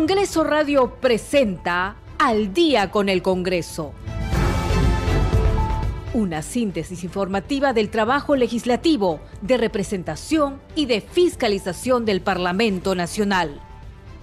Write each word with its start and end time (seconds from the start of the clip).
Congreso 0.00 0.44
Radio 0.44 0.94
presenta 0.98 1.94
Al 2.18 2.54
día 2.54 2.90
con 2.90 3.10
el 3.10 3.20
Congreso. 3.20 3.92
Una 6.14 6.40
síntesis 6.40 7.04
informativa 7.04 7.74
del 7.74 7.90
trabajo 7.90 8.34
legislativo, 8.34 9.20
de 9.42 9.58
representación 9.58 10.58
y 10.74 10.86
de 10.86 11.02
fiscalización 11.02 12.06
del 12.06 12.22
Parlamento 12.22 12.94
Nacional. 12.94 13.60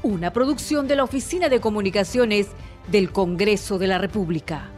Una 0.01 0.33
producción 0.33 0.87
de 0.87 0.95
la 0.95 1.03
Oficina 1.03 1.47
de 1.47 1.61
Comunicaciones 1.61 2.47
del 2.87 3.11
Congreso 3.11 3.77
de 3.77 3.85
la 3.85 3.99
República. 3.99 4.71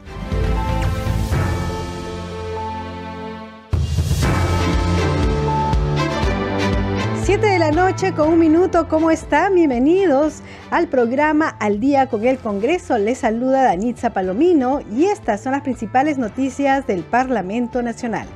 Siete 7.24 7.46
de 7.46 7.60
la 7.60 7.72
noche 7.72 8.14
con 8.16 8.34
un 8.34 8.40
minuto, 8.40 8.88
¿cómo 8.90 9.12
están? 9.12 9.56
Bienvenidos 9.56 10.42
al 10.72 10.88
programa 10.88 11.48
Al 11.48 11.80
Día 11.80 12.08
con 12.08 12.26
el 12.26 12.38
Congreso. 12.38 12.98
Les 12.98 13.20
saluda 13.20 13.64
Danitza 13.64 14.12
Palomino 14.12 14.82
y 14.96 15.06
estas 15.06 15.42
son 15.42 15.54
las 15.54 15.62
principales 15.62 16.18
noticias 16.18 16.86
del 16.88 17.04
Parlamento 17.04 17.82
Nacional. 17.82 18.28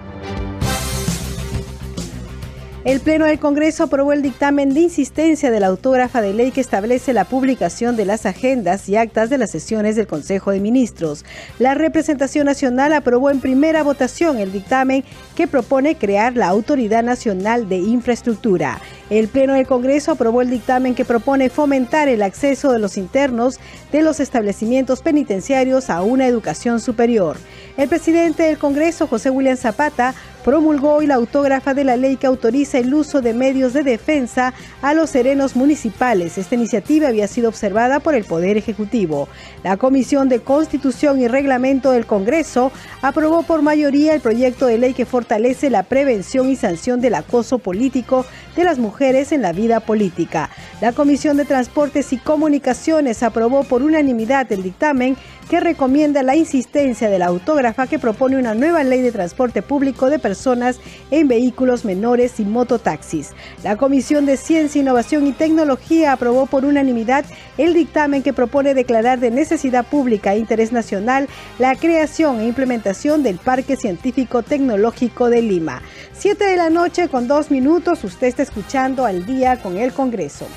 El 2.85 2.99
Pleno 2.99 3.23
del 3.25 3.39
Congreso 3.39 3.85
aprobó 3.85 4.11
el 4.11 4.21
dictamen 4.21 4.73
de 4.73 4.81
insistencia 4.81 5.49
de 5.49 5.61
la 5.61 5.67
autógrafa 5.67 6.21
de 6.21 6.33
ley 6.33 6.51
que 6.51 6.59
establece 6.59 7.13
la 7.13 7.23
publicación 7.23 7.95
de 7.95 8.03
las 8.03 8.25
agendas 8.25 8.89
y 8.89 8.97
actas 8.97 9.29
de 9.29 9.37
las 9.37 9.51
sesiones 9.51 9.95
del 9.95 10.05
Consejo 10.05 10.51
de 10.51 10.59
Ministros. 10.59 11.23
La 11.59 11.75
representación 11.75 12.45
nacional 12.45 12.91
aprobó 12.91 13.29
en 13.29 13.39
primera 13.39 13.83
votación 13.83 14.37
el 14.37 14.51
dictamen 14.51 15.05
que 15.35 15.47
propone 15.47 15.97
crear 15.97 16.35
la 16.35 16.47
Autoridad 16.47 17.03
Nacional 17.03 17.67
de 17.69 17.77
Infraestructura. 17.77 18.79
El 19.09 19.27
Pleno 19.27 19.53
del 19.53 19.67
Congreso 19.67 20.11
aprobó 20.11 20.41
el 20.41 20.49
dictamen 20.49 20.95
que 20.95 21.05
propone 21.05 21.49
fomentar 21.49 22.07
el 22.07 22.21
acceso 22.21 22.71
de 22.71 22.79
los 22.79 22.97
internos 22.97 23.59
de 23.91 24.01
los 24.01 24.19
establecimientos 24.19 25.01
penitenciarios 25.01 25.89
a 25.89 26.01
una 26.01 26.27
educación 26.27 26.79
superior. 26.79 27.37
El 27.77 27.89
presidente 27.89 28.43
del 28.43 28.57
Congreso, 28.57 29.07
José 29.07 29.29
William 29.29 29.57
Zapata, 29.57 30.13
promulgó 30.43 30.95
hoy 30.95 31.07
la 31.07 31.15
autógrafa 31.15 31.73
de 31.73 31.83
la 31.83 31.95
ley 31.95 32.17
que 32.17 32.27
autoriza 32.27 32.77
el 32.77 32.93
uso 32.93 33.21
de 33.21 33.33
medios 33.33 33.73
de 33.73 33.83
defensa 33.83 34.53
a 34.81 34.93
los 34.93 35.09
serenos 35.09 35.55
municipales. 35.55 36.37
Esta 36.37 36.55
iniciativa 36.55 37.07
había 37.07 37.27
sido 37.27 37.49
observada 37.49 37.99
por 37.99 38.13
el 38.13 38.25
Poder 38.25 38.57
Ejecutivo. 38.57 39.29
La 39.63 39.77
Comisión 39.77 40.29
de 40.29 40.41
Constitución 40.41 41.21
y 41.21 41.27
Reglamento 41.27 41.91
del 41.91 42.05
Congreso 42.05 42.71
aprobó 43.01 43.43
por 43.43 43.61
mayoría 43.61 44.13
el 44.13 44.21
proyecto 44.21 44.65
de 44.65 44.77
ley 44.77 44.93
que 44.93 45.05
fortalece 45.23 45.69
la 45.69 45.83
prevención 45.83 46.49
y 46.49 46.57
sanción 46.57 46.99
del 46.99 47.15
acoso 47.15 47.57
político 47.57 48.25
de 48.57 48.65
las 48.65 48.77
mujeres 48.77 49.31
en 49.31 49.41
la 49.41 49.53
vida 49.53 49.79
política. 49.79 50.49
La 50.81 50.91
Comisión 50.91 51.37
de 51.37 51.45
Transportes 51.45 52.11
y 52.11 52.17
Comunicaciones 52.17 53.23
aprobó 53.23 53.63
por 53.63 53.83
unanimidad 53.83 54.51
el 54.51 54.63
dictamen 54.63 55.15
que 55.49 55.59
recomienda 55.59 56.23
la 56.23 56.35
insistencia 56.35 57.09
de 57.09 57.19
la 57.19 57.27
autógrafa 57.27 57.87
que 57.87 57.99
propone 57.99 58.37
una 58.37 58.53
nueva 58.53 58.83
ley 58.83 59.01
de 59.01 59.11
transporte 59.11 59.61
público 59.61 60.09
de 60.09 60.19
personas 60.19 60.79
en 61.11 61.27
vehículos 61.27 61.85
menores 61.85 62.39
y 62.39 62.45
mototaxis. 62.45 63.31
La 63.63 63.77
Comisión 63.77 64.25
de 64.25 64.37
Ciencia, 64.37 64.81
Innovación 64.81 65.27
y 65.27 65.31
Tecnología 65.31 66.13
aprobó 66.13 66.45
por 66.45 66.65
unanimidad 66.65 67.25
el 67.57 67.73
dictamen 67.73 68.23
que 68.23 68.33
propone 68.33 68.73
declarar 68.73 69.19
de 69.19 69.31
necesidad 69.31 69.85
pública 69.85 70.33
e 70.33 70.39
interés 70.39 70.71
nacional 70.71 71.27
la 71.59 71.75
creación 71.75 72.39
e 72.39 72.47
implementación 72.47 73.23
del 73.23 73.37
Parque 73.37 73.75
Científico 73.75 74.43
Tecnológico 74.43 75.12
de 75.19 75.41
Lima. 75.41 75.81
Siete 76.11 76.45
de 76.45 76.57
la 76.57 76.69
noche 76.69 77.07
con 77.07 77.27
dos 77.27 77.51
minutos, 77.51 78.03
usted 78.03 78.27
está 78.27 78.41
escuchando 78.41 79.05
al 79.05 79.25
día 79.25 79.61
con 79.61 79.77
el 79.77 79.93
Congreso. 79.93 80.47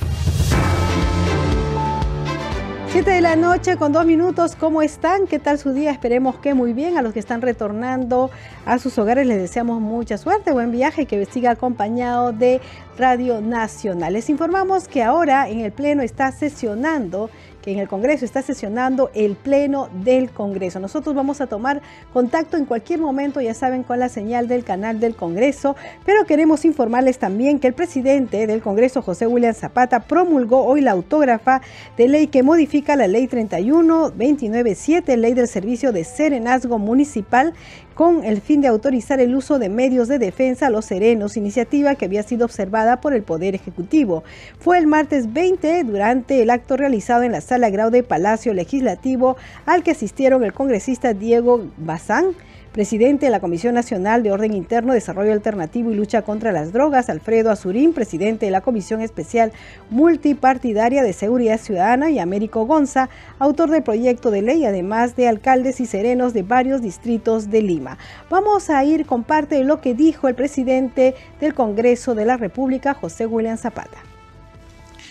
7 2.97 3.11
de 3.11 3.21
la 3.21 3.37
noche 3.37 3.77
con 3.77 3.93
dos 3.93 4.07
minutos, 4.07 4.57
¿cómo 4.57 4.81
están? 4.81 5.27
¿Qué 5.27 5.39
tal 5.39 5.59
su 5.59 5.75
día? 5.75 5.91
Esperemos 5.91 6.39
que 6.39 6.55
muy 6.55 6.73
bien. 6.73 6.97
A 6.97 7.03
los 7.03 7.13
que 7.13 7.19
están 7.19 7.43
retornando 7.43 8.31
a 8.65 8.79
sus 8.79 8.97
hogares 8.97 9.27
les 9.27 9.37
deseamos 9.37 9.83
mucha 9.83 10.17
suerte, 10.17 10.51
buen 10.51 10.73
viaje 10.73 11.05
que 11.05 11.23
siga 11.27 11.51
acompañado 11.51 12.33
de 12.33 12.63
Radio 12.97 13.43
Nacional. 13.43 14.15
Les 14.15 14.31
informamos 14.31 14.89
que 14.89 15.03
ahora 15.03 15.47
en 15.51 15.61
el 15.61 15.73
Pleno 15.73 16.03
está 16.03 16.33
sesionando 16.33 17.29
en 17.73 17.79
el 17.79 17.89
Congreso 17.89 18.25
está 18.25 18.43
sesionando 18.43 19.11
el 19.15 19.35
Pleno 19.35 19.89
del 20.05 20.31
Congreso. 20.31 20.79
Nosotros 20.81 21.15
vamos 21.15 21.41
a 21.41 21.47
tomar 21.47 21.83
contacto 22.13 22.57
en 22.57 22.65
cualquier 22.65 23.01
momento, 23.01 23.41
ya 23.41 23.55
saben, 23.55 23.83
con 23.83 23.99
la 23.99 24.09
señal 24.09 24.49
del 24.49 24.65
canal 24.65 25.01
del 25.01 25.17
Congreso, 25.17 25.77
pero 26.05 26.25
queremos 26.25 26.65
informarles 26.65 27.19
también 27.19 27.59
que 27.59 27.69
el 27.69 27.75
presidente 27.75 28.47
del 28.47 28.63
Congreso, 28.63 29.03
José 29.03 29.27
William 29.27 29.55
Zapata, 29.55 30.01
promulgó 30.01 30.65
hoy 30.65 30.81
la 30.81 30.93
autógrafa 30.93 31.61
de 31.97 32.09
ley 32.09 32.29
que 32.29 32.43
modifica 32.43 32.97
la 32.97 33.09
ley 33.09 33.27
31-297, 33.27 35.17
ley 35.17 35.35
del 35.35 35.49
servicio 35.49 35.93
de 35.93 36.05
serenazgo 36.05 36.79
municipal, 36.79 37.55
con 37.97 38.25
el 38.25 38.43
fin 38.43 38.61
de 38.61 38.69
autorizar 38.69 39.21
el 39.21 39.35
uso 39.35 39.59
de 39.59 39.71
medios 39.71 40.07
de 40.07 40.19
defensa 40.19 40.67
a 40.67 40.71
los 40.71 40.85
serenos, 40.85 41.39
iniciativa 41.39 41.95
que 41.95 42.05
había 42.05 42.23
sido 42.23 42.45
observada 42.45 43.01
por 43.01 43.15
el 43.15 43.23
Poder 43.23 43.55
Ejecutivo. 43.55 44.23
Fue 44.59 44.77
el 44.77 44.87
martes 44.87 45.33
20 45.33 45.83
durante 45.85 46.43
el 46.43 46.51
acto 46.51 46.77
realizado 46.77 47.23
en 47.23 47.33
la 47.33 47.41
Sala 47.41 47.71
Grau 47.71 47.89
de 47.89 48.03
Palacio 48.03 48.53
Legislativo 48.53 49.39
al 49.65 49.83
que 49.83 49.93
asistieron 49.93 50.45
el 50.45 50.53
congresista 50.53 51.15
Diego 51.15 51.69
Bazán, 51.79 52.35
presidente 52.77 53.25
de 53.25 53.33
la 53.33 53.41
Comisión 53.41 53.73
Nacional 53.73 54.23
de 54.23 54.33
Orden 54.33 54.53
Interno, 54.53 54.93
Desarrollo 54.93 55.33
Alternativo 55.33 55.91
y 55.91 55.95
Lucha 55.95 56.21
contra 56.21 56.53
las 56.53 56.75
Drogas, 56.75 57.09
Alfredo 57.09 57.51
Azurín, 57.51 57.95
presidente 57.95 58.45
de 58.45 58.53
la 58.53 58.61
Comisión 58.61 59.01
Especial 59.01 59.51
Multipartidaria 59.89 61.03
de 61.03 61.15
Seguridad 61.15 61.59
Ciudadana, 61.59 62.11
y 62.11 62.19
Américo 62.19 62.67
Gonza, 62.67 63.09
autor 63.39 63.71
del 63.71 63.83
proyecto 63.83 64.31
de 64.31 64.43
ley, 64.43 64.67
además 64.67 65.17
de 65.17 65.27
alcaldes 65.27 65.81
y 65.81 65.87
serenos 65.87 66.35
de 66.35 66.43
varios 66.43 66.83
distritos 66.83 67.49
de 67.49 67.63
Lima. 67.63 67.97
Vamos 68.29 68.69
a 68.69 68.85
ir 68.85 69.07
con 69.07 69.25
parte 69.25 69.55
de 69.55 69.65
lo 69.65 69.81
que 69.81 69.95
dijo 69.95 70.29
el 70.29 70.35
presidente 70.35 71.15
del 71.41 71.55
Congreso 71.55 72.15
de 72.15 72.27
la 72.27 72.37
República, 72.37 72.93
José 72.93 73.25
William 73.25 73.57
Zapata. 73.57 73.97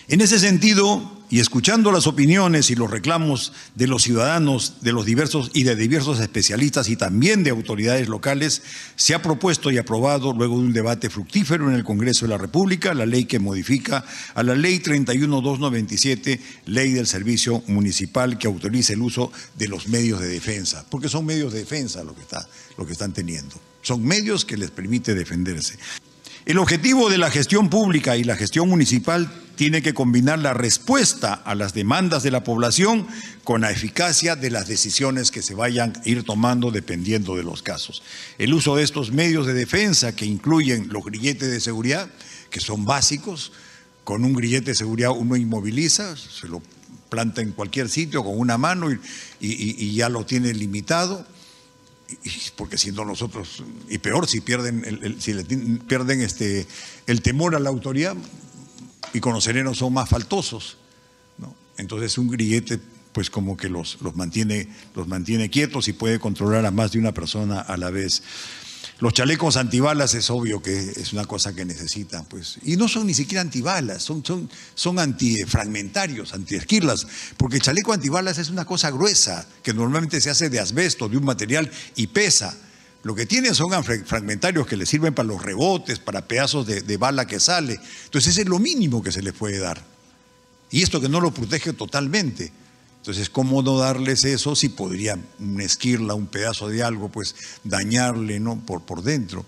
En 0.06 0.20
ese 0.20 0.38
sentido, 0.38 1.15
y 1.28 1.40
escuchando 1.40 1.92
las 1.92 2.06
opiniones 2.06 2.70
y 2.70 2.74
los 2.74 2.90
reclamos 2.90 3.52
de 3.74 3.86
los 3.86 4.02
ciudadanos, 4.02 4.74
de 4.80 4.92
los 4.92 5.04
diversos 5.04 5.50
y 5.52 5.64
de 5.64 5.76
diversos 5.76 6.20
especialistas 6.20 6.88
y 6.88 6.96
también 6.96 7.42
de 7.42 7.50
autoridades 7.50 8.08
locales, 8.08 8.62
se 8.94 9.14
ha 9.14 9.22
propuesto 9.22 9.70
y 9.70 9.78
aprobado 9.78 10.32
luego 10.32 10.56
de 10.58 10.66
un 10.66 10.72
debate 10.72 11.10
fructífero 11.10 11.68
en 11.68 11.74
el 11.74 11.84
Congreso 11.84 12.26
de 12.26 12.30
la 12.30 12.38
República 12.38 12.94
la 12.94 13.06
ley 13.06 13.24
que 13.24 13.38
modifica 13.38 14.04
a 14.34 14.42
la 14.42 14.54
Ley 14.54 14.78
31297, 14.78 16.40
Ley 16.66 16.92
del 16.92 17.06
Servicio 17.06 17.62
Municipal 17.66 18.38
que 18.38 18.46
autoriza 18.46 18.92
el 18.92 19.02
uso 19.02 19.32
de 19.56 19.68
los 19.68 19.88
medios 19.88 20.20
de 20.20 20.28
defensa, 20.28 20.84
porque 20.88 21.08
son 21.08 21.26
medios 21.26 21.52
de 21.52 21.60
defensa 21.60 22.04
lo 22.04 22.14
que 22.14 22.22
está 22.22 22.46
lo 22.76 22.86
que 22.86 22.92
están 22.92 23.12
teniendo. 23.12 23.54
Son 23.82 24.02
medios 24.02 24.44
que 24.44 24.56
les 24.56 24.70
permite 24.70 25.14
defenderse. 25.14 25.78
El 26.46 26.58
objetivo 26.58 27.10
de 27.10 27.18
la 27.18 27.28
gestión 27.28 27.68
pública 27.70 28.16
y 28.16 28.22
la 28.22 28.36
gestión 28.36 28.68
municipal 28.68 29.28
tiene 29.56 29.82
que 29.82 29.94
combinar 29.94 30.38
la 30.38 30.54
respuesta 30.54 31.34
a 31.34 31.56
las 31.56 31.74
demandas 31.74 32.22
de 32.22 32.30
la 32.30 32.44
población 32.44 33.08
con 33.42 33.62
la 33.62 33.72
eficacia 33.72 34.36
de 34.36 34.52
las 34.52 34.68
decisiones 34.68 35.32
que 35.32 35.42
se 35.42 35.54
vayan 35.54 35.94
a 35.96 36.08
ir 36.08 36.22
tomando 36.22 36.70
dependiendo 36.70 37.34
de 37.34 37.42
los 37.42 37.64
casos. 37.64 38.04
El 38.38 38.54
uso 38.54 38.76
de 38.76 38.84
estos 38.84 39.10
medios 39.10 39.44
de 39.48 39.54
defensa 39.54 40.14
que 40.14 40.24
incluyen 40.24 40.86
los 40.92 41.04
grilletes 41.04 41.50
de 41.50 41.58
seguridad, 41.58 42.08
que 42.48 42.60
son 42.60 42.84
básicos, 42.84 43.50
con 44.04 44.24
un 44.24 44.32
grillete 44.32 44.66
de 44.66 44.76
seguridad 44.76 45.10
uno 45.10 45.34
inmoviliza, 45.34 46.16
se 46.16 46.46
lo 46.46 46.62
planta 47.08 47.40
en 47.40 47.50
cualquier 47.50 47.88
sitio 47.88 48.22
con 48.22 48.38
una 48.38 48.56
mano 48.56 48.86
y, 49.40 49.94
ya 49.94 50.08
lo 50.08 50.24
tiene 50.24 50.54
limitado 50.54 51.26
porque 52.56 52.78
siendo 52.78 53.04
nosotros, 53.04 53.64
y 53.88 53.98
peor 53.98 54.28
si 54.28 54.40
pierden, 54.40 54.84
el, 54.84 55.20
si 55.20 55.32
le 55.32 55.44
pierden 55.44 56.20
este, 56.20 56.66
el 57.06 57.22
temor 57.22 57.54
a 57.56 57.58
la 57.58 57.68
autoridad, 57.68 58.16
y 59.12 59.20
con 59.20 59.32
los 59.32 59.44
serenos 59.44 59.78
son 59.78 59.92
más 59.92 60.08
faltosos. 60.08 60.76
¿no? 61.38 61.54
Entonces 61.78 62.18
un 62.18 62.28
grillete 62.28 62.80
pues 63.12 63.30
como 63.30 63.56
que 63.56 63.70
los, 63.70 63.96
los, 64.02 64.14
mantiene, 64.14 64.68
los 64.94 65.08
mantiene 65.08 65.48
quietos 65.48 65.88
y 65.88 65.94
puede 65.94 66.20
controlar 66.20 66.66
a 66.66 66.70
más 66.70 66.92
de 66.92 66.98
una 66.98 67.12
persona 67.12 67.60
a 67.60 67.78
la 67.78 67.88
vez. 67.88 68.22
Los 68.98 69.12
chalecos 69.12 69.58
antibalas 69.58 70.14
es 70.14 70.30
obvio 70.30 70.62
que 70.62 70.78
es 70.78 71.12
una 71.12 71.26
cosa 71.26 71.54
que 71.54 71.66
necesitan, 71.66 72.24
pues. 72.24 72.58
Y 72.62 72.76
no 72.76 72.88
son 72.88 73.06
ni 73.06 73.12
siquiera 73.12 73.42
antibalas, 73.42 74.02
son, 74.02 74.24
son, 74.24 74.48
son 74.74 74.98
antifragmentarios, 74.98 76.32
antiesquirlas, 76.32 77.06
porque 77.36 77.56
el 77.56 77.62
chaleco 77.62 77.92
antibalas 77.92 78.38
es 78.38 78.48
una 78.48 78.64
cosa 78.64 78.90
gruesa, 78.90 79.46
que 79.62 79.74
normalmente 79.74 80.18
se 80.22 80.30
hace 80.30 80.48
de 80.48 80.60
asbesto, 80.60 81.10
de 81.10 81.18
un 81.18 81.24
material, 81.24 81.70
y 81.94 82.06
pesa. 82.06 82.56
Lo 83.02 83.14
que 83.14 83.26
tiene 83.26 83.52
son 83.52 83.84
fragmentarios 83.84 84.66
que 84.66 84.76
le 84.76 84.86
sirven 84.86 85.14
para 85.14 85.28
los 85.28 85.42
rebotes, 85.42 85.98
para 85.98 86.26
pedazos 86.26 86.66
de, 86.66 86.80
de 86.80 86.96
bala 86.96 87.26
que 87.26 87.38
sale. 87.38 87.78
Entonces 88.04 88.32
ese 88.32 88.42
es 88.42 88.48
lo 88.48 88.58
mínimo 88.58 89.02
que 89.02 89.12
se 89.12 89.22
le 89.22 89.34
puede 89.34 89.58
dar. 89.58 89.84
Y 90.70 90.82
esto 90.82 91.02
que 91.02 91.08
no 91.08 91.20
lo 91.20 91.32
protege 91.32 91.74
totalmente. 91.74 92.50
Entonces, 93.06 93.30
¿cómo 93.30 93.62
no 93.62 93.78
darles 93.78 94.24
eso 94.24 94.56
si 94.56 94.68
podría 94.68 95.16
una 95.38 95.62
esquirla, 95.62 96.14
un 96.14 96.26
pedazo 96.26 96.66
de 96.66 96.82
algo, 96.82 97.08
pues 97.08 97.36
dañarle 97.62 98.40
¿no? 98.40 98.58
por, 98.66 98.82
por 98.82 99.04
dentro? 99.04 99.46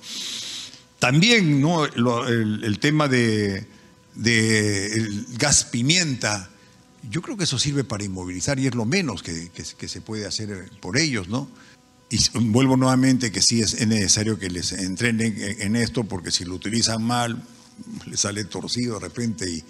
También 1.00 1.60
¿no? 1.60 1.84
el, 1.84 2.78
tema 2.78 3.08
de, 3.08 3.66
de 4.14 5.25
gas 5.37 5.64
pimienta, 5.64 6.50
yo 7.10 7.20
creo 7.20 7.37
que 7.37 7.43
eso 7.43 7.58
sirve 7.58 7.82
para 7.82 8.05
inmovilizar 8.05 8.60
y 8.60 8.69
es 8.69 8.76
lo 8.76 8.84
menos 8.84 9.25
que, 9.25 9.50
se 9.88 10.00
puede 10.02 10.25
hacer 10.25 10.70
por 10.81 10.96
ellos, 10.96 11.26
¿no? 11.26 11.50
Y 12.11 12.19
vuelvo 12.38 12.76
nuevamente 12.76 13.32
que 13.32 13.43
sí 13.43 13.61
es 13.61 13.84
necesario 13.88 14.38
que 14.38 14.50
les 14.50 14.70
entrenen 14.70 15.34
en 15.37 15.75
esto, 15.75 16.04
porque 16.04 16.31
si 16.31 16.44
lo 16.44 16.54
utilizan 16.54 17.02
mal, 17.02 17.43
les 18.06 18.20
sale 18.20 18.44
torcido 18.44 19.00
de 19.00 19.08
repente 19.08 19.50
y, 19.50 19.64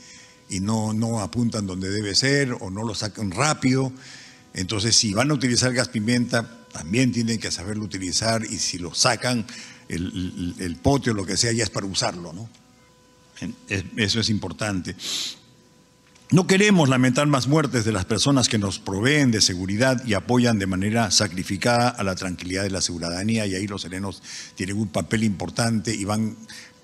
y 0.48 0.60
no, 0.60 0.92
no 0.92 1.20
apuntan 1.20 1.66
donde 1.66 1.90
debe 1.90 2.14
ser 2.14 2.52
o 2.60 2.70
no 2.70 2.84
lo 2.84 2.94
sacan 2.94 3.30
rápido. 3.30 3.92
Entonces, 4.54 4.96
si 4.96 5.12
van 5.12 5.30
a 5.30 5.34
utilizar 5.34 5.72
gas 5.72 5.88
pimienta, 5.88 6.66
también 6.72 7.12
tienen 7.12 7.38
que 7.38 7.50
saberlo 7.50 7.84
utilizar 7.84 8.44
y 8.44 8.58
si 8.58 8.78
lo 8.78 8.94
sacan, 8.94 9.46
el, 9.88 10.54
el, 10.58 10.76
pote 10.76 11.10
o 11.10 11.14
lo 11.14 11.24
que 11.24 11.36
sea, 11.36 11.52
ya 11.52 11.64
es 11.64 11.70
para 11.70 11.86
usarlo, 11.86 12.32
¿no? 12.32 12.48
Eso 13.96 14.20
es 14.20 14.28
importante. 14.30 14.94
No 16.30 16.46
queremos 16.46 16.90
lamentar 16.90 17.26
más 17.26 17.46
muertes 17.46 17.86
de 17.86 17.92
las 17.92 18.04
personas 18.04 18.50
que 18.50 18.58
nos 18.58 18.78
proveen 18.78 19.30
de 19.30 19.40
seguridad 19.40 20.04
y 20.04 20.12
apoyan 20.12 20.58
de 20.58 20.66
manera 20.66 21.10
sacrificada 21.10 21.88
a 21.88 22.04
la 22.04 22.16
tranquilidad 22.16 22.64
de 22.64 22.70
la 22.70 22.82
ciudadanía 22.82 23.46
y 23.46 23.54
ahí 23.54 23.66
los 23.66 23.80
serenos 23.80 24.22
tienen 24.54 24.76
un 24.76 24.88
papel 24.88 25.24
importante 25.24 25.94
y 25.94 26.04
van 26.04 26.36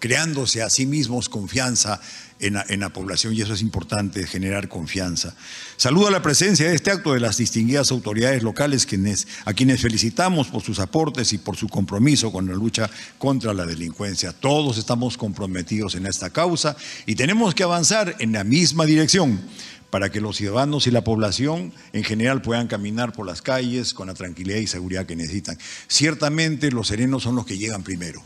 creándose 0.05 0.61
a 0.61 0.69
sí 0.69 0.85
mismos 0.85 1.31
confianza 1.31 1.99
en 2.39 2.81
la, 2.81 2.89
población 2.91 3.33
y 3.33 3.41
eso 3.41 3.55
es 3.55 3.63
importante, 3.63 4.27
generar 4.27 4.69
confianza. 4.69 5.35
Saludo 5.79 6.09
a 6.09 6.11
la 6.11 6.21
presencia 6.21 6.69
de 6.69 6.75
este 6.75 6.91
acto 6.91 7.15
de 7.15 7.21
las 7.21 7.39
distinguidas 7.39 7.91
autoridades 7.91 8.43
locales 8.43 8.85
quienes, 8.85 9.27
a 9.47 9.55
quienes 9.55 9.81
felicitamos 9.81 10.49
por 10.49 10.61
sus 10.61 10.79
aportes 10.79 11.33
y 11.33 11.39
por 11.39 11.57
su 11.57 11.71
compromiso 11.71 12.31
con 12.31 12.47
la 12.47 12.53
lucha 12.53 12.91
contra 13.17 13.55
la 13.55 13.65
delincuencia. 13.65 14.35
Todos 14.35 14.77
estamos 14.77 15.17
comprometidos 15.17 15.95
en 15.95 16.05
esta 16.05 16.29
causa 16.29 16.77
y 17.07 17.15
tenemos 17.15 17.55
que 17.55 17.63
avanzar 17.63 18.15
en 18.19 18.33
la 18.33 18.45
misma 18.45 18.85
dirección 18.85 19.41
para 19.89 20.11
que 20.11 20.21
los 20.21 20.37
ciudadanos 20.37 20.87
y 20.87 20.91
la 20.91 21.03
población 21.03 21.73
en 21.95 22.05
general 22.05 22.43
puedan 22.43 22.67
caminar 22.67 23.15
por 23.15 23.27
las 23.27 23.41
calles 23.41 23.95
con 23.95 24.09
la 24.09 24.15
tranquilidad 24.15 24.59
y 24.59 24.67
seguridad 24.67 25.07
que 25.07 25.17
necesitan. 25.17 25.57
Ciertamente 25.89 26.71
los 26.71 26.89
serenos 26.89 27.23
son 27.23 27.37
los 27.37 27.47
que 27.47 27.57
llegan 27.57 27.83
primero. 27.83 28.23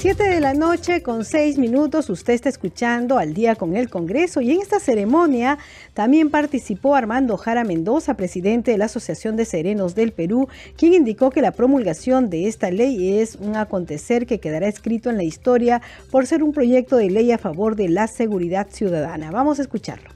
Siete 0.00 0.30
de 0.30 0.40
la 0.40 0.54
noche 0.54 1.02
con 1.02 1.26
seis 1.26 1.58
minutos, 1.58 2.08
usted 2.08 2.32
está 2.32 2.48
escuchando 2.48 3.18
al 3.18 3.34
día 3.34 3.54
con 3.54 3.76
el 3.76 3.90
Congreso 3.90 4.40
y 4.40 4.50
en 4.50 4.62
esta 4.62 4.80
ceremonia 4.80 5.58
también 5.92 6.30
participó 6.30 6.96
Armando 6.96 7.36
Jara 7.36 7.64
Mendoza, 7.64 8.14
presidente 8.14 8.70
de 8.70 8.78
la 8.78 8.86
Asociación 8.86 9.36
de 9.36 9.44
Serenos 9.44 9.94
del 9.94 10.12
Perú, 10.12 10.48
quien 10.78 10.94
indicó 10.94 11.28
que 11.28 11.42
la 11.42 11.52
promulgación 11.52 12.30
de 12.30 12.48
esta 12.48 12.70
ley 12.70 13.18
es 13.18 13.36
un 13.36 13.56
acontecer 13.56 14.24
que 14.24 14.40
quedará 14.40 14.68
escrito 14.68 15.10
en 15.10 15.18
la 15.18 15.22
historia 15.22 15.82
por 16.10 16.24
ser 16.24 16.42
un 16.42 16.54
proyecto 16.54 16.96
de 16.96 17.10
ley 17.10 17.30
a 17.30 17.36
favor 17.36 17.76
de 17.76 17.90
la 17.90 18.06
seguridad 18.06 18.68
ciudadana. 18.70 19.30
Vamos 19.30 19.58
a 19.58 19.62
escucharlo. 19.62 20.08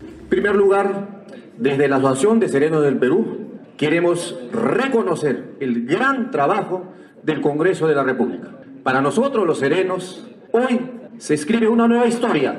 En 0.00 0.28
primer 0.30 0.56
lugar, 0.56 1.26
desde 1.58 1.88
la 1.88 1.96
Asociación 1.96 2.40
de 2.40 2.48
Serenos 2.48 2.82
del 2.82 2.96
Perú, 2.96 3.50
queremos 3.76 4.34
reconocer 4.50 5.56
el 5.60 5.84
gran 5.84 6.30
trabajo 6.30 6.86
del 7.22 7.42
Congreso 7.42 7.86
de 7.86 7.94
la 7.94 8.02
República 8.02 8.58
para 8.88 9.02
nosotros 9.02 9.46
los 9.46 9.58
serenos, 9.58 10.26
hoy 10.50 10.80
se 11.18 11.34
escribe 11.34 11.68
una 11.68 11.86
nueva 11.86 12.06
historia, 12.06 12.58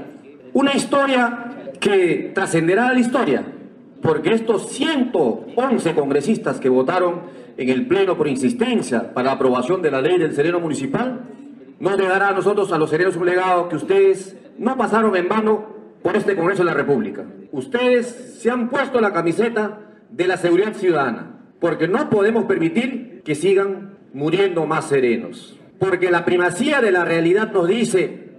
una 0.54 0.74
historia 0.74 1.72
que 1.80 2.34
trascenderá 2.36 2.94
la 2.94 3.00
historia, 3.00 3.44
porque 4.00 4.36
estos 4.36 4.70
111 4.70 5.96
congresistas 5.96 6.60
que 6.60 6.70
votaron 6.70 7.22
en 7.58 7.70
el 7.70 7.88
Pleno 7.88 8.16
por 8.16 8.28
insistencia 8.28 9.12
para 9.12 9.30
la 9.30 9.31
aprobación 9.38 9.81
de 9.81 9.90
la 9.90 10.04
ley 10.04 10.20
del 10.20 10.36
sereno 10.36 10.60
municipal, 10.60 11.22
nos 11.80 11.98
dejará 11.98 12.28
a 12.28 12.34
nosotros, 12.34 12.72
a 12.72 12.78
los 12.78 12.92
serenos, 12.92 13.16
un 13.16 13.26
legado 13.26 13.68
que 13.68 13.78
ustedes 13.78 14.38
no 14.60 14.78
pasaron 14.78 15.16
en 15.16 15.28
vano 15.28 15.66
por 16.04 16.16
este 16.16 16.36
Congreso 16.36 16.62
de 16.62 16.70
la 16.70 16.76
República. 16.76 17.26
Ustedes 17.52 18.38
se 18.40 18.52
han 18.52 18.70
puesto 18.70 19.02
la 19.02 19.14
camiseta 19.14 19.80
de 20.12 20.28
la 20.28 20.38
seguridad 20.38 20.76
ciudadana, 20.76 21.40
porque 21.60 21.88
no 21.88 22.08
podemos 22.12 22.46
permitir 22.46 23.24
que 23.26 23.34
sigan 23.34 23.98
muriendo 24.14 24.68
más 24.68 24.90
serenos 24.90 25.59
porque 25.80 26.12
la 26.12 26.26
primacía 26.26 26.81
de 26.81 26.92
la 26.92 27.06
realidad 27.06 27.52
nos 27.52 27.68
dice 27.68 28.30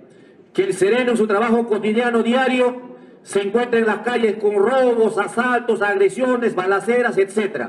que 0.52 0.64
el 0.64 0.75
sereno 0.75 1.12
en 1.12 1.16
su 1.16 1.26
trabajo 1.26 1.66
cotidiano 1.66 2.22
diario 2.22 2.90
se 3.22 3.42
encuentra 3.42 3.78
en 3.78 3.87
las 3.87 4.00
calles 4.00 4.37
con 4.37 4.54
robos, 4.54 5.19
asaltos, 5.19 5.82
agresiones, 5.82 6.54
balaceras, 6.54 7.16
etc. 7.19 7.69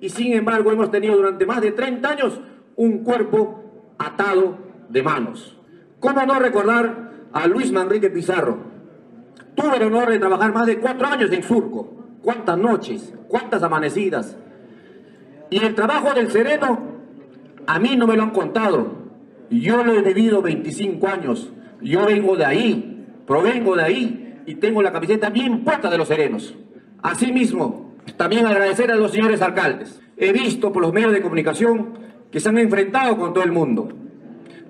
Y 0.00 0.10
sin 0.10 0.34
embargo 0.34 0.70
hemos 0.72 0.90
tenido 0.90 1.16
durante 1.16 1.46
más 1.46 1.60
de 1.60 1.72
30 1.72 2.08
años 2.08 2.40
un 2.76 3.02
cuerpo 3.02 3.94
atado 3.98 4.58
de 4.88 5.02
manos. 5.02 5.58
¿Cómo 6.00 6.24
no 6.24 6.38
recordar 6.38 7.10
a 7.32 7.46
Luis 7.46 7.72
Manrique 7.72 8.10
Pizarro? 8.10 8.58
Tuve 9.54 9.76
el 9.76 9.82
honor 9.84 10.10
de 10.10 10.18
trabajar 10.18 10.52
más 10.52 10.66
de 10.66 10.78
cuatro 10.78 11.06
años 11.06 11.32
en 11.32 11.42
Surco. 11.42 11.94
¿Cuántas 12.22 12.58
noches? 12.58 13.14
¿Cuántas 13.26 13.62
amanecidas? 13.62 14.36
Y 15.50 15.64
el 15.64 15.74
trabajo 15.74 16.14
del 16.14 16.30
sereno 16.30 16.78
a 17.66 17.78
mí 17.78 17.96
no 17.96 18.06
me 18.06 18.16
lo 18.16 18.22
han 18.22 18.30
contado. 18.30 18.97
Yo 19.50 19.82
lo 19.82 19.94
he 19.94 20.02
vivido 20.02 20.42
25 20.42 21.06
años. 21.08 21.50
Yo 21.80 22.06
vengo 22.06 22.36
de 22.36 22.44
ahí, 22.44 23.06
provengo 23.26 23.76
de 23.76 23.82
ahí 23.82 24.42
y 24.46 24.56
tengo 24.56 24.82
la 24.82 24.92
camiseta 24.92 25.30
bien 25.30 25.64
puesta 25.64 25.90
de 25.90 25.98
los 25.98 26.08
serenos. 26.08 26.54
Asimismo, 27.02 27.94
también 28.16 28.46
agradecer 28.46 28.90
a 28.90 28.96
los 28.96 29.12
señores 29.12 29.42
alcaldes. 29.42 30.00
He 30.16 30.32
visto 30.32 30.72
por 30.72 30.82
los 30.82 30.92
medios 30.92 31.12
de 31.12 31.22
comunicación 31.22 31.98
que 32.30 32.40
se 32.40 32.48
han 32.48 32.58
enfrentado 32.58 33.16
con 33.16 33.32
todo 33.32 33.44
el 33.44 33.52
mundo. 33.52 33.88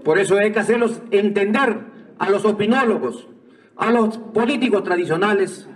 Por 0.05 0.19
eso 0.19 0.37
hay 0.37 0.53
que 0.53 0.61
hacerlos 0.61 1.03
entender 1.11 1.79
a 2.19 2.31
los 2.31 2.45
opinólogos, 2.45 3.29
a 3.77 3.91
los 3.91 4.19
políticos 4.19 4.85
tradicionales, 4.85 5.69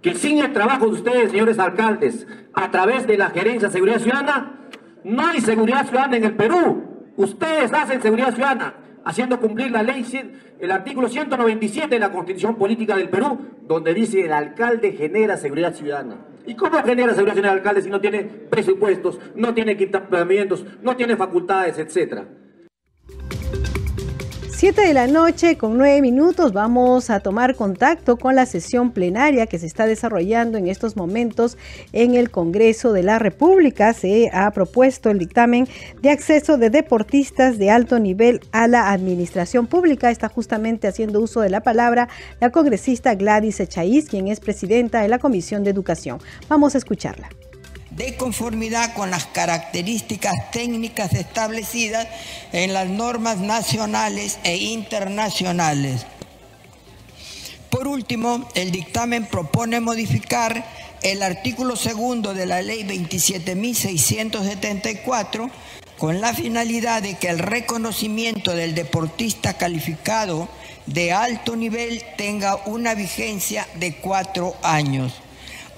que 0.00 0.14
sin 0.14 0.38
el 0.38 0.52
trabajo 0.52 0.86
de 0.86 0.92
ustedes, 0.92 1.30
señores 1.30 1.58
alcaldes, 1.58 2.26
a 2.52 2.70
través 2.70 3.06
de 3.06 3.16
la 3.16 3.30
Gerencia 3.30 3.68
de 3.68 3.72
Seguridad 3.72 4.00
Ciudadana, 4.00 4.60
no 5.02 5.26
hay 5.26 5.40
seguridad 5.40 5.86
ciudadana 5.86 6.16
en 6.16 6.24
el 6.24 6.34
Perú. 6.34 6.93
Ustedes 7.16 7.72
hacen 7.72 8.02
seguridad 8.02 8.34
ciudadana 8.34 8.74
haciendo 9.04 9.38
cumplir 9.38 9.70
la 9.70 9.82
ley, 9.82 10.04
el 10.58 10.70
artículo 10.70 11.08
197 11.08 11.88
de 11.88 11.98
la 11.98 12.10
Constitución 12.10 12.56
Política 12.56 12.96
del 12.96 13.08
Perú, 13.08 13.38
donde 13.66 13.94
dice 13.94 14.24
el 14.24 14.32
alcalde 14.32 14.92
genera 14.92 15.36
seguridad 15.36 15.74
ciudadana. 15.74 16.16
¿Y 16.46 16.54
cómo 16.54 16.82
genera 16.82 17.12
seguridad 17.12 17.34
ciudadana 17.34 17.52
el 17.52 17.58
alcalde 17.58 17.82
si 17.82 17.90
no 17.90 18.00
tiene 18.00 18.22
presupuestos, 18.22 19.20
no 19.34 19.54
tiene 19.54 19.72
equipamientos, 19.72 20.64
no 20.82 20.96
tiene 20.96 21.16
facultades, 21.16 21.78
etcétera? 21.78 22.26
7 24.64 24.80
de 24.80 24.94
la 24.94 25.06
noche 25.06 25.58
con 25.58 25.76
9 25.76 26.00
minutos 26.00 26.54
vamos 26.54 27.10
a 27.10 27.20
tomar 27.20 27.54
contacto 27.54 28.16
con 28.16 28.34
la 28.34 28.46
sesión 28.46 28.92
plenaria 28.92 29.46
que 29.46 29.58
se 29.58 29.66
está 29.66 29.86
desarrollando 29.86 30.56
en 30.56 30.68
estos 30.68 30.96
momentos 30.96 31.58
en 31.92 32.14
el 32.14 32.30
Congreso 32.30 32.94
de 32.94 33.02
la 33.02 33.18
República. 33.18 33.92
Se 33.92 34.30
ha 34.32 34.50
propuesto 34.52 35.10
el 35.10 35.18
dictamen 35.18 35.68
de 36.00 36.08
acceso 36.08 36.56
de 36.56 36.70
deportistas 36.70 37.58
de 37.58 37.70
alto 37.70 37.98
nivel 37.98 38.40
a 38.52 38.66
la 38.66 38.90
administración 38.90 39.66
pública. 39.66 40.10
Está 40.10 40.30
justamente 40.30 40.88
haciendo 40.88 41.20
uso 41.20 41.42
de 41.42 41.50
la 41.50 41.60
palabra 41.60 42.08
la 42.40 42.48
congresista 42.48 43.14
Gladys 43.16 43.60
Echaíz, 43.60 44.08
quien 44.08 44.28
es 44.28 44.40
presidenta 44.40 45.02
de 45.02 45.08
la 45.08 45.18
Comisión 45.18 45.62
de 45.62 45.72
Educación. 45.72 46.20
Vamos 46.48 46.74
a 46.74 46.78
escucharla 46.78 47.28
de 47.96 48.16
conformidad 48.16 48.94
con 48.94 49.10
las 49.10 49.26
características 49.26 50.50
técnicas 50.50 51.12
establecidas 51.12 52.08
en 52.52 52.72
las 52.72 52.88
normas 52.88 53.36
nacionales 53.38 54.38
e 54.42 54.56
internacionales. 54.56 56.06
Por 57.70 57.86
último, 57.88 58.48
el 58.54 58.70
dictamen 58.70 59.26
propone 59.26 59.80
modificar 59.80 60.64
el 61.02 61.22
artículo 61.22 61.76
segundo 61.76 62.32
de 62.32 62.46
la 62.46 62.62
ley 62.62 62.84
27.674 62.84 65.50
con 65.98 66.20
la 66.20 66.32
finalidad 66.34 67.02
de 67.02 67.18
que 67.18 67.28
el 67.28 67.38
reconocimiento 67.38 68.54
del 68.54 68.74
deportista 68.74 69.54
calificado 69.54 70.48
de 70.86 71.12
alto 71.12 71.54
nivel 71.56 72.02
tenga 72.16 72.56
una 72.66 72.94
vigencia 72.94 73.66
de 73.74 73.96
cuatro 73.96 74.54
años. 74.62 75.12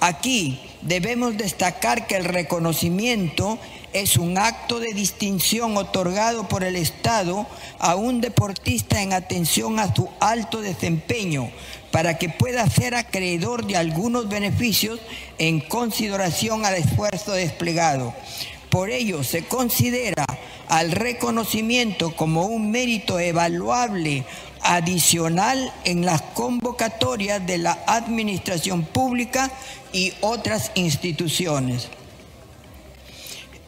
Aquí 0.00 0.60
debemos 0.86 1.36
destacar 1.36 2.06
que 2.06 2.16
el 2.16 2.24
reconocimiento 2.24 3.58
es 3.92 4.16
un 4.16 4.38
acto 4.38 4.78
de 4.78 4.92
distinción 4.94 5.76
otorgado 5.76 6.48
por 6.48 6.62
el 6.62 6.76
Estado 6.76 7.46
a 7.78 7.96
un 7.96 8.20
deportista 8.20 9.02
en 9.02 9.12
atención 9.12 9.78
a 9.78 9.94
su 9.94 10.08
alto 10.20 10.60
desempeño 10.60 11.50
para 11.90 12.18
que 12.18 12.28
pueda 12.28 12.68
ser 12.68 12.94
acreedor 12.94 13.66
de 13.66 13.76
algunos 13.76 14.28
beneficios 14.28 15.00
en 15.38 15.60
consideración 15.60 16.64
al 16.64 16.74
esfuerzo 16.74 17.32
desplegado. 17.32 18.14
Por 18.70 18.90
ello, 18.90 19.24
se 19.24 19.44
considera 19.44 20.24
al 20.68 20.92
reconocimiento 20.92 22.14
como 22.14 22.46
un 22.46 22.70
mérito 22.70 23.18
evaluable 23.18 24.24
adicional 24.66 25.72
en 25.84 26.04
las 26.04 26.22
convocatorias 26.22 27.46
de 27.46 27.58
la 27.58 27.78
administración 27.86 28.84
pública 28.84 29.50
y 29.92 30.12
otras 30.20 30.72
instituciones. 30.74 31.88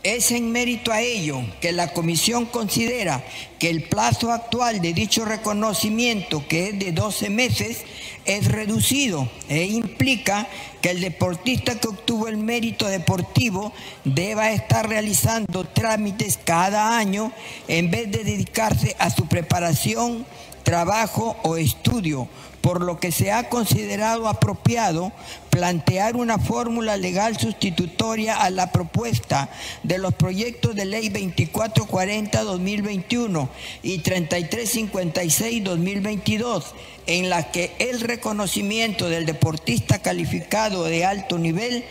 Es 0.02 0.30
en 0.30 0.52
mérito 0.52 0.92
a 0.92 1.00
ello 1.00 1.42
que 1.60 1.72
la 1.72 1.92
Comisión 1.92 2.46
considera 2.46 3.24
que 3.58 3.68
el 3.68 3.82
plazo 3.82 4.32
actual 4.32 4.80
de 4.80 4.92
dicho 4.92 5.24
reconocimiento, 5.24 6.46
que 6.46 6.68
es 6.68 6.78
de 6.78 6.92
12 6.92 7.30
meses, 7.30 7.84
es 8.24 8.46
reducido 8.46 9.28
e 9.48 9.64
implica 9.64 10.46
que 10.80 10.90
el 10.90 11.00
deportista 11.00 11.80
que 11.80 11.88
obtuvo 11.88 12.28
el 12.28 12.36
mérito 12.36 12.86
deportivo 12.86 13.72
deba 14.04 14.52
estar 14.52 14.88
realizando 14.88 15.64
trámites 15.64 16.38
cada 16.44 16.96
año 16.96 17.32
en 17.66 17.90
vez 17.90 18.10
de 18.10 18.22
dedicarse 18.22 18.94
a 18.98 19.10
su 19.10 19.26
preparación, 19.26 20.24
trabajo 20.68 21.34
o 21.44 21.56
estudio 21.56 22.28
por 22.60 22.82
lo 22.82 23.00
que 23.00 23.10
se 23.10 23.32
ha 23.32 23.48
considerado 23.48 24.28
apropiado 24.28 25.12
plantear 25.58 26.14
una 26.14 26.38
fórmula 26.38 26.96
legal 26.96 27.36
sustitutoria 27.36 28.36
a 28.36 28.48
la 28.48 28.70
propuesta 28.70 29.50
de 29.82 29.98
los 29.98 30.14
proyectos 30.14 30.76
de 30.76 30.84
ley 30.84 31.08
2440-2021 31.08 33.48
y 33.82 34.00
3356-2022, 34.00 36.62
en 37.08 37.28
la 37.28 37.50
que 37.50 37.72
el 37.80 38.02
reconocimiento 38.02 39.08
del 39.08 39.26
deportista 39.26 40.00
calificado 40.00 40.84
de 40.84 41.04
alto 41.04 41.38
nivel 41.38 41.84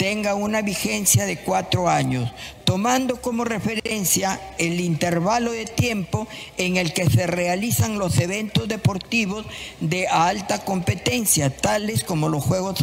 tenga 0.00 0.34
una 0.34 0.62
vigencia 0.62 1.26
de 1.26 1.36
cuatro 1.36 1.90
años, 1.90 2.32
tomando 2.64 3.20
como 3.20 3.44
referencia 3.44 4.40
el 4.56 4.80
intervalo 4.80 5.52
de 5.52 5.66
tiempo 5.66 6.26
en 6.56 6.78
el 6.78 6.94
que 6.94 7.04
se 7.10 7.26
realizan 7.26 7.98
los 7.98 8.18
eventos 8.18 8.66
deportivos 8.66 9.44
de 9.80 10.08
alta 10.08 10.64
competencia, 10.64 11.54
tales 11.54 12.02
como 12.02 12.30
los 12.30 12.42
Juegos 12.42 12.78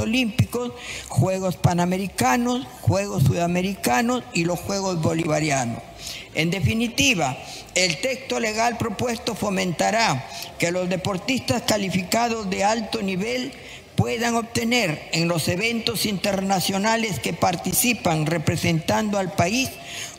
Juegos 1.07 1.55
Panamericanos, 1.57 2.65
Juegos 2.81 3.23
Sudamericanos 3.23 4.23
y 4.33 4.45
los 4.45 4.59
Juegos 4.59 5.01
Bolivarianos. 5.01 5.79
En 6.33 6.51
definitiva, 6.51 7.37
el 7.75 7.99
texto 8.01 8.39
legal 8.39 8.77
propuesto 8.77 9.35
fomentará 9.35 10.27
que 10.59 10.71
los 10.71 10.89
deportistas 10.89 11.63
calificados 11.63 12.49
de 12.49 12.63
alto 12.63 13.01
nivel 13.01 13.51
puedan 13.97 14.35
obtener 14.35 15.09
en 15.11 15.27
los 15.27 15.49
eventos 15.49 16.05
internacionales 16.05 17.19
que 17.19 17.33
participan 17.33 18.27
representando 18.27 19.17
al 19.17 19.33
país 19.33 19.71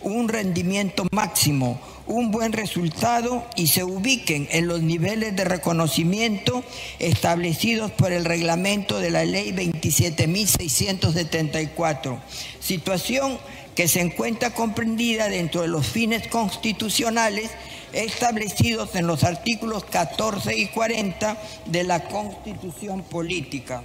un 0.03 0.29
rendimiento 0.29 1.07
máximo, 1.13 1.81
un 2.07 2.33
buen 2.33 2.53
resultado 2.53 3.47
y 3.55 3.69
se 3.69 3.85
ubiquen 3.85 4.49
en 4.51 4.67
los 4.67 4.83
niveles 4.83 5.37
de 5.37 5.45
reconocimiento 5.45 6.65
establecidos 6.99 7.93
por 7.93 8.11
el 8.13 8.25
reglamento 8.25 8.99
de 8.99 9.11
la 9.11 9.25
ley 9.25 9.53
27.674. 9.53 12.19
Situación 12.61 13.39
que 13.77 13.87
se 13.87 14.01
encuentra 14.01 14.55
comprendida 14.55 15.29
dentro 15.29 15.63
de 15.63 15.69
los 15.69 15.87
fines 15.87 16.27
constitucionales 16.27 17.53
establecidos 17.93 18.95
en 18.95 19.07
los 19.07 19.25
artículos 19.25 19.85
14 19.85 20.57
y 20.57 20.67
40 20.69 21.37
de 21.67 21.85
la 21.85 22.05
Constitución 22.09 23.03
Política. 23.03 23.83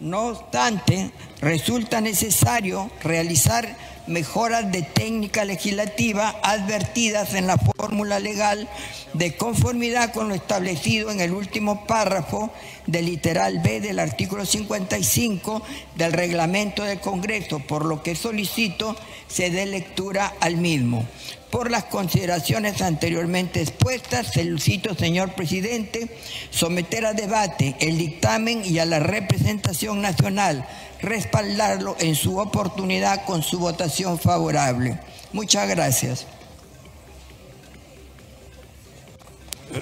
No 0.00 0.28
obstante, 0.28 1.12
resulta 1.40 2.00
necesario 2.00 2.90
realizar 3.02 3.76
mejoras 4.06 4.70
de 4.72 4.82
técnica 4.82 5.44
legislativa 5.44 6.34
advertidas 6.42 7.34
en 7.34 7.46
la 7.46 7.56
fórmula 7.58 8.18
legal 8.18 8.68
de 9.14 9.36
conformidad 9.36 10.12
con 10.12 10.28
lo 10.28 10.34
establecido 10.34 11.10
en 11.10 11.20
el 11.20 11.32
último 11.32 11.86
párrafo 11.86 12.52
del 12.86 13.06
literal 13.06 13.60
B 13.60 13.80
del 13.80 13.98
artículo 13.98 14.44
55 14.46 15.62
del 15.96 16.12
reglamento 16.12 16.82
del 16.84 17.00
Congreso, 17.00 17.60
por 17.60 17.84
lo 17.84 18.02
que 18.02 18.16
solicito 18.16 18.96
se 19.28 19.50
dé 19.50 19.66
lectura 19.66 20.32
al 20.40 20.56
mismo. 20.56 21.06
Por 21.50 21.70
las 21.70 21.84
consideraciones 21.84 22.80
anteriormente 22.80 23.60
expuestas, 23.60 24.32
solicito, 24.32 24.94
señor 24.94 25.34
presidente, 25.34 26.08
someter 26.50 27.04
a 27.04 27.12
debate 27.12 27.76
el 27.80 27.98
dictamen 27.98 28.62
y 28.64 28.78
a 28.78 28.86
la 28.86 29.00
representación 29.00 30.00
nacional 30.00 30.66
respaldarlo 31.02 31.96
en 32.00 32.14
su 32.14 32.38
oportunidad 32.38 33.24
con 33.26 33.42
su 33.42 33.58
votación 33.58 34.18
favorable. 34.18 34.98
Muchas 35.32 35.68
gracias. 35.68 36.26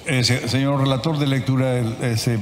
Eh, 0.06 0.22
señor 0.24 0.80
relator 0.80 1.18
de 1.18 1.26
lectura, 1.26 1.78
ese 2.02 2.38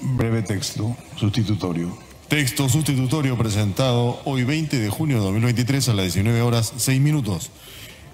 breve 0.00 0.42
texto 0.42 0.96
sustitutorio. 1.16 1.96
Texto 2.28 2.68
sustitutorio 2.68 3.38
presentado 3.38 4.20
hoy 4.24 4.44
20 4.44 4.78
de 4.78 4.90
junio 4.90 5.16
de 5.18 5.24
2023 5.24 5.88
a 5.88 5.94
las 5.94 6.04
19 6.06 6.42
horas 6.42 6.72
6 6.76 7.00
minutos. 7.00 7.50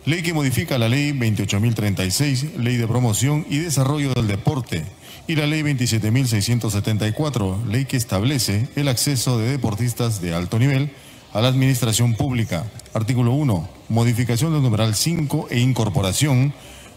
Ley 0.05 0.23
que 0.23 0.35
modifica 0.35 0.77
la 0.77 0.89
ley 0.89 1.13
28.036, 1.13 2.57
ley 2.59 2.77
de 2.77 2.87
promoción 2.87 3.47
y 3.49 3.59
desarrollo 3.59 4.13
del 4.13 4.29
deporte, 4.29 4.85
y 5.27 5.37
la 5.37 5.47
ley 5.47 5.63
27.674, 5.63 7.67
ley 7.67 7.85
que 7.85 7.97
establece 7.97 8.69
el 8.77 8.89
acceso 8.89 9.39
de 9.39 9.51
deportistas 9.51 10.21
de 10.21 10.35
alto 10.35 10.59
nivel 10.59 10.93
a 11.33 11.41
la 11.41 11.49
administración 11.49 12.15
pública. 12.15 12.65
Artículo 12.93 13.33
1. 13.33 13.69
Modificación 13.89 14.53
del 14.53 14.63
numeral 14.63 14.95
5 14.95 15.49
e 15.51 15.61
incorporación 15.61 16.53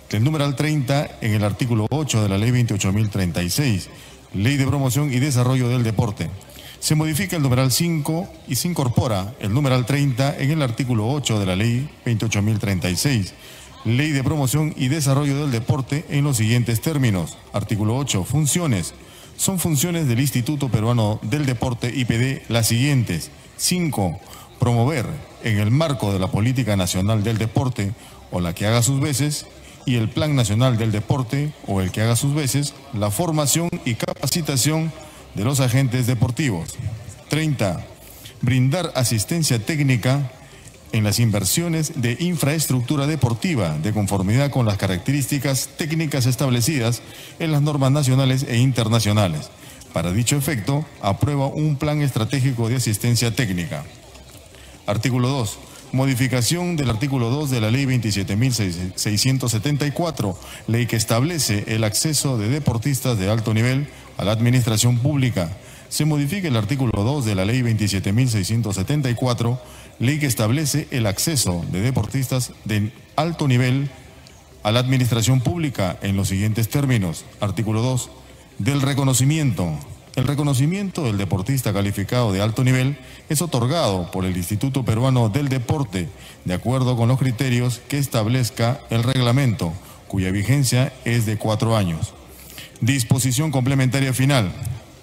del 0.09 0.23
numeral 0.23 0.55
30 0.55 1.19
en 1.21 1.33
el 1.33 1.43
artículo 1.43 1.87
8 1.89 2.23
de 2.23 2.29
la 2.29 2.37
ley 2.37 2.51
28.036, 2.51 3.87
ley 4.33 4.57
de 4.57 4.67
promoción 4.67 5.11
y 5.11 5.19
desarrollo 5.19 5.69
del 5.69 5.83
deporte 5.83 6.29
se 6.79 6.95
modifica 6.95 7.35
el 7.35 7.43
numeral 7.43 7.71
5 7.71 8.27
y 8.47 8.55
se 8.55 8.67
incorpora 8.67 9.33
el 9.39 9.53
numeral 9.53 9.85
30 9.85 10.37
en 10.37 10.51
el 10.51 10.61
artículo 10.61 11.09
8 11.09 11.39
de 11.39 11.45
la 11.45 11.55
ley 11.55 11.89
28.036, 12.05 13.31
Ley 13.85 14.11
de 14.11 14.23
Promoción 14.23 14.73
y 14.75 14.87
Desarrollo 14.87 15.39
del 15.39 15.51
Deporte 15.51 16.05
en 16.09 16.23
los 16.23 16.37
siguientes 16.37 16.81
términos. 16.81 17.37
Artículo 17.53 17.97
8. 17.97 18.23
Funciones. 18.23 18.93
Son 19.37 19.59
funciones 19.59 20.07
del 20.07 20.19
Instituto 20.19 20.69
Peruano 20.69 21.19
del 21.21 21.45
Deporte 21.45 21.93
IPD 21.95 22.49
las 22.49 22.67
siguientes. 22.67 23.31
5. 23.57 24.19
Promover 24.59 25.05
en 25.43 25.59
el 25.59 25.71
marco 25.71 26.11
de 26.11 26.19
la 26.19 26.31
Política 26.31 26.75
Nacional 26.75 27.23
del 27.23 27.37
Deporte 27.37 27.93
o 28.31 28.41
la 28.41 28.53
que 28.53 28.65
haga 28.65 28.81
sus 28.81 28.99
veces 28.99 29.45
y 29.85 29.95
el 29.95 30.09
Plan 30.09 30.35
Nacional 30.35 30.77
del 30.77 30.91
Deporte 30.91 31.53
o 31.65 31.79
el 31.81 31.91
que 31.91 32.01
haga 32.01 32.15
sus 32.15 32.33
veces 32.33 32.73
la 32.93 33.09
formación 33.09 33.69
y 33.85 33.95
capacitación 33.95 34.91
de 35.35 35.45
los 35.45 35.59
agentes 35.59 36.07
deportivos. 36.07 36.75
30. 37.29 37.85
Brindar 38.41 38.91
asistencia 38.95 39.59
técnica 39.59 40.31
en 40.91 41.03
las 41.03 41.19
inversiones 41.19 42.01
de 42.01 42.17
infraestructura 42.19 43.07
deportiva 43.07 43.77
de 43.77 43.93
conformidad 43.93 44.51
con 44.51 44.65
las 44.65 44.77
características 44.77 45.69
técnicas 45.77 46.25
establecidas 46.25 47.01
en 47.39 47.51
las 47.51 47.61
normas 47.61 47.91
nacionales 47.91 48.45
e 48.47 48.57
internacionales. 48.57 49.49
Para 49.93 50.11
dicho 50.11 50.35
efecto, 50.35 50.85
aprueba 51.01 51.47
un 51.47 51.75
plan 51.75 52.01
estratégico 52.01 52.69
de 52.69 52.75
asistencia 52.75 53.33
técnica. 53.33 53.83
Artículo 54.85 55.29
2. 55.29 55.57
Modificación 55.93 56.75
del 56.75 56.89
artículo 56.89 57.29
2 57.29 57.49
de 57.49 57.61
la 57.61 57.71
Ley 57.71 57.85
27.674, 57.85 60.35
ley 60.67 60.85
que 60.85 60.97
establece 60.97 61.63
el 61.67 61.85
acceso 61.85 62.37
de 62.37 62.49
deportistas 62.49 63.17
de 63.17 63.29
alto 63.29 63.53
nivel 63.53 63.87
a 64.17 64.25
la 64.25 64.33
administración 64.33 64.99
pública. 64.99 65.55
Se 65.89 66.03
modifica 66.03 66.49
el 66.49 66.57
artículo 66.57 67.03
2 67.03 67.23
de 67.25 67.35
la 67.35 67.45
Ley 67.45 67.61
27.674, 67.61 69.59
ley 69.99 70.19
que 70.19 70.25
establece 70.25 70.87
el 70.91 71.05
acceso 71.07 71.65
de 71.71 71.81
deportistas 71.81 72.53
de 72.65 72.91
alto 73.15 73.47
nivel 73.47 73.89
a 74.63 74.71
la 74.71 74.79
administración 74.79 75.41
pública 75.41 75.97
en 76.01 76.15
los 76.17 76.27
siguientes 76.27 76.69
términos. 76.69 77.25
Artículo 77.39 77.81
2. 77.81 78.09
Del 78.59 78.81
reconocimiento. 78.81 79.71
El 80.15 80.25
reconocimiento 80.25 81.03
del 81.03 81.17
deportista 81.17 81.73
calificado 81.73 82.31
de 82.31 82.41
alto 82.41 82.63
nivel 82.63 82.97
es 83.29 83.41
otorgado 83.41 84.09
por 84.09 84.25
el 84.25 84.35
Instituto 84.35 84.83
Peruano 84.83 85.29
del 85.29 85.47
Deporte 85.47 86.09
de 86.43 86.53
acuerdo 86.53 86.97
con 86.97 87.07
los 87.07 87.19
criterios 87.19 87.81
que 87.87 87.99
establezca 87.99 88.81
el 88.89 89.03
reglamento, 89.03 89.73
cuya 90.07 90.31
vigencia 90.31 90.91
es 91.05 91.25
de 91.27 91.37
cuatro 91.37 91.77
años. 91.77 92.13
Disposición 92.81 93.51
complementaria 93.51 94.13
final. 94.13 94.51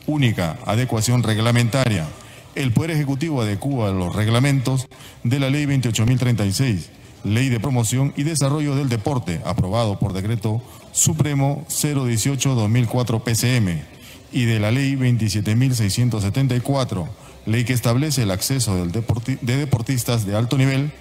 Única. 0.06 0.58
Adecuación 0.66 1.22
reglamentaria. 1.22 2.08
El 2.54 2.72
Poder 2.72 2.92
Ejecutivo 2.92 3.42
adecua 3.42 3.90
los 3.90 4.14
reglamentos 4.14 4.86
de 5.24 5.40
la 5.40 5.50
Ley 5.50 5.66
28.036, 5.66 6.86
Ley 7.24 7.48
de 7.48 7.58
Promoción 7.58 8.12
y 8.16 8.22
Desarrollo 8.22 8.76
del 8.76 8.88
Deporte, 8.88 9.40
aprobado 9.44 9.98
por 9.98 10.12
Decreto 10.12 10.62
Supremo 10.92 11.66
018-2004 11.68 13.22
PCM, 13.22 13.82
y 14.30 14.44
de 14.44 14.60
la 14.60 14.70
Ley 14.70 14.94
27.674, 14.94 17.08
ley 17.46 17.64
que 17.64 17.72
establece 17.72 18.22
el 18.22 18.30
acceso 18.30 18.76
de 18.76 19.56
deportistas 19.56 20.24
de 20.24 20.36
alto 20.36 20.56
nivel 20.56 20.92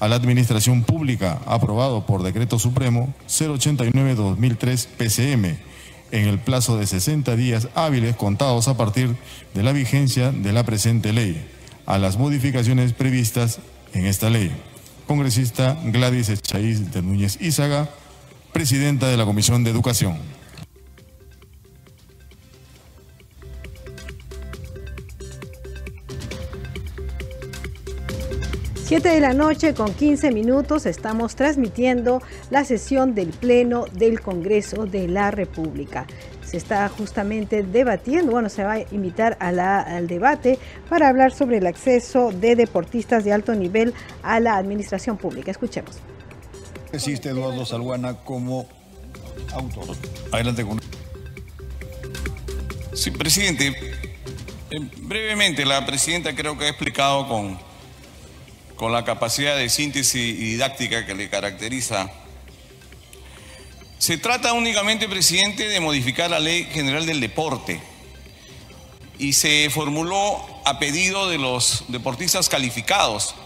a 0.00 0.08
la 0.08 0.16
administración 0.16 0.82
pública, 0.82 1.42
aprobado 1.44 2.06
por 2.06 2.22
Decreto 2.22 2.58
Supremo 2.58 3.12
089-2003 3.28 4.86
PCM 4.96 5.71
en 6.12 6.28
el 6.28 6.38
plazo 6.38 6.76
de 6.76 6.86
60 6.86 7.34
días 7.34 7.68
hábiles 7.74 8.14
contados 8.14 8.68
a 8.68 8.76
partir 8.76 9.16
de 9.54 9.62
la 9.62 9.72
vigencia 9.72 10.30
de 10.30 10.52
la 10.52 10.64
presente 10.64 11.12
ley, 11.12 11.44
a 11.86 11.98
las 11.98 12.18
modificaciones 12.18 12.92
previstas 12.92 13.58
en 13.94 14.06
esta 14.06 14.30
ley. 14.30 14.52
congresista 15.06 15.76
Gladys 15.84 16.28
Echaíz 16.28 16.92
de 16.92 17.02
Núñez 17.02 17.38
Ízaga, 17.40 17.90
presidenta 18.52 19.08
de 19.08 19.16
la 19.16 19.24
Comisión 19.24 19.64
de 19.64 19.70
Educación. 19.70 20.16
Siete 28.92 29.08
de 29.08 29.20
la 29.20 29.32
noche 29.32 29.72
con 29.72 29.94
15 29.94 30.32
minutos 30.32 30.84
estamos 30.84 31.34
transmitiendo 31.34 32.20
la 32.50 32.62
sesión 32.62 33.14
del 33.14 33.30
Pleno 33.30 33.86
del 33.90 34.20
Congreso 34.20 34.84
de 34.84 35.08
la 35.08 35.30
República 35.30 36.06
se 36.44 36.58
está 36.58 36.86
justamente 36.90 37.62
debatiendo, 37.62 38.32
bueno, 38.32 38.50
se 38.50 38.64
va 38.64 38.74
a 38.74 38.80
invitar 38.92 39.38
al 39.40 40.06
debate 40.08 40.58
para 40.90 41.08
hablar 41.08 41.32
sobre 41.32 41.56
el 41.56 41.66
acceso 41.66 42.32
de 42.32 42.54
deportistas 42.54 43.24
de 43.24 43.32
alto 43.32 43.54
nivel 43.54 43.94
a 44.22 44.40
la 44.40 44.58
administración 44.58 45.16
pública. 45.16 45.50
Escuchemos. 45.50 45.96
Existe 46.92 47.30
Eduardo 47.30 47.64
Salguana 47.64 48.18
como 48.18 48.68
autor. 49.54 49.96
Adelante 50.32 50.66
con. 50.66 50.78
Sí, 52.92 53.10
presidente. 53.10 53.68
Eh, 54.70 54.90
brevemente, 54.98 55.64
la 55.64 55.86
presidenta 55.86 56.34
creo 56.34 56.58
que 56.58 56.66
ha 56.66 56.68
explicado 56.68 57.26
con, 57.26 57.71
con 58.76 58.92
la 58.92 59.04
capacidad 59.04 59.56
de 59.56 59.68
síntesis 59.68 60.14
y 60.14 60.32
didáctica 60.32 61.06
que 61.06 61.14
le 61.14 61.28
caracteriza 61.28 62.10
se 64.02 64.18
trata 64.18 64.52
únicamente, 64.52 65.08
presidente, 65.08 65.68
de 65.68 65.78
modificar 65.78 66.28
la 66.28 66.40
ley 66.40 66.64
general 66.64 67.06
del 67.06 67.20
deporte 67.20 67.80
y 69.16 69.34
se 69.34 69.70
formuló 69.70 70.44
a 70.64 70.80
pedido 70.80 71.30
de 71.30 71.38
los 71.38 71.84
deportistas 71.86 72.48
calificados, 72.48 73.36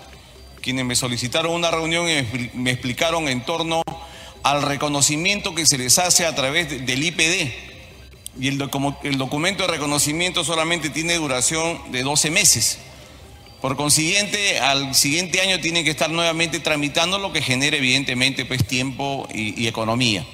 quienes 0.63 0.87
me 0.87 0.97
solicitaron 0.97 1.53
una 1.53 1.71
reunión 1.71 2.09
y 2.09 2.51
me 2.55 2.71
explicaron 2.71 3.29
en 3.29 3.45
torno 3.45 3.83
al 4.45 4.63
reconocimiento 4.63 5.55
que 5.55 5.67
se 5.67 5.77
les 5.77 5.99
hace 5.99 6.25
a 6.25 6.35
través 6.35 6.87
del 6.87 7.05
IPD. 7.05 7.53
Y 8.41 8.49
el, 8.49 8.71
el 9.03 9.19
documento 9.19 9.65
de 9.65 9.69
reconocimiento 9.69 10.43
solamente 10.43 10.89
tiene 10.89 11.17
duración 11.17 11.93
de 11.93 12.03
12 12.03 12.31
meses. 12.31 12.79
Por 13.61 13.77
consiguiente, 13.77 14.59
al 14.59 14.95
siguiente 14.95 15.41
año 15.41 15.61
tienen 15.61 15.85
que 15.85 15.91
estar 15.91 16.11
nuevamente 16.11 16.61
tramitando 16.61 17.19
lo 17.19 17.33
que 17.33 17.43
genera 17.43 17.77
evidentemente 17.77 18.45
pues, 18.45 18.67
tiempo 18.67 19.27
y 19.33 19.67
economía. 19.67 20.27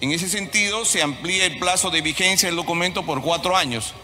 En 0.00 0.12
ese 0.12 0.28
sentido, 0.28 0.84
se 0.84 1.02
amplía 1.02 1.46
el 1.46 1.58
plazo 1.58 1.90
de 1.90 2.02
vigencia 2.02 2.48
del 2.48 2.56
documento 2.56 3.04
por 3.04 3.20
cuatro 3.20 3.56
años. 3.56 3.94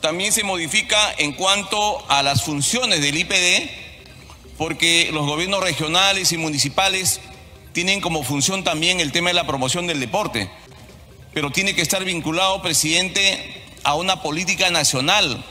También 0.00 0.32
se 0.32 0.42
modifica 0.42 1.14
en 1.18 1.32
cuanto 1.32 2.04
a 2.10 2.24
las 2.24 2.42
funciones 2.42 3.00
del 3.00 3.16
IPD, 3.16 3.70
porque 4.58 5.10
los 5.12 5.24
gobiernos 5.24 5.62
regionales 5.62 6.32
y 6.32 6.38
municipales 6.38 7.20
tienen 7.72 8.00
como 8.00 8.24
función 8.24 8.64
también 8.64 8.98
el 8.98 9.12
tema 9.12 9.30
de 9.30 9.34
la 9.34 9.46
promoción 9.46 9.86
del 9.86 10.00
deporte, 10.00 10.50
pero 11.32 11.50
tiene 11.50 11.76
que 11.76 11.82
estar 11.82 12.04
vinculado, 12.04 12.60
presidente, 12.60 13.61
a 13.84 13.94
una 13.94 14.22
política 14.22 14.70
nacional, 14.70 15.44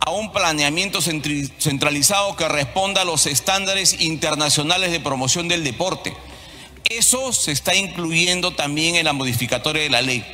a 0.00 0.10
un 0.10 0.32
planeamiento 0.32 1.00
centralizado 1.00 2.36
que 2.36 2.48
responda 2.48 3.02
a 3.02 3.04
los 3.04 3.26
estándares 3.26 4.00
internacionales 4.00 4.90
de 4.90 5.00
promoción 5.00 5.48
del 5.48 5.64
deporte. 5.64 6.16
Eso 6.88 7.32
se 7.32 7.52
está 7.52 7.74
incluyendo 7.74 8.52
también 8.52 8.96
en 8.96 9.04
la 9.04 9.12
modificatoria 9.12 9.82
de 9.82 9.90
la 9.90 10.02
ley. 10.02 10.24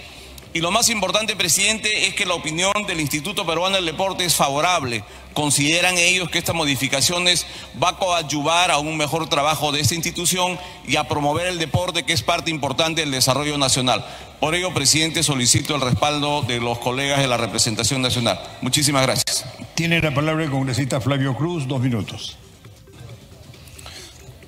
Y 0.56 0.60
lo 0.62 0.70
más 0.70 0.88
importante, 0.88 1.36
presidente, 1.36 2.06
es 2.06 2.14
que 2.14 2.24
la 2.24 2.32
opinión 2.32 2.72
del 2.86 2.98
Instituto 2.98 3.44
Peruano 3.44 3.76
del 3.76 3.84
Deporte 3.84 4.24
es 4.24 4.34
favorable. 4.34 5.04
Consideran 5.34 5.98
ellos 5.98 6.30
que 6.30 6.38
estas 6.38 6.54
modificaciones 6.54 7.46
va 7.82 7.90
a 7.90 7.98
coadyuvar 7.98 8.70
a 8.70 8.78
un 8.78 8.96
mejor 8.96 9.28
trabajo 9.28 9.70
de 9.70 9.80
esta 9.82 9.94
institución 9.94 10.58
y 10.88 10.96
a 10.96 11.08
promover 11.08 11.46
el 11.46 11.58
deporte, 11.58 12.04
que 12.04 12.14
es 12.14 12.22
parte 12.22 12.50
importante 12.50 13.02
del 13.02 13.10
desarrollo 13.10 13.58
nacional. 13.58 14.06
Por 14.40 14.54
ello, 14.54 14.72
presidente, 14.72 15.22
solicito 15.22 15.74
el 15.74 15.82
respaldo 15.82 16.40
de 16.40 16.58
los 16.58 16.78
colegas 16.78 17.20
de 17.20 17.26
la 17.26 17.36
representación 17.36 18.00
nacional. 18.00 18.40
Muchísimas 18.62 19.02
gracias. 19.02 19.44
Tiene 19.74 20.00
la 20.00 20.14
palabra 20.14 20.42
el 20.42 20.50
congresista 20.50 21.02
Flavio 21.02 21.36
Cruz, 21.36 21.68
dos 21.68 21.82
minutos. 21.82 22.38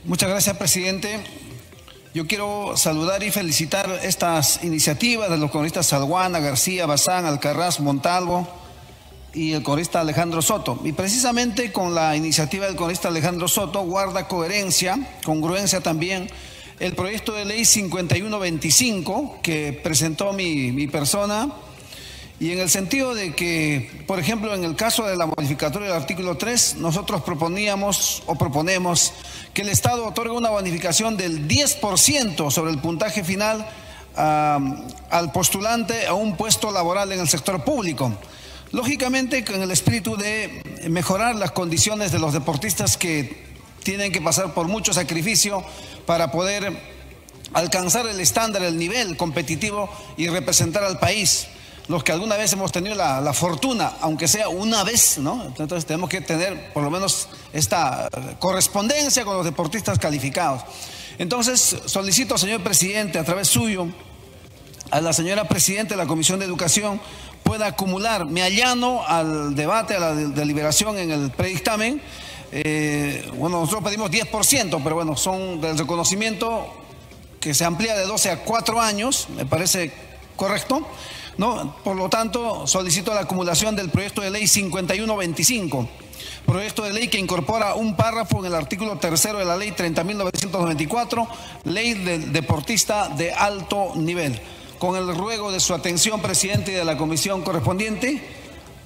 Muchas 0.07 0.31
gracias, 0.31 0.57
presidente. 0.57 1.21
Yo 2.15 2.27
quiero 2.27 2.75
saludar 2.75 3.23
y 3.23 3.31
felicitar 3.31 4.01
estas 4.03 4.65
iniciativas 4.65 5.29
de 5.29 5.37
los 5.37 5.51
congresistas 5.51 5.89
Salguana, 5.89 6.41
García, 6.41 6.87
Bazán, 6.87 7.27
Alcarraz, 7.27 7.81
Montalvo 7.81 8.49
y 9.35 9.53
el 9.53 9.63
congresista 9.63 10.01
Alejandro 10.01 10.41
Soto. 10.41 10.81
Y 10.85 10.93
precisamente 10.93 11.71
con 11.71 11.95
la 11.95 12.17
iniciativa 12.17 12.65
del 12.65 12.77
congresista 12.77 13.09
Alejandro 13.09 13.47
Soto 13.47 13.83
guarda 13.83 14.27
coherencia, 14.27 14.99
congruencia 15.23 15.83
también, 15.83 16.31
el 16.81 16.95
proyecto 16.95 17.35
de 17.35 17.45
ley 17.45 17.67
5125 17.67 19.41
que 19.43 19.79
presentó 19.83 20.33
mi 20.33 20.87
persona 20.87 21.53
y 22.41 22.53
en 22.53 22.61
el 22.61 22.71
sentido 22.71 23.15
de 23.15 23.35
que, 23.35 24.05
por 24.07 24.21
ejemplo, 24.21 24.55
en 24.55 24.63
el 24.63 24.77
caso 24.77 25.05
de 25.05 25.17
la 25.17 25.27
modificatoria 25.27 25.89
del 25.89 25.97
artículo 25.97 26.37
3, 26.37 26.77
nosotros 26.77 27.23
proponíamos 27.23 28.23
o 28.27 28.37
proponemos 28.37 29.13
que 29.53 29.63
el 29.63 29.69
Estado 29.69 30.07
otorgue 30.07 30.33
una 30.33 30.51
bonificación 30.51 31.17
del 31.17 31.49
10% 31.49 32.51
sobre 32.53 32.71
el 32.71 32.79
puntaje 32.79 33.25
final 33.25 33.67
al 34.15 35.33
postulante 35.33 36.07
a 36.07 36.15
un 36.15 36.37
puesto 36.37 36.71
laboral 36.71 37.11
en 37.11 37.19
el 37.19 37.29
sector 37.29 37.65
público. 37.65 38.13
Lógicamente, 38.71 39.45
con 39.45 39.61
el 39.61 39.73
espíritu 39.73 40.17
de 40.17 40.63
mejorar 40.89 41.35
las 41.35 41.51
condiciones 41.51 42.13
de 42.13 42.21
los 42.21 42.35
deportistas 42.35 42.97
que 42.97 43.49
tienen 43.83 44.13
que 44.13 44.21
pasar 44.21 44.55
por 44.55 44.69
mucho 44.69 44.93
sacrificio 44.93 45.65
para 46.07 46.31
poder 46.31 46.73
alcanzar 47.53 48.07
el 48.07 48.21
estándar, 48.21 48.63
el 48.63 48.79
nivel 48.79 49.17
competitivo 49.17 49.91
y 50.17 50.29
representar 50.29 50.85
al 50.85 51.01
país 51.01 51.49
los 51.89 52.05
que 52.05 52.13
alguna 52.13 52.37
vez 52.37 52.53
hemos 52.53 52.71
tenido 52.71 52.95
la, 52.95 53.33
fortuna, 53.33 53.95
aunque 54.01 54.29
sea 54.29 54.49
una 54.49 54.85
vez, 54.85 55.19
¿no? 55.19 55.43
Entonces 55.45 55.87
tenemos 55.87 56.11
que 56.11 56.21
tener 56.21 56.73
por 56.73 56.83
lo 56.83 56.91
menos 56.91 57.29
esta 57.53 58.09
correspondencia 58.39 59.25
con 59.25 59.37
los 59.37 59.45
deportistas 59.45 59.99
calificados. 59.99 60.63
Entonces 61.19 61.77
solicito, 61.87 62.37
señor 62.37 62.63
presidente, 62.63 63.19
a 63.19 63.25
través 63.25 63.49
suyo, 63.49 63.89
a 64.91 65.01
la 65.01 65.13
señora 65.13 65.49
presidenta 65.49 65.95
de 65.95 65.97
la 65.97 66.07
Comisión 66.07 66.39
de 66.39 66.45
Educación, 66.45 67.01
pueda 67.43 67.67
acumular, 67.67 68.27
me 68.27 68.43
allano 68.43 69.03
al 69.07 69.55
debate, 69.55 69.95
a 69.97 70.01
la 70.01 70.15
deliberación 70.15 70.99
en 70.99 71.11
el 71.11 71.31
predictamen. 71.31 72.03
Eh, 72.53 73.31
bueno, 73.37 73.61
nosotros 73.61 73.85
pedimos 73.85 74.11
10%, 74.11 74.81
pero 74.83 74.95
bueno, 74.95 75.17
son 75.17 75.61
del 75.61 75.79
reconocimiento 75.79 76.67
que 77.41 77.55
se 77.55 77.65
amplía 77.65 77.97
de 77.97 78.05
12 78.05 78.31
a 78.31 78.45
4 78.45 78.81
años, 78.81 79.29
me 79.35 79.47
parece 79.47 79.93
correcto. 80.37 80.87
¿No? 81.39 81.77
Por 81.83 81.97
lo 81.97 82.09
tanto, 82.11 82.67
solicito 82.67 83.15
la 83.15 83.21
acumulación 83.21 83.75
del 83.75 83.89
proyecto 83.89 84.21
de 84.21 84.31
ley 84.31 84.47
5125, 84.47 85.89
proyecto 86.45 86.83
de 86.83 86.93
ley 86.93 87.09
que 87.09 87.19
incorpora 87.19 87.75
un 87.75 87.97
párrafo 87.97 88.41
en 88.41 88.47
el 88.47 88.55
artículo 88.55 88.99
tercero 88.99 89.39
de 89.39 89.45
la 89.45 89.57
ley 89.57 89.71
30.994, 89.71 91.29
ley 91.65 91.95
del 91.95 92.33
deportista 92.33 93.09
de 93.09 93.33
alto 93.33 93.93
nivel. 93.95 94.39
Con 94.79 94.97
el 94.97 95.17
ruego 95.17 95.51
de 95.51 95.59
su 95.61 95.75
atención, 95.75 96.21
presidente, 96.21 96.73
y 96.73 96.75
de 96.75 96.85
la 96.85 96.97
comisión 96.97 97.43
correspondiente, 97.43 98.23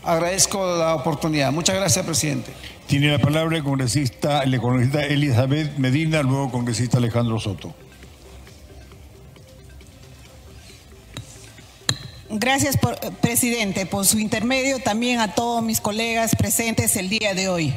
agradezco 0.03 0.77
la 0.77 0.95
oportunidad. 0.95 1.53
Muchas 1.53 1.77
gracias, 1.77 2.05
presidente. 2.05 2.51
Tiene 2.87 3.11
la 3.11 3.19
palabra 3.19 3.57
el 3.57 3.63
congresista, 3.63 4.43
el 4.43 4.59
congresista 4.61 5.03
Elizabeth 5.05 5.77
Medina, 5.79 6.23
luego 6.23 6.51
congresista 6.51 6.99
Alejandro 6.99 7.39
Soto. 7.39 7.75
Gracias, 12.43 12.77
presidente, 13.21 13.87
por 13.87 14.05
su 14.05 14.19
intermedio, 14.19 14.81
también 14.81 15.21
a 15.21 15.33
todos 15.33 15.63
mis 15.63 15.81
colegas 15.81 16.35
presentes 16.35 16.97
el 16.97 17.09
día 17.09 17.35
de 17.35 17.49
hoy. 17.49 17.73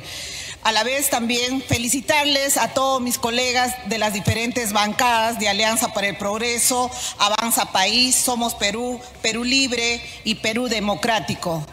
A 0.64 0.72
la 0.72 0.84
vez 0.84 1.12
también 1.12 1.62
felicitarles 1.62 2.58
a 2.58 2.74
todos 2.74 3.00
mis 3.00 3.20
colegas 3.20 3.76
de 3.90 4.00
las 4.00 4.14
diferentes 4.14 4.74
bancadas 4.74 5.38
de 5.38 5.50
Alianza 5.50 5.94
para 5.94 6.08
el 6.08 6.18
Progreso, 6.18 6.90
Avanza 7.20 7.72
País, 7.72 8.16
Somos 8.16 8.56
Perú, 8.56 9.00
Perú 9.22 9.44
Libre 9.44 10.02
y 10.24 10.34
Perú 10.34 10.68
Democrático, 10.68 11.64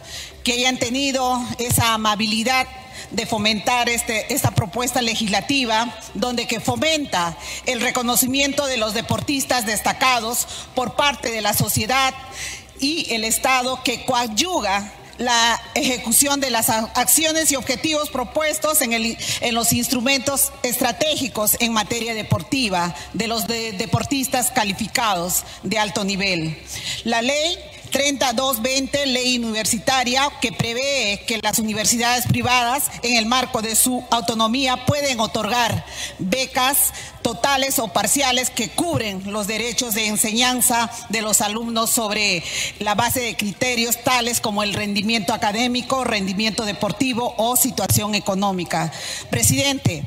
que 0.45 0.53
hayan 0.53 0.77
tenido 0.77 1.43
esa 1.59 1.95
amabilidad 1.95 2.67
de 3.11 3.25
fomentar 3.25 3.89
este, 3.89 4.35
esta 4.35 4.51
propuesta 4.51 5.01
legislativa 5.01 5.95
donde 6.15 6.47
que 6.47 6.61
fomenta 6.61 7.37
el 7.65 7.81
reconocimiento 7.81 8.67
de 8.67 8.77
los 8.77 8.95
deportistas 8.95 9.67
destacados 9.67 10.47
por 10.75 10.95
parte 10.95 11.31
de 11.31 11.41
la 11.41 11.55
sociedad 11.55 12.15
y 12.83 13.07
el 13.15 13.25
Estado 13.25 13.81
que 13.83 14.05
coadyuga 14.05 14.93
la 15.19 15.61
ejecución 15.75 16.41
de 16.41 16.51
las 16.51 16.69
acciones 16.69 17.53
y 17.53 17.57
objetivos 17.57 18.11
propuestos 18.11 18.83
en, 18.83 18.93
el, 18.93 19.17
en 19.41 19.55
los 19.55 19.73
instrumentos 19.73 20.53
estratégicos 20.63 21.57
en 21.61 21.73
materia 21.73 22.13
deportiva 22.15 22.95
de 23.13 23.29
los 23.29 23.47
deportistas 23.47 24.51
calificados 24.51 25.45
de 25.63 25.79
alto 25.79 26.03
nivel. 26.05 26.59
La 27.05 27.23
ley 27.23 27.57
3220, 27.93 29.07
ley 29.07 29.37
universitaria, 29.37 30.29
que 30.41 30.51
prevé 30.51 31.23
que 31.27 31.39
las 31.43 31.59
universidades 31.59 32.27
privadas, 32.27 32.91
en 33.03 33.17
el 33.17 33.27
marco 33.27 33.61
de 33.61 33.77
su 33.77 34.03
autonomía, 34.11 34.87
pueden 34.87 35.21
otorgar 35.21 35.85
becas 36.19 36.93
totales 37.21 37.79
o 37.79 37.89
parciales 37.89 38.51
que 38.51 38.71
cubren 38.71 39.31
los 39.31 39.47
derechos 39.47 39.95
de 39.95 40.07
enseñanza 40.07 40.91
de 41.11 41.23
los 41.23 41.41
alumnos 41.41 41.91
sobre 41.91 42.43
la 42.81 42.95
base 42.95 43.21
de 43.21 43.37
criterios 43.37 44.03
tales 44.03 44.41
como 44.41 44.63
el 44.63 44.75
rendimiento 44.75 45.33
académico, 45.35 46.03
rendimiento 46.03 46.65
deportivo 46.65 47.35
o 47.37 47.57
situación 47.57 48.15
económica. 48.15 48.91
Presidente, 49.31 50.05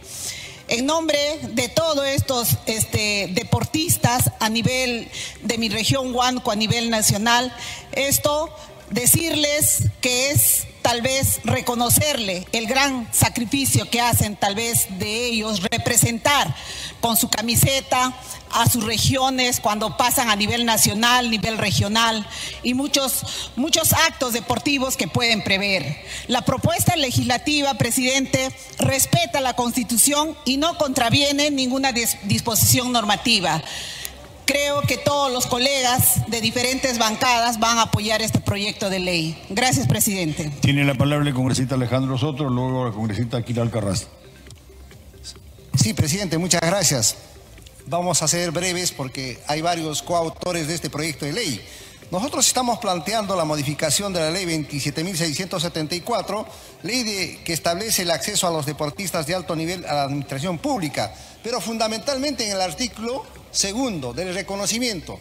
en 0.67 0.86
nombre 0.86 1.17
de 1.49 1.69
todos 1.69 2.06
estos 2.08 2.58
este, 2.65 3.30
deportistas 3.32 4.32
a 4.39 4.49
nivel 4.49 5.08
de 5.43 5.58
mi 5.58 5.69
región 5.69 6.13
Huanco, 6.13 6.51
a 6.51 6.56
nivel 6.56 6.89
nacional, 6.89 7.54
esto 7.91 8.54
decirles 8.89 9.84
que 10.01 10.32
es 10.32 10.67
tal 10.86 11.02
vez 11.02 11.39
reconocerle 11.43 12.45
el 12.52 12.67
gran 12.67 13.08
sacrificio 13.12 13.89
que 13.89 14.02
hacen 14.02 14.36
tal 14.36 14.54
vez 14.54 14.86
de 15.00 15.26
ellos, 15.26 15.63
representar 15.63 16.56
con 17.02 17.17
su 17.17 17.28
camiseta 17.28 18.15
a 18.52 18.69
sus 18.69 18.84
regiones 18.84 19.60
cuando 19.62 19.98
pasan 19.98 20.30
a 20.30 20.36
nivel 20.36 20.63
nacional, 20.63 21.32
nivel 21.32 21.58
regional 21.58 22.28
y 22.62 22.76
muchos, 22.76 23.50
muchos 23.56 23.93
actos 23.93 24.34
deportivos 24.34 24.95
que 24.95 25.08
pueden 25.08 25.43
prever. 25.43 26.06
La 26.28 26.45
propuesta 26.45 26.95
legislativa, 26.95 27.74
presidente, 27.74 28.56
respeta 28.78 29.41
la 29.41 29.56
Constitución 29.56 30.38
y 30.45 30.58
no 30.58 30.78
contraviene 30.78 31.50
ninguna 31.50 31.93
disposición 31.93 32.91
normativa. 32.91 33.60
Creo 34.45 34.81
que 34.81 34.97
todos 34.97 35.31
los 35.31 35.47
colegas 35.47 36.29
de 36.29 36.39
diferentes 36.39 36.99
bancadas 36.99 37.60
van 37.60 37.79
a 37.79 37.84
apoyar 37.84 38.21
este 38.21 38.39
proyecto 38.39 38.89
de 38.89 38.99
ley. 38.99 39.41
Gracias, 39.49 39.88
presidente. 39.88 40.51
Tiene 40.62 40.86
la 40.86 40.93
palabra 40.93 41.27
el 41.27 41.34
congresista 41.34 41.75
Alejandro 41.75 42.17
Soto, 42.17 42.49
luego 42.49 42.86
la 42.86 42.91
congresista 42.91 43.38
Aquila 43.38 43.63
Alcarraz. 43.63 44.08
Sí, 45.81 45.93
presidente, 45.93 46.38
muchas 46.38 46.62
gracias. 46.62 47.15
Vamos 47.88 48.21
a 48.21 48.27
ser 48.27 48.51
breves 48.51 48.91
porque 48.91 49.39
hay 49.47 49.62
varios 49.62 50.01
coautores 50.01 50.67
de 50.67 50.75
este 50.75 50.89
proyecto 50.89 51.25
de 51.25 51.34
ley. 51.34 51.62
Nosotros 52.12 52.45
estamos 52.45 52.77
planteando 52.77 53.36
la 53.36 53.45
modificación 53.45 54.13
de 54.13 54.19
la 54.19 54.29
ley 54.29 54.45
27.674, 54.45 56.45
ley 56.84 57.03
de, 57.03 57.39
que 57.43 57.53
establece 57.53 58.03
el 58.03 58.12
acceso 58.12 58.47
a 58.47 58.51
los 58.51 58.65
deportistas 58.65 59.25
de 59.25 59.34
alto 59.34 59.55
nivel 59.55 59.84
a 59.86 59.93
la 59.93 60.03
administración 60.03 60.60
pública, 60.60 61.13
pero 61.43 61.60
fundamentalmente 61.60 62.45
en 62.45 62.51
el 62.51 62.62
artículo 62.62 63.25
segundo 63.55 64.13
del 64.13 64.33
reconocimiento. 64.33 65.19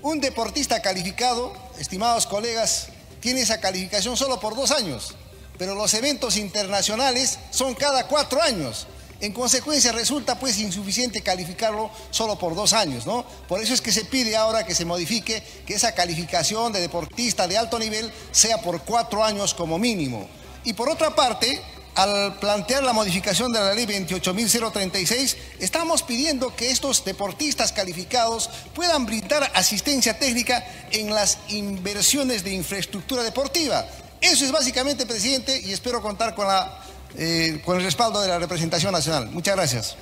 Un 0.00 0.20
deportista 0.20 0.80
calificado, 0.80 1.52
estimados 1.78 2.26
colegas, 2.26 2.88
tiene 3.20 3.40
esa 3.40 3.60
calificación 3.60 4.16
solo 4.16 4.38
por 4.38 4.54
dos 4.54 4.70
años, 4.70 5.14
pero 5.58 5.74
los 5.74 5.92
eventos 5.94 6.36
internacionales 6.36 7.38
son 7.50 7.74
cada 7.74 8.06
cuatro 8.06 8.40
años. 8.40 8.86
En 9.20 9.32
consecuencia 9.32 9.92
resulta 9.92 10.38
pues 10.38 10.58
insuficiente 10.58 11.22
calificarlo 11.22 11.90
solo 12.10 12.38
por 12.38 12.54
dos 12.54 12.72
años, 12.72 13.06
¿no? 13.06 13.24
Por 13.48 13.60
eso 13.60 13.72
es 13.72 13.80
que 13.80 13.92
se 13.92 14.04
pide 14.04 14.36
ahora 14.36 14.66
que 14.66 14.74
se 14.74 14.84
modifique 14.84 15.42
que 15.66 15.74
esa 15.74 15.92
calificación 15.92 16.72
de 16.72 16.80
deportista 16.80 17.48
de 17.48 17.56
alto 17.56 17.78
nivel 17.78 18.12
sea 18.32 18.60
por 18.60 18.82
cuatro 18.82 19.24
años 19.24 19.54
como 19.54 19.78
mínimo. 19.78 20.28
Y 20.64 20.74
por 20.74 20.90
otra 20.90 21.14
parte, 21.14 21.60
al 21.94 22.38
plantear 22.38 22.82
la 22.82 22.92
modificación 22.92 23.52
de 23.52 23.60
la 23.60 23.74
ley 23.74 23.86
28.036, 23.86 25.36
estamos 25.60 26.02
pidiendo 26.02 26.54
que 26.54 26.70
estos 26.70 27.04
deportistas 27.04 27.72
calificados 27.72 28.50
puedan 28.74 29.06
brindar 29.06 29.50
asistencia 29.54 30.18
técnica 30.18 30.64
en 30.90 31.14
las 31.14 31.38
inversiones 31.48 32.44
de 32.44 32.52
infraestructura 32.52 33.22
deportiva. 33.22 33.86
Eso 34.20 34.44
es 34.44 34.52
básicamente, 34.52 35.06
presidente, 35.06 35.60
y 35.60 35.72
espero 35.72 36.00
contar 36.00 36.34
con 36.34 36.46
la 36.46 36.80
eh, 37.16 37.60
con 37.64 37.76
el 37.76 37.84
respaldo 37.84 38.20
de 38.20 38.28
la 38.28 38.38
representación 38.38 38.92
nacional. 38.92 39.30
Muchas 39.30 39.54
gracias. 39.54 39.96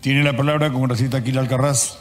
Tiene 0.00 0.22
la 0.22 0.36
palabra 0.36 0.70
congresista 0.70 1.18
Aquila 1.18 1.40
Alcarraz. 1.40 1.96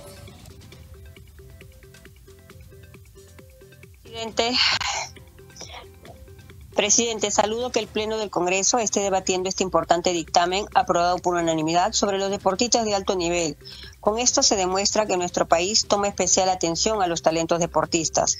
Presidente, 6.78 7.32
saludo 7.32 7.72
que 7.72 7.80
el 7.80 7.88
Pleno 7.88 8.20
del 8.20 8.30
Congreso 8.30 8.78
esté 8.78 9.00
debatiendo 9.00 9.50
este 9.50 9.64
importante 9.64 10.14
dictamen 10.14 10.68
aprobado 10.76 11.18
por 11.18 11.34
unanimidad 11.34 11.94
sobre 11.94 12.20
los 12.20 12.30
deportistas 12.30 12.86
de 12.86 12.94
alto 12.94 13.16
nivel. 13.16 13.58
Con 14.00 14.20
esto 14.20 14.44
se 14.44 14.56
demuestra 14.56 15.08
que 15.08 15.18
nuestro 15.18 15.48
país 15.48 15.88
toma 15.88 16.08
especial 16.08 16.50
atención 16.50 17.02
a 17.02 17.08
los 17.08 17.24
talentos 17.24 17.60
deportistas. 17.60 18.38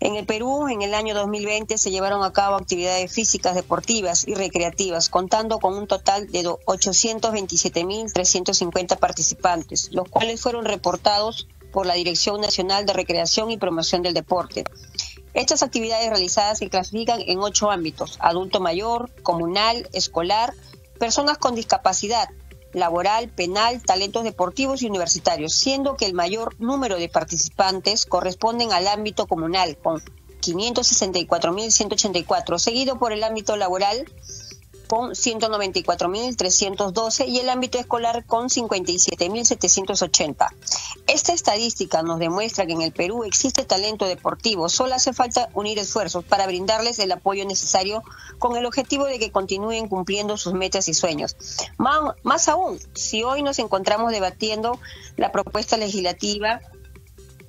En 0.00 0.14
el 0.14 0.24
Perú, 0.24 0.68
en 0.68 0.80
el 0.80 0.94
año 0.94 1.14
2020, 1.14 1.76
se 1.76 1.90
llevaron 1.90 2.24
a 2.24 2.32
cabo 2.32 2.56
actividades 2.56 3.12
físicas, 3.12 3.54
deportivas 3.54 4.26
y 4.26 4.34
recreativas, 4.34 5.10
contando 5.10 5.58
con 5.58 5.76
un 5.76 5.86
total 5.86 6.28
de 6.28 6.44
827.350 6.44 8.98
participantes, 8.98 9.90
los 9.92 10.08
cuales 10.08 10.40
fueron 10.40 10.64
reportados 10.64 11.46
por 11.74 11.84
la 11.84 11.92
Dirección 11.92 12.40
Nacional 12.40 12.86
de 12.86 12.94
Recreación 12.94 13.50
y 13.50 13.58
Promoción 13.58 14.00
del 14.00 14.14
Deporte. 14.14 14.64
Estas 15.34 15.62
actividades 15.64 16.08
realizadas 16.08 16.58
se 16.58 16.70
clasifican 16.70 17.20
en 17.26 17.40
ocho 17.40 17.70
ámbitos, 17.70 18.16
adulto 18.20 18.60
mayor, 18.60 19.10
comunal, 19.22 19.88
escolar, 19.92 20.54
personas 20.98 21.38
con 21.38 21.56
discapacidad, 21.56 22.28
laboral, 22.72 23.28
penal, 23.28 23.82
talentos 23.82 24.24
deportivos 24.24 24.82
y 24.82 24.86
universitarios, 24.86 25.52
siendo 25.52 25.96
que 25.96 26.06
el 26.06 26.14
mayor 26.14 26.58
número 26.60 26.98
de 26.98 27.08
participantes 27.08 28.06
corresponden 28.06 28.72
al 28.72 28.86
ámbito 28.86 29.26
comunal, 29.26 29.76
con 29.76 30.00
564.184, 30.40 32.58
seguido 32.58 32.96
por 32.98 33.12
el 33.12 33.24
ámbito 33.24 33.56
laboral, 33.56 34.04
con 34.86 35.10
194.312 35.10 37.28
y 37.28 37.40
el 37.40 37.48
ámbito 37.48 37.78
escolar 37.78 38.24
con 38.24 38.48
57.780. 38.48 40.48
Esta 41.06 41.32
estadística 41.32 42.02
nos 42.02 42.18
demuestra 42.18 42.66
que 42.66 42.72
en 42.72 42.82
el 42.82 42.92
Perú 42.92 43.24
existe 43.24 43.64
talento 43.64 44.06
deportivo, 44.06 44.68
solo 44.68 44.94
hace 44.94 45.12
falta 45.12 45.48
unir 45.54 45.78
esfuerzos 45.78 46.24
para 46.24 46.46
brindarles 46.46 46.98
el 46.98 47.12
apoyo 47.12 47.44
necesario 47.44 48.02
con 48.38 48.56
el 48.56 48.66
objetivo 48.66 49.06
de 49.06 49.18
que 49.18 49.30
continúen 49.30 49.88
cumpliendo 49.88 50.36
sus 50.36 50.54
metas 50.54 50.88
y 50.88 50.94
sueños. 50.94 51.36
Más, 51.76 52.00
más 52.22 52.48
aún, 52.48 52.78
si 52.94 53.22
hoy 53.22 53.42
nos 53.42 53.58
encontramos 53.58 54.12
debatiendo 54.12 54.78
la 55.16 55.32
propuesta 55.32 55.76
legislativa 55.76 56.60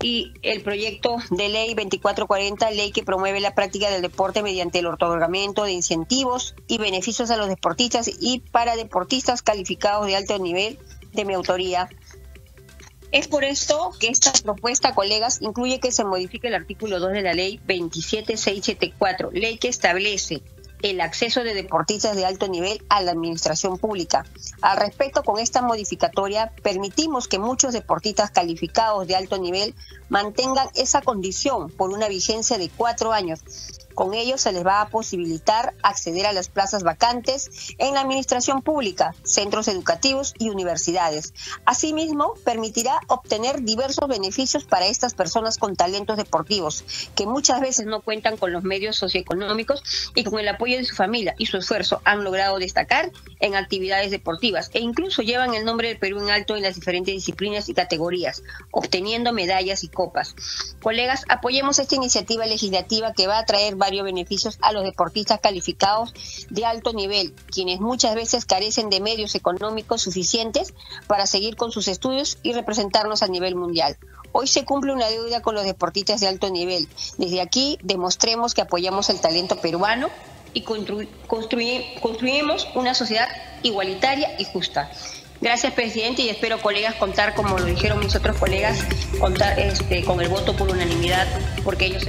y 0.02 0.34
el 0.42 0.62
proyecto 0.62 1.18
de 1.30 1.50
ley 1.50 1.74
2440, 1.74 2.72
ley 2.72 2.92
que 2.92 3.04
promueve 3.04 3.40
la 3.40 3.56
práctica 3.56 3.90
del 3.90 4.02
deporte 4.02 4.44
mediante 4.44 4.80
el 4.80 4.88
otorgamiento 4.88 5.64
de 5.64 5.72
incentivos 5.72 6.56
y 6.68 6.78
beneficios 6.78 7.32
a 7.32 7.38
los 7.38 7.48
deportistas 7.48 8.10
y 8.20 8.40
para 8.40 8.76
deportistas 8.76 9.42
calificados 9.42 10.08
de 10.08 10.16
alto 10.16 10.38
nivel 10.40 10.78
de 11.14 11.26
mi 11.26 11.34
autoría. 11.34 11.90
Es 13.12 13.28
por 13.28 13.46
esto 13.46 13.92
que 14.00 14.10
esta 14.10 14.34
propuesta, 14.44 14.94
colegas, 14.94 15.42
incluye 15.42 15.80
que 15.80 15.92
se 15.92 16.04
modifique 16.04 16.48
el 16.48 16.56
artículo 16.56 17.00
2 17.00 17.14
de 17.14 17.22
la 17.22 17.34
ley 17.34 17.60
27674, 17.66 19.32
ley 19.32 19.58
que 19.58 19.70
establece 19.70 20.42
el 20.82 21.02
acceso 21.02 21.44
de 21.44 21.54
deportistas 21.54 22.16
de 22.16 22.26
alto 22.26 22.48
nivel 22.48 22.84
a 22.90 23.02
la 23.02 23.12
administración 23.12 23.78
pública. 23.78 24.26
Al 24.62 24.78
respecto, 24.78 25.24
con 25.24 25.40
esta 25.40 25.62
modificatoria, 25.62 26.52
permitimos 26.62 27.28
que 27.28 27.40
muchos 27.40 27.74
deportistas 27.74 28.32
calificados 28.32 29.08
de 29.08 29.16
alto 29.16 29.38
nivel 29.38 29.76
mantengan 30.10 30.68
esa 30.76 31.02
condición 31.02 31.72
por 31.72 31.92
una 31.92 32.08
vigencia 32.08 32.58
de 32.58 32.70
cuatro 32.70 33.12
años 33.12 33.42
con 33.96 34.14
ello 34.14 34.38
se 34.38 34.52
les 34.52 34.66
va 34.66 34.82
a 34.82 34.90
posibilitar 34.90 35.74
acceder 35.82 36.26
a 36.26 36.34
las 36.34 36.50
plazas 36.50 36.84
vacantes 36.84 37.50
en 37.78 37.94
la 37.94 38.02
administración 38.02 38.62
pública, 38.62 39.16
centros 39.24 39.68
educativos 39.68 40.34
y 40.38 40.50
universidades. 40.50 41.34
Asimismo, 41.66 42.34
permitirá 42.44 43.00
obtener 43.08 43.62
diversos 43.62 44.08
beneficios 44.08 44.66
para 44.66 44.86
estas 44.86 45.14
personas 45.14 45.58
con 45.58 45.76
talentos 45.76 46.18
deportivos, 46.18 46.84
que 47.16 47.26
muchas 47.26 47.62
veces 47.62 47.86
no 47.86 48.02
cuentan 48.02 48.38
con 48.38 48.52
los 48.52 48.64
medios 48.64 48.98
socioeconómicos 48.98 50.12
y 50.14 50.24
con 50.24 50.40
el 50.40 50.48
apoyo 50.48 50.78
de 50.78 50.86
su 50.86 50.96
familia 50.96 51.34
y 51.38 51.46
su 51.46 51.58
esfuerzo 51.58 52.02
han 52.04 52.24
logrado 52.24 52.60
destacar 52.60 53.12
en 53.40 53.56
actividades 53.56 54.12
deportivas 54.12 54.70
e 54.74 54.80
incluso 54.80 55.22
llevan 55.22 55.54
el 55.54 55.66
nombre 55.66 55.88
del 55.88 56.00
Perú 56.00 56.20
en 56.20 56.30
alto 56.30 56.56
en 56.56 56.64
las 56.64 56.76
diferentes 56.76 57.14
disciplinas 57.14 57.70
y 57.70 57.74
categorías, 57.74 58.44
obteniendo 58.72 59.32
medallas 59.32 59.84
y 59.84 59.88
copas. 59.88 60.36
Colegas, 60.82 61.24
apoyemos 61.30 61.80
esta 61.80 61.96
iniciativa 61.96 62.46
legislativa 62.46 63.14
que 63.14 63.28
va 63.28 63.40
a 63.40 63.46
traer 63.46 63.76
varios 63.86 64.04
beneficios 64.04 64.58
a 64.62 64.72
los 64.72 64.84
deportistas 64.84 65.40
calificados 65.40 66.14
de 66.50 66.66
alto 66.66 66.92
nivel, 66.92 67.36
quienes 67.52 67.80
muchas 67.80 68.16
veces 68.16 68.46
carecen 68.46 68.90
de 68.90 69.00
medios 69.00 69.36
económicos 69.36 70.02
suficientes 70.02 70.74
para 71.06 71.28
seguir 71.28 71.56
con 71.56 71.72
sus 71.72 71.88
estudios 71.88 72.40
y 72.42 72.54
representarnos 72.54 73.22
a 73.22 73.28
nivel 73.28 73.56
mundial. 73.56 73.98
Hoy 74.32 74.48
se 74.48 74.66
cumple 74.66 74.92
una 74.92 75.08
deuda 75.08 75.42
con 75.42 75.54
los 75.54 75.66
deportistas 75.66 76.20
de 76.20 76.28
alto 76.28 76.50
nivel. 76.50 76.88
Desde 77.18 77.42
aquí 77.42 77.78
demostremos 77.84 78.56
que 78.56 78.62
apoyamos 78.62 79.10
el 79.10 79.22
talento 79.22 79.58
peruano 79.58 80.10
y 80.54 80.62
construimos 80.62 82.68
una 82.74 82.96
sociedad 82.96 83.28
igualitaria 83.62 84.36
y 84.40 84.46
justa. 84.46 84.90
Gracias, 85.42 85.74
presidente, 85.74 86.24
y 86.24 86.30
espero, 86.30 86.60
colegas, 86.62 86.96
contar, 86.96 87.36
como 87.36 87.60
lo 87.60 87.66
dijeron 87.66 88.00
mis 88.00 88.16
otros 88.16 88.38
colegas, 88.38 88.80
contar 89.20 89.60
este, 89.60 90.04
con 90.04 90.22
el 90.22 90.30
voto 90.30 90.56
por 90.56 90.72
unanimidad, 90.72 91.28
porque 91.64 91.86
ellos... 91.86 92.04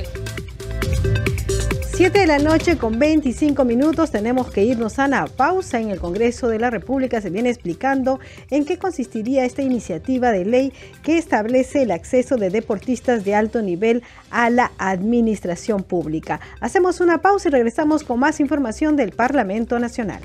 7 1.97 2.19
de 2.19 2.27
la 2.27 2.39
noche 2.39 2.77
con 2.77 2.99
25 2.99 3.65
minutos 3.65 4.11
tenemos 4.11 4.51
que 4.51 4.63
irnos 4.63 4.99
a 4.99 5.07
una 5.07 5.25
pausa 5.25 5.81
en 5.81 5.89
el 5.89 5.99
Congreso 5.99 6.47
de 6.47 6.59
la 6.59 6.69
República. 6.69 7.23
Se 7.23 7.31
viene 7.31 7.49
explicando 7.49 8.21
en 8.51 8.67
qué 8.67 8.77
consistiría 8.77 9.47
esta 9.47 9.63
iniciativa 9.63 10.31
de 10.31 10.45
ley 10.45 10.75
que 11.03 11.17
establece 11.17 11.81
el 11.81 11.91
acceso 11.91 12.37
de 12.37 12.51
deportistas 12.51 13.25
de 13.25 13.35
alto 13.35 13.63
nivel 13.63 14.03
a 14.31 14.51
la 14.51 14.73
administración 14.77 15.85
pública. 15.85 16.39
Hacemos 16.61 17.01
una 17.01 17.23
pausa 17.23 17.49
y 17.49 17.53
regresamos 17.53 18.05
con 18.05 18.21
más 18.21 18.41
información 18.41 18.97
del 18.97 19.13
Parlamento 19.13 19.79
Nacional. 19.79 20.21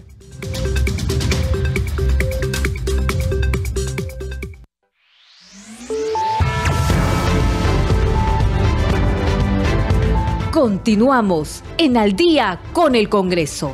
Continuamos 10.52 11.64
en 11.78 11.96
Al 11.96 12.14
día 12.14 12.60
con 12.74 12.94
el 12.94 13.08
Congreso. 13.08 13.72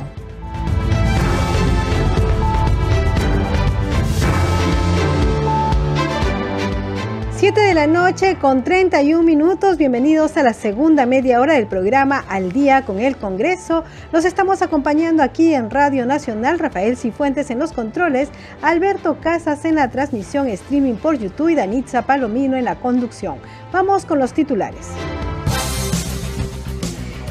Siete 7.34 7.60
de 7.62 7.74
la 7.74 7.88
noche 7.88 8.36
con 8.40 8.62
31 8.62 9.24
minutos. 9.24 9.76
Bienvenidos 9.76 10.36
a 10.36 10.44
la 10.44 10.52
segunda 10.52 11.04
media 11.04 11.40
hora 11.40 11.54
del 11.54 11.66
programa 11.66 12.24
Al 12.28 12.52
día 12.52 12.84
con 12.84 13.00
el 13.00 13.16
Congreso. 13.16 13.82
Los 14.12 14.24
estamos 14.24 14.62
acompañando 14.62 15.24
aquí 15.24 15.54
en 15.54 15.70
Radio 15.70 16.06
Nacional. 16.06 16.60
Rafael 16.60 16.96
Cifuentes 16.96 17.50
en 17.50 17.58
los 17.58 17.72
controles, 17.72 18.28
Alberto 18.62 19.18
Casas 19.20 19.64
en 19.64 19.74
la 19.74 19.90
transmisión 19.90 20.46
streaming 20.46 20.94
por 20.94 21.18
YouTube 21.18 21.48
y 21.48 21.54
Danitza 21.56 22.02
Palomino 22.02 22.56
en 22.56 22.66
la 22.66 22.76
conducción. 22.76 23.38
Vamos 23.72 24.06
con 24.06 24.20
los 24.20 24.32
titulares. 24.32 24.86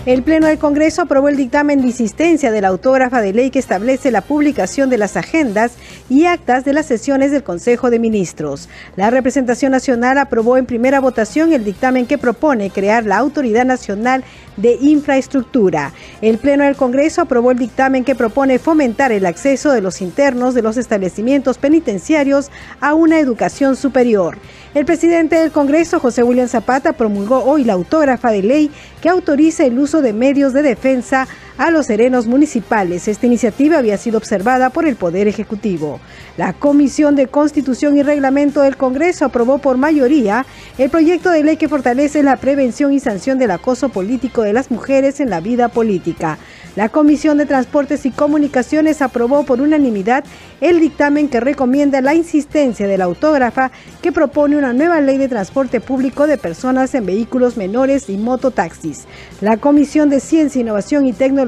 El 0.08 0.24
Pleno 0.24 0.48
del 0.48 0.58
Congreso 0.58 1.02
aprobó 1.02 1.28
el 1.28 1.36
dictamen 1.36 1.82
de 1.82 1.88
insistencia 1.88 2.50
de 2.50 2.62
la 2.62 2.70
autógrafa 2.70 3.20
de 3.20 3.34
ley 3.34 3.50
que 3.50 3.60
establece 3.60 4.10
la 4.10 4.22
publicación 4.22 4.90
de 4.90 4.98
las 4.98 5.18
agendas 5.18 5.74
y 6.08 6.24
actas 6.28 6.64
de 6.64 6.72
las 6.72 6.86
sesiones 6.86 7.34
del 7.34 7.44
Consejo 7.44 7.90
de 7.90 8.00
Ministros. 8.00 8.70
La 8.96 9.10
representación 9.10 9.74
nacional 9.74 10.18
aprobó 10.18 10.56
en 10.56 10.66
primera 10.66 11.02
votación 11.02 11.52
el 11.52 11.66
dictamen 11.66 12.06
que 12.06 12.18
propone 12.18 12.70
crear 12.70 13.04
la 13.04 13.18
Autoridad 13.18 13.66
Nacional 13.66 14.24
de 14.58 14.78
Infraestructura. 14.82 15.94
El 16.22 16.38
Pleno 16.38 16.66
del 16.66 16.76
Congreso 16.76 17.22
aprobó 17.22 17.52
el 17.52 17.58
dictamen 17.58 18.04
que 18.04 18.16
propone 18.16 18.60
fomentar 18.60 19.12
el 19.12 19.26
acceso 19.26 19.72
de 19.72 19.82
los 19.82 20.02
internos 20.02 20.54
de 20.54 20.62
los 20.62 20.78
establecimientos 20.78 21.58
penitenciarios 21.58 22.52
a 22.82 22.94
una 22.94 23.20
educación 23.20 23.76
superior. 23.76 24.38
El 24.74 24.86
presidente 24.86 25.38
del 25.38 25.52
Congreso, 25.52 26.00
José 26.00 26.24
William 26.24 26.48
Zapata, 26.48 26.94
promulgó 26.94 27.44
hoy 27.44 27.64
la 27.64 27.74
autógrafa 27.74 28.32
de 28.32 28.44
ley 28.44 28.72
que 29.02 29.10
autoriza 29.10 29.66
el 29.66 29.80
uso 29.80 30.02
de 30.02 30.14
medios 30.14 30.54
de 30.54 30.62
defensa 30.62 31.28
a 31.58 31.72
los 31.72 31.88
serenos 31.88 32.28
municipales. 32.28 33.08
Esta 33.08 33.26
iniciativa 33.26 33.78
había 33.78 33.98
sido 33.98 34.18
observada 34.18 34.70
por 34.70 34.88
el 34.88 34.96
Poder 34.96 35.28
Ejecutivo. 35.28 36.00
La 36.38 36.54
Comisión 36.54 37.16
de 37.16 37.28
Constitución 37.28 37.98
y 37.98 38.04
Reglamento 38.04 38.62
del 38.62 38.78
Congreso 38.78 39.26
aprobó 39.26 39.58
por 39.58 39.78
mayoría 39.78 40.46
el 40.78 40.90
proyecto 40.90 41.32
de 41.32 41.44
ley 41.44 41.58
que 41.58 41.70
fortalece 41.70 42.22
la 42.22 42.38
prevención 42.38 42.94
y 42.94 43.00
sanción 43.00 43.40
del 43.40 43.52
acoso 43.52 43.90
político 43.90 44.44
de 44.44 44.54
las 44.54 44.70
mujeres 44.70 45.20
en 45.20 45.30
la 45.30 45.40
vida 45.40 45.70
política. 45.70 46.38
La 46.76 46.90
Comisión 46.90 47.40
de 47.40 47.48
Transportes 47.48 48.06
y 48.06 48.12
Comunicaciones 48.12 49.02
aprobó 49.02 49.44
por 49.44 49.62
unanimidad 49.62 50.24
el 50.62 50.80
dictamen 50.80 51.28
que 51.28 51.40
recomienda 51.40 52.02
la 52.02 52.14
insistencia 52.14 52.88
de 52.88 53.00
la 53.00 53.06
autógrafa 53.06 53.72
que 54.04 54.12
propone 54.12 54.58
una 54.58 54.74
nueva 54.74 55.02
ley 55.02 55.18
de 55.18 55.28
transporte 55.28 55.82
público 55.82 56.28
de 56.28 56.38
personas 56.38 56.94
en 56.94 57.08
vehículos 57.08 57.58
menores 57.58 58.10
y 58.10 58.18
mototaxis. 58.18 59.06
La 59.42 59.58
Comisión 59.58 60.12
de 60.12 60.20
Ciencia, 60.20 60.62
Innovación 60.62 61.08
y 61.08 61.14
Tecnología 61.14 61.47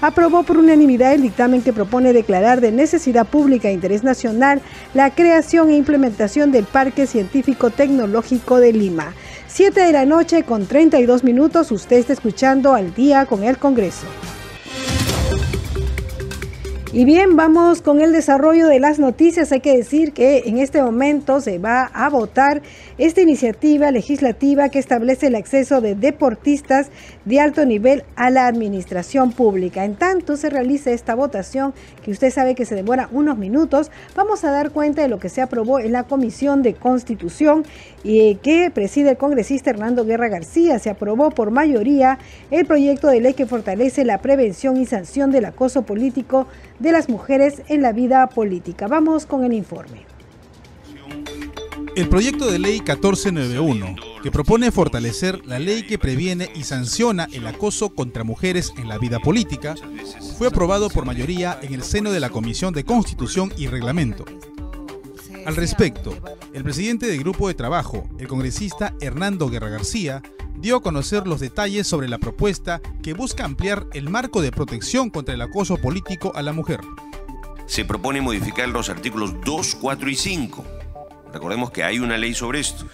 aprobó 0.00 0.42
por 0.42 0.58
unanimidad 0.58 1.14
el 1.14 1.22
dictamen 1.22 1.62
que 1.62 1.72
propone 1.72 2.12
declarar 2.12 2.60
de 2.60 2.72
necesidad 2.72 3.26
pública 3.26 3.68
e 3.68 3.72
interés 3.72 4.04
nacional 4.04 4.60
la 4.94 5.10
creación 5.10 5.70
e 5.70 5.76
implementación 5.76 6.52
del 6.52 6.64
Parque 6.64 7.06
Científico 7.06 7.70
Tecnológico 7.70 8.60
de 8.60 8.72
Lima. 8.72 9.14
7 9.48 9.80
de 9.80 9.92
la 9.92 10.04
noche 10.04 10.42
con 10.42 10.66
32 10.66 11.24
minutos, 11.24 11.72
usted 11.72 11.96
está 11.96 12.12
escuchando 12.12 12.74
al 12.74 12.94
día 12.94 13.26
con 13.26 13.44
el 13.44 13.58
Congreso. 13.58 14.06
Y 16.90 17.04
bien, 17.04 17.36
vamos 17.36 17.82
con 17.82 18.00
el 18.00 18.12
desarrollo 18.12 18.66
de 18.66 18.80
las 18.80 18.98
noticias. 18.98 19.52
Hay 19.52 19.60
que 19.60 19.76
decir 19.76 20.14
que 20.14 20.44
en 20.46 20.56
este 20.56 20.82
momento 20.82 21.42
se 21.42 21.58
va 21.58 21.84
a 21.84 22.08
votar 22.08 22.62
esta 22.98 23.20
iniciativa 23.20 23.92
legislativa 23.92 24.68
que 24.68 24.80
establece 24.80 25.28
el 25.28 25.36
acceso 25.36 25.80
de 25.80 25.94
deportistas 25.94 26.90
de 27.24 27.38
alto 27.38 27.64
nivel 27.64 28.04
a 28.16 28.30
la 28.30 28.48
administración 28.48 29.30
pública. 29.32 29.84
En 29.84 29.94
tanto 29.94 30.36
se 30.36 30.50
realiza 30.50 30.90
esta 30.90 31.14
votación, 31.14 31.74
que 32.04 32.10
usted 32.10 32.32
sabe 32.32 32.56
que 32.56 32.64
se 32.64 32.74
demora 32.74 33.08
unos 33.12 33.38
minutos, 33.38 33.92
vamos 34.16 34.42
a 34.44 34.50
dar 34.50 34.72
cuenta 34.72 35.02
de 35.02 35.08
lo 35.08 35.20
que 35.20 35.28
se 35.28 35.40
aprobó 35.40 35.78
en 35.78 35.92
la 35.92 36.02
Comisión 36.02 36.62
de 36.62 36.74
Constitución 36.74 37.64
y 38.02 38.34
que 38.36 38.70
preside 38.72 39.10
el 39.10 39.16
congresista 39.16 39.70
Hernando 39.70 40.04
Guerra 40.04 40.28
García. 40.28 40.80
Se 40.80 40.90
aprobó 40.90 41.30
por 41.30 41.52
mayoría 41.52 42.18
el 42.50 42.66
proyecto 42.66 43.06
de 43.06 43.20
ley 43.20 43.34
que 43.34 43.46
fortalece 43.46 44.04
la 44.04 44.18
prevención 44.18 44.76
y 44.76 44.86
sanción 44.86 45.30
del 45.30 45.44
acoso 45.44 45.82
político 45.82 46.48
de 46.80 46.90
las 46.90 47.08
mujeres 47.08 47.62
en 47.68 47.82
la 47.82 47.92
vida 47.92 48.26
política. 48.26 48.88
Vamos 48.88 49.24
con 49.24 49.44
el 49.44 49.52
informe. 49.52 50.07
El 51.98 52.08
proyecto 52.08 52.48
de 52.48 52.60
ley 52.60 52.74
1491, 52.74 53.96
que 54.22 54.30
propone 54.30 54.70
fortalecer 54.70 55.44
la 55.44 55.58
ley 55.58 55.82
que 55.82 55.98
previene 55.98 56.48
y 56.54 56.62
sanciona 56.62 57.26
el 57.32 57.44
acoso 57.44 57.88
contra 57.88 58.22
mujeres 58.22 58.72
en 58.76 58.88
la 58.88 58.98
vida 58.98 59.18
política, 59.18 59.74
fue 60.38 60.46
aprobado 60.46 60.90
por 60.90 61.04
mayoría 61.04 61.58
en 61.60 61.74
el 61.74 61.82
seno 61.82 62.12
de 62.12 62.20
la 62.20 62.30
Comisión 62.30 62.72
de 62.72 62.84
Constitución 62.84 63.52
y 63.56 63.66
Reglamento. 63.66 64.24
Al 65.44 65.56
respecto, 65.56 66.16
el 66.52 66.62
presidente 66.62 67.08
del 67.08 67.18
grupo 67.18 67.48
de 67.48 67.54
trabajo, 67.54 68.08
el 68.20 68.28
congresista 68.28 68.94
Hernando 69.00 69.50
Guerra 69.50 69.68
García, 69.68 70.22
dio 70.56 70.76
a 70.76 70.82
conocer 70.82 71.26
los 71.26 71.40
detalles 71.40 71.88
sobre 71.88 72.08
la 72.08 72.18
propuesta 72.18 72.80
que 73.02 73.12
busca 73.12 73.44
ampliar 73.44 73.88
el 73.92 74.08
marco 74.08 74.40
de 74.40 74.52
protección 74.52 75.10
contra 75.10 75.34
el 75.34 75.42
acoso 75.42 75.78
político 75.78 76.30
a 76.36 76.42
la 76.42 76.52
mujer. 76.52 76.78
Se 77.66 77.84
propone 77.84 78.20
modificar 78.20 78.68
los 78.68 78.88
artículos 78.88 79.34
2, 79.44 79.78
4 79.80 80.10
y 80.10 80.14
5. 80.14 80.77
Recordemos 81.32 81.70
que 81.70 81.84
hay 81.84 81.98
una 81.98 82.16
ley 82.16 82.34
sobre 82.34 82.60
esto 82.60 82.86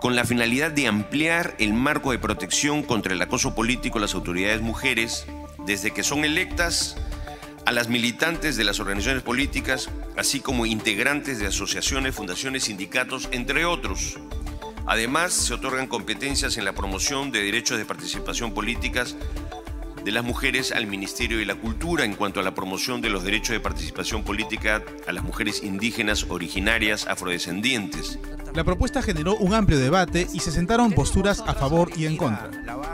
con 0.00 0.16
la 0.16 0.24
finalidad 0.24 0.70
de 0.70 0.86
ampliar 0.86 1.54
el 1.58 1.74
marco 1.74 2.10
de 2.10 2.18
protección 2.18 2.82
contra 2.82 3.12
el 3.12 3.20
acoso 3.20 3.54
político 3.54 3.98
a 3.98 4.00
las 4.00 4.14
autoridades 4.14 4.62
mujeres, 4.62 5.26
desde 5.66 5.90
que 5.90 6.02
son 6.02 6.24
electas 6.24 6.96
a 7.66 7.72
las 7.72 7.88
militantes 7.88 8.56
de 8.56 8.64
las 8.64 8.80
organizaciones 8.80 9.22
políticas, 9.22 9.90
así 10.16 10.40
como 10.40 10.64
integrantes 10.64 11.38
de 11.38 11.48
asociaciones, 11.48 12.14
fundaciones, 12.14 12.64
sindicatos, 12.64 13.28
entre 13.30 13.66
otros. 13.66 14.18
Además, 14.86 15.34
se 15.34 15.52
otorgan 15.52 15.86
competencias 15.86 16.56
en 16.56 16.64
la 16.64 16.72
promoción 16.72 17.30
de 17.30 17.42
derechos 17.42 17.76
de 17.76 17.84
participación 17.84 18.52
políticas 18.52 19.16
de 20.04 20.12
las 20.12 20.24
mujeres 20.24 20.72
al 20.72 20.86
Ministerio 20.86 21.38
de 21.38 21.44
la 21.44 21.54
Cultura 21.54 22.04
en 22.04 22.14
cuanto 22.14 22.40
a 22.40 22.42
la 22.42 22.54
promoción 22.54 23.00
de 23.00 23.10
los 23.10 23.24
derechos 23.24 23.50
de 23.50 23.60
participación 23.60 24.22
política 24.22 24.82
a 25.06 25.12
las 25.12 25.24
mujeres 25.24 25.62
indígenas 25.62 26.26
originarias 26.28 27.06
afrodescendientes. 27.06 28.18
La 28.54 28.64
propuesta 28.64 29.02
generó 29.02 29.36
un 29.36 29.54
amplio 29.54 29.78
debate 29.78 30.26
y 30.32 30.40
se 30.40 30.50
sentaron 30.50 30.92
posturas 30.92 31.42
a 31.46 31.54
favor 31.54 31.90
y 31.96 32.06
en 32.06 32.16
contra. 32.16 32.50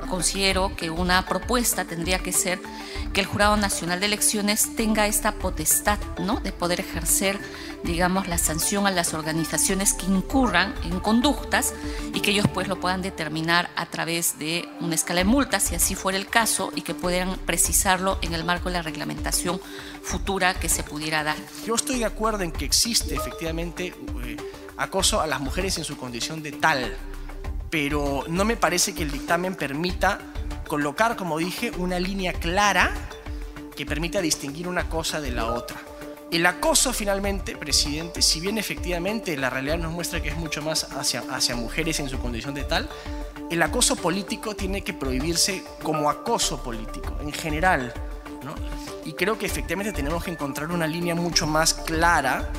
Considero 0.09 0.77
que 0.77 0.91
una 0.91 1.25
propuesta 1.27 1.85
tendría 1.85 2.19
que 2.19 2.33
ser 2.33 2.61
que 3.13 3.21
el 3.21 3.27
Jurado 3.27 3.57
Nacional 3.57 4.01
de 4.01 4.07
Elecciones 4.07 4.75
tenga 4.77 5.07
esta 5.07 5.33
potestad, 5.33 5.99
¿no? 6.19 6.41
De 6.41 6.53
poder 6.53 6.81
ejercer, 6.81 7.39
digamos, 7.85 8.29
la 8.29 8.39
sanción 8.39 8.87
a 8.87 8.91
las 8.91 9.15
organizaciones 9.15 9.95
que 9.95 10.07
incurran 10.07 10.75
en 10.85 11.01
conductas 11.01 11.75
y 12.13 12.21
que 12.21 12.33
ellos 12.33 12.47
pues 12.53 12.69
lo 12.69 12.79
puedan 12.81 13.03
determinar 13.03 13.71
a 13.77 13.87
través 13.87 14.39
de 14.39 14.69
una 14.81 14.95
escala 14.95 15.21
de 15.21 15.25
multas, 15.25 15.63
si 15.63 15.75
así 15.75 15.95
fuera 15.95 16.19
el 16.19 16.27
caso, 16.27 16.73
y 16.75 16.83
que 16.83 16.95
puedan 16.95 17.39
precisarlo 17.39 18.19
en 18.23 18.35
el 18.35 18.45
marco 18.45 18.69
de 18.69 18.75
la 18.75 18.83
reglamentación 18.83 19.61
futura 20.03 20.55
que 20.55 20.69
se 20.69 20.83
pudiera 20.83 21.25
dar. 21.25 21.37
Yo 21.67 21.75
estoy 21.75 21.99
de 21.99 22.05
acuerdo 22.05 22.43
en 22.43 22.53
que 22.53 22.65
existe 22.65 23.15
efectivamente 23.15 23.95
eh, 24.25 24.37
acoso 24.77 25.21
a 25.21 25.27
las 25.27 25.41
mujeres 25.41 25.79
en 25.79 25.85
su 25.85 25.97
condición 25.97 26.43
de 26.43 26.53
tal, 26.53 26.97
pero 27.71 28.25
no 28.29 28.45
me 28.45 28.57
parece 28.57 28.95
que 28.95 29.03
el 29.03 29.11
dictamen 29.11 29.55
permita 29.55 30.21
colocar, 30.67 31.17
como 31.17 31.39
dije, 31.39 31.73
una 31.79 31.99
línea 31.99 32.33
clara 32.33 32.93
que 33.77 33.87
permita 33.87 34.21
distinguir 34.21 34.69
una 34.69 34.89
cosa 34.89 35.21
de 35.21 35.31
la 35.31 35.47
otra. 35.47 35.77
El 36.31 36.45
acoso 36.45 36.93
finalmente, 36.93 37.57
presidente, 37.57 38.21
si 38.21 38.41
bien 38.41 38.59
efectivamente 38.59 39.37
la 39.37 39.49
realidad 39.49 39.79
nos 39.79 39.93
muestra 39.93 40.21
que 40.21 40.31
es 40.31 40.37
mucho 40.37 40.61
más 40.61 40.85
hacia, 40.93 41.23
hacia 41.31 41.55
mujeres 41.55 42.01
en 42.01 42.09
su 42.09 42.19
condición 42.19 42.55
de 42.55 42.65
tal, 42.65 42.89
el 43.49 43.63
acoso 43.63 43.95
político 43.95 44.57
tiene 44.57 44.83
que 44.83 44.93
prohibirse 44.93 45.63
como 45.83 46.11
acoso 46.11 46.63
político, 46.63 47.17
en 47.21 47.33
general. 47.33 47.95
¿no? 48.43 48.55
Y 49.05 49.13
creo 49.13 49.39
que 49.39 49.47
efectivamente 49.47 49.93
tenemos 49.93 50.25
que 50.25 50.33
encontrar 50.33 50.73
una 50.73 50.87
línea 50.89 51.15
mucho 51.15 51.47
más 51.47 51.75
clara 51.75 52.51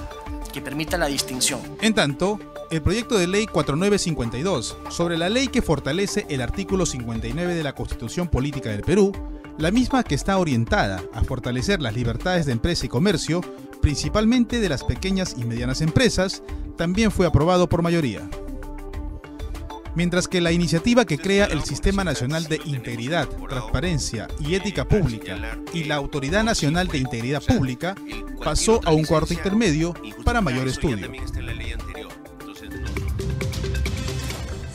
que 0.58 0.62
permita 0.63 0.98
la 0.98 1.06
distinción. 1.06 1.62
En 1.82 1.93
tanto, 1.93 2.39
el 2.72 2.82
proyecto 2.82 3.15
de 3.15 3.28
ley 3.28 3.46
4952 3.46 4.76
sobre 4.89 5.15
la 5.15 5.30
ley 5.30 5.50
que 5.50 5.62
fortalece 5.62 6.26
el 6.30 6.41
artículo 6.41 6.88
59 6.88 7.54
de 7.54 7.62
la 7.62 7.76
Constitución 7.76 8.28
Política 8.28 8.72
del 8.72 8.82
Perú, 8.82 9.12
la 9.60 9.70
misma 9.70 10.04
que 10.04 10.15
está 10.15 10.36
orientada 10.39 11.04
a 11.13 11.24
fortalecer 11.24 11.80
las 11.80 11.93
libertades 11.93 12.48
de 12.48 12.54
empresa 12.54 12.88
y 12.88 12.89
comercio, 12.89 13.41
principalmente 13.84 14.60
de 14.60 14.70
las 14.70 14.84
pequeñas 14.84 15.36
y 15.38 15.43
medianas 15.43 15.82
empresas, 15.82 16.41
también 16.76 17.12
fue 17.12 17.28
aprobado 17.28 17.70
por 17.70 17.84
mayoría 17.84 18.28
mientras 19.97 20.27
que 20.27 20.41
la 20.41 20.51
iniciativa 20.51 21.05
que 21.05 21.17
crea 21.17 21.45
el 21.45 21.63
Sistema 21.63 22.03
Nacional 22.03 22.43
de 22.43 22.62
Integridad, 22.65 23.27
Transparencia 23.49 24.27
y 24.39 24.53
Ética 24.53 24.86
Pública 24.86 25.57
y 25.73 25.86
la 25.86 25.95
Autoridad 25.95 26.43
Nacional 26.43 26.88
de 26.88 26.99
Integridad 26.99 27.41
Pública 27.41 27.95
pasó 28.43 28.79
a 28.86 28.93
un 28.93 29.03
cuarto 29.05 29.33
intermedio 29.33 29.95
para 30.23 30.39
mayor 30.39 30.67
estudio. 30.67 31.12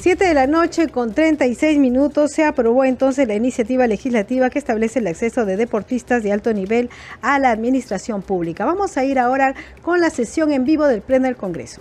7 0.01 0.25
de 0.25 0.35
la 0.35 0.49
noche 0.49 0.89
con 0.89 1.15
36 1.15 1.79
minutos 1.79 2.33
se 2.33 2.45
aprobó 2.45 2.83
entonces 2.83 3.29
la 3.29 3.37
iniciativa 3.37 3.87
legislativa 3.87 4.51
que 4.51 4.59
establece 4.59 4.99
el 4.99 5.07
acceso 5.07 5.45
de 5.47 5.57
deportistas 5.57 6.25
de 6.25 6.33
alto 6.33 6.53
nivel 6.53 6.91
a 7.21 7.39
la 7.39 7.53
administración 7.53 8.23
pública. 8.23 8.65
Vamos 8.65 8.97
a 8.97 9.05
ir 9.05 9.21
ahora 9.21 9.55
con 9.83 10.01
la 10.01 10.11
sesión 10.11 10.51
en 10.51 10.65
vivo 10.65 10.89
del 10.89 11.01
Pleno 11.01 11.27
del 11.27 11.37
Congreso. 11.37 11.81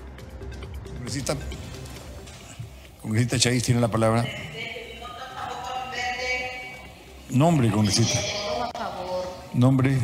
Congresista 3.01 3.39
Chávez 3.39 3.63
tiene 3.63 3.81
la 3.81 3.87
palabra. 3.87 4.25
Nombre, 7.29 7.71
congresista. 7.71 8.19
Nombre. 9.53 9.97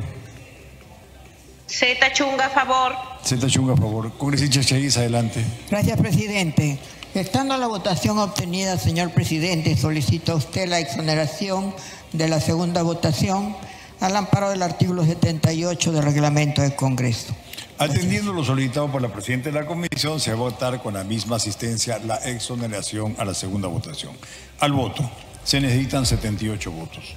Z 1.67 2.13
Chunga, 2.13 2.45
a 2.45 2.49
favor. 2.49 2.95
Z 3.23 3.47
Chunga, 3.47 3.73
a 3.73 3.77
favor. 3.77 4.11
Congresista 4.17 4.61
Chávez, 4.61 4.97
adelante. 4.97 5.43
Gracias, 5.69 5.99
presidente. 5.99 6.79
Estando 7.13 7.55
la 7.57 7.67
votación 7.67 8.17
obtenida, 8.17 8.77
señor 8.77 9.11
presidente, 9.11 9.75
solicita 9.75 10.33
usted 10.35 10.67
la 10.67 10.79
exoneración 10.79 11.73
de 12.13 12.27
la 12.27 12.39
segunda 12.39 12.81
votación 12.81 13.55
al 13.99 14.15
amparo 14.15 14.49
del 14.49 14.63
artículo 14.63 15.05
78 15.05 15.91
del 15.91 16.03
reglamento 16.03 16.61
del 16.61 16.75
Congreso. 16.75 17.35
Atendiendo 17.79 18.33
lo 18.33 18.43
solicitado 18.43 18.91
por 18.91 19.01
la 19.01 19.09
presidenta 19.09 19.51
de 19.51 19.59
la 19.59 19.67
comisión, 19.67 20.19
se 20.19 20.31
va 20.31 20.37
a 20.37 20.39
votar 20.39 20.81
con 20.81 20.95
la 20.95 21.03
misma 21.03 21.35
asistencia 21.35 21.99
la 21.99 22.15
exoneración 22.15 23.15
a 23.19 23.25
la 23.25 23.35
segunda 23.35 23.67
votación. 23.67 24.13
Al 24.59 24.71
voto, 24.71 25.07
se 25.43 25.61
necesitan 25.61 26.05
78 26.05 26.71
votos. 26.71 27.15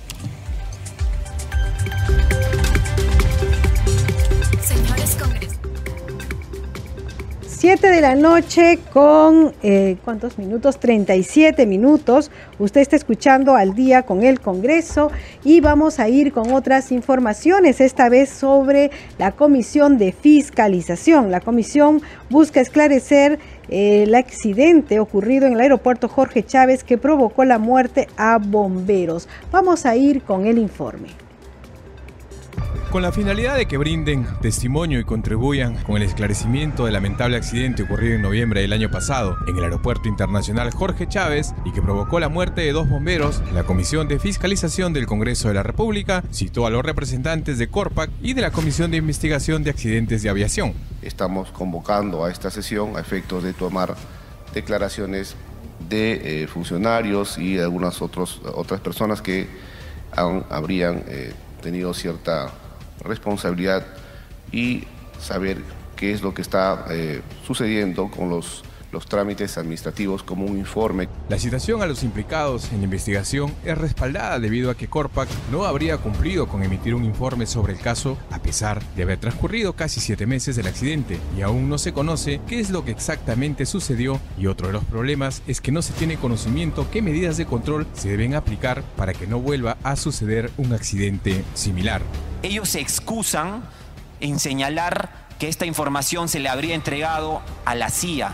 7 7.60 7.90
de 7.90 8.00
la 8.00 8.14
noche 8.14 8.78
con, 8.90 9.52
eh, 9.62 9.98
¿cuántos 10.02 10.38
minutos? 10.38 10.80
37 10.80 11.66
minutos. 11.66 12.30
Usted 12.58 12.80
está 12.80 12.96
escuchando 12.96 13.54
al 13.54 13.74
día 13.74 14.04
con 14.04 14.22
el 14.22 14.40
Congreso 14.40 15.10
y 15.44 15.60
vamos 15.60 16.00
a 16.00 16.08
ir 16.08 16.32
con 16.32 16.54
otras 16.54 16.90
informaciones, 16.90 17.82
esta 17.82 18.08
vez 18.08 18.30
sobre 18.30 18.90
la 19.18 19.32
Comisión 19.32 19.98
de 19.98 20.12
Fiscalización. 20.12 21.30
La 21.30 21.42
comisión 21.42 22.00
busca 22.30 22.62
esclarecer 22.62 23.38
eh, 23.68 24.04
el 24.04 24.14
accidente 24.14 24.98
ocurrido 24.98 25.46
en 25.46 25.52
el 25.52 25.60
aeropuerto 25.60 26.08
Jorge 26.08 26.42
Chávez 26.42 26.82
que 26.82 26.96
provocó 26.96 27.44
la 27.44 27.58
muerte 27.58 28.08
a 28.16 28.38
bomberos. 28.38 29.28
Vamos 29.52 29.84
a 29.84 29.96
ir 29.96 30.22
con 30.22 30.46
el 30.46 30.56
informe. 30.56 31.08
Con 32.90 33.02
la 33.02 33.12
finalidad 33.12 33.56
de 33.56 33.66
que 33.66 33.78
brinden 33.78 34.26
testimonio 34.40 34.98
y 34.98 35.04
contribuyan 35.04 35.76
con 35.84 35.96
el 35.96 36.02
esclarecimiento 36.02 36.84
del 36.84 36.94
lamentable 36.94 37.36
accidente 37.36 37.84
ocurrido 37.84 38.16
en 38.16 38.22
noviembre 38.22 38.62
del 38.62 38.72
año 38.72 38.90
pasado 38.90 39.36
en 39.46 39.56
el 39.56 39.62
Aeropuerto 39.64 40.08
Internacional 40.08 40.72
Jorge 40.72 41.06
Chávez 41.06 41.54
y 41.64 41.72
que 41.72 41.82
provocó 41.82 42.18
la 42.18 42.28
muerte 42.28 42.62
de 42.62 42.72
dos 42.72 42.88
bomberos, 42.88 43.42
la 43.52 43.62
Comisión 43.62 44.08
de 44.08 44.18
Fiscalización 44.18 44.92
del 44.92 45.06
Congreso 45.06 45.48
de 45.48 45.54
la 45.54 45.62
República 45.62 46.24
citó 46.32 46.66
a 46.66 46.70
los 46.70 46.84
representantes 46.84 47.58
de 47.58 47.68
Corpac 47.68 48.10
y 48.20 48.34
de 48.34 48.42
la 48.42 48.50
Comisión 48.50 48.90
de 48.90 48.96
Investigación 48.96 49.62
de 49.62 49.70
Accidentes 49.70 50.22
de 50.22 50.30
Aviación. 50.30 50.74
Estamos 51.02 51.52
convocando 51.52 52.24
a 52.24 52.30
esta 52.30 52.50
sesión 52.50 52.96
a 52.96 53.00
efectos 53.00 53.44
de 53.44 53.52
tomar 53.52 53.94
declaraciones 54.52 55.36
de 55.88 56.42
eh, 56.42 56.46
funcionarios 56.46 57.38
y 57.38 57.54
de 57.54 57.62
algunas 57.62 58.02
otras 58.02 58.80
personas 58.82 59.22
que 59.22 59.46
habrían 60.12 61.04
eh, 61.06 61.32
tenido 61.62 61.94
cierta 61.94 62.50
responsabilidad 63.00 63.86
y 64.52 64.84
saber 65.18 65.58
qué 65.96 66.12
es 66.12 66.22
lo 66.22 66.34
que 66.34 66.42
está 66.42 66.86
eh, 66.90 67.22
sucediendo 67.46 68.10
con 68.10 68.30
los 68.30 68.62
los 68.92 69.06
trámites 69.06 69.58
administrativos 69.58 70.22
como 70.22 70.44
un 70.44 70.58
informe. 70.58 71.08
La 71.28 71.38
citación 71.38 71.82
a 71.82 71.86
los 71.86 72.02
implicados 72.02 72.72
en 72.72 72.78
la 72.78 72.84
investigación 72.84 73.54
es 73.64 73.76
respaldada 73.76 74.38
debido 74.38 74.70
a 74.70 74.76
que 74.76 74.88
Corpac 74.88 75.28
no 75.50 75.64
habría 75.64 75.98
cumplido 75.98 76.48
con 76.48 76.62
emitir 76.62 76.94
un 76.94 77.04
informe 77.04 77.46
sobre 77.46 77.72
el 77.72 77.78
caso 77.78 78.18
a 78.30 78.40
pesar 78.40 78.82
de 78.96 79.02
haber 79.02 79.18
transcurrido 79.18 79.74
casi 79.74 80.00
siete 80.00 80.26
meses 80.26 80.56
del 80.56 80.66
accidente 80.66 81.18
y 81.36 81.42
aún 81.42 81.68
no 81.68 81.78
se 81.78 81.92
conoce 81.92 82.40
qué 82.46 82.60
es 82.60 82.70
lo 82.70 82.84
que 82.84 82.90
exactamente 82.90 83.66
sucedió 83.66 84.20
y 84.38 84.46
otro 84.46 84.68
de 84.68 84.72
los 84.72 84.84
problemas 84.84 85.42
es 85.46 85.60
que 85.60 85.72
no 85.72 85.82
se 85.82 85.92
tiene 85.92 86.16
conocimiento 86.16 86.86
qué 86.90 87.02
medidas 87.02 87.36
de 87.36 87.46
control 87.46 87.86
se 87.94 88.08
deben 88.08 88.34
aplicar 88.34 88.82
para 88.96 89.12
que 89.12 89.26
no 89.26 89.40
vuelva 89.40 89.76
a 89.82 89.96
suceder 89.96 90.50
un 90.56 90.72
accidente 90.72 91.44
similar 91.54 92.02
ellos 92.42 92.70
se 92.70 92.80
excusan 92.80 93.62
en 94.20 94.38
señalar 94.38 95.10
que 95.38 95.48
esta 95.48 95.66
información 95.66 96.28
se 96.28 96.38
le 96.38 96.48
habría 96.48 96.74
entregado 96.74 97.42
a 97.64 97.74
la 97.74 97.90
CIA. 97.90 98.32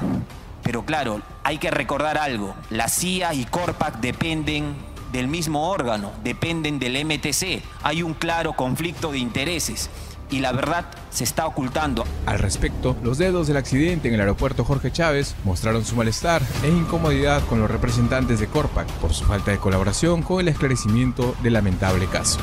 Pero 0.66 0.84
claro, 0.84 1.20
hay 1.44 1.58
que 1.58 1.70
recordar 1.70 2.18
algo, 2.18 2.56
la 2.70 2.88
CIA 2.88 3.34
y 3.34 3.44
Corpac 3.44 4.00
dependen 4.00 4.74
del 5.12 5.28
mismo 5.28 5.70
órgano, 5.70 6.10
dependen 6.24 6.80
del 6.80 7.04
MTC. 7.04 7.62
Hay 7.84 8.02
un 8.02 8.14
claro 8.14 8.54
conflicto 8.54 9.12
de 9.12 9.18
intereses 9.18 9.88
y 10.28 10.40
la 10.40 10.50
verdad 10.50 10.86
se 11.10 11.22
está 11.22 11.46
ocultando. 11.46 12.04
Al 12.26 12.40
respecto, 12.40 12.96
los 13.04 13.16
dedos 13.16 13.46
del 13.46 13.58
accidente 13.58 14.08
en 14.08 14.14
el 14.14 14.20
aeropuerto 14.20 14.64
Jorge 14.64 14.90
Chávez 14.90 15.36
mostraron 15.44 15.84
su 15.84 15.94
malestar 15.94 16.42
e 16.64 16.68
incomodidad 16.68 17.44
con 17.46 17.60
los 17.60 17.70
representantes 17.70 18.40
de 18.40 18.48
Corpac 18.48 18.88
por 18.94 19.14
su 19.14 19.24
falta 19.24 19.52
de 19.52 19.58
colaboración 19.58 20.22
con 20.22 20.40
el 20.40 20.48
esclarecimiento 20.48 21.36
del 21.44 21.52
lamentable 21.52 22.08
caso. 22.08 22.40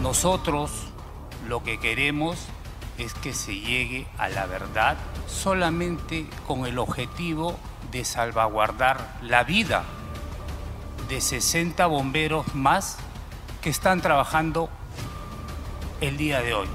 Nosotros 0.00 0.70
lo 1.46 1.62
que 1.62 1.78
queremos 1.78 2.38
es 2.98 3.14
que 3.14 3.34
se 3.34 3.54
llegue 3.54 4.06
a 4.18 4.28
la 4.28 4.46
verdad 4.46 4.96
solamente 5.26 6.26
con 6.46 6.66
el 6.66 6.78
objetivo 6.78 7.58
de 7.90 8.04
salvaguardar 8.04 9.18
la 9.22 9.44
vida 9.44 9.84
de 11.08 11.20
60 11.20 11.86
bomberos 11.86 12.54
más 12.54 12.96
que 13.60 13.70
están 13.70 14.00
trabajando 14.00 14.68
el 16.00 16.16
día 16.16 16.40
de 16.40 16.54
hoy. 16.54 16.68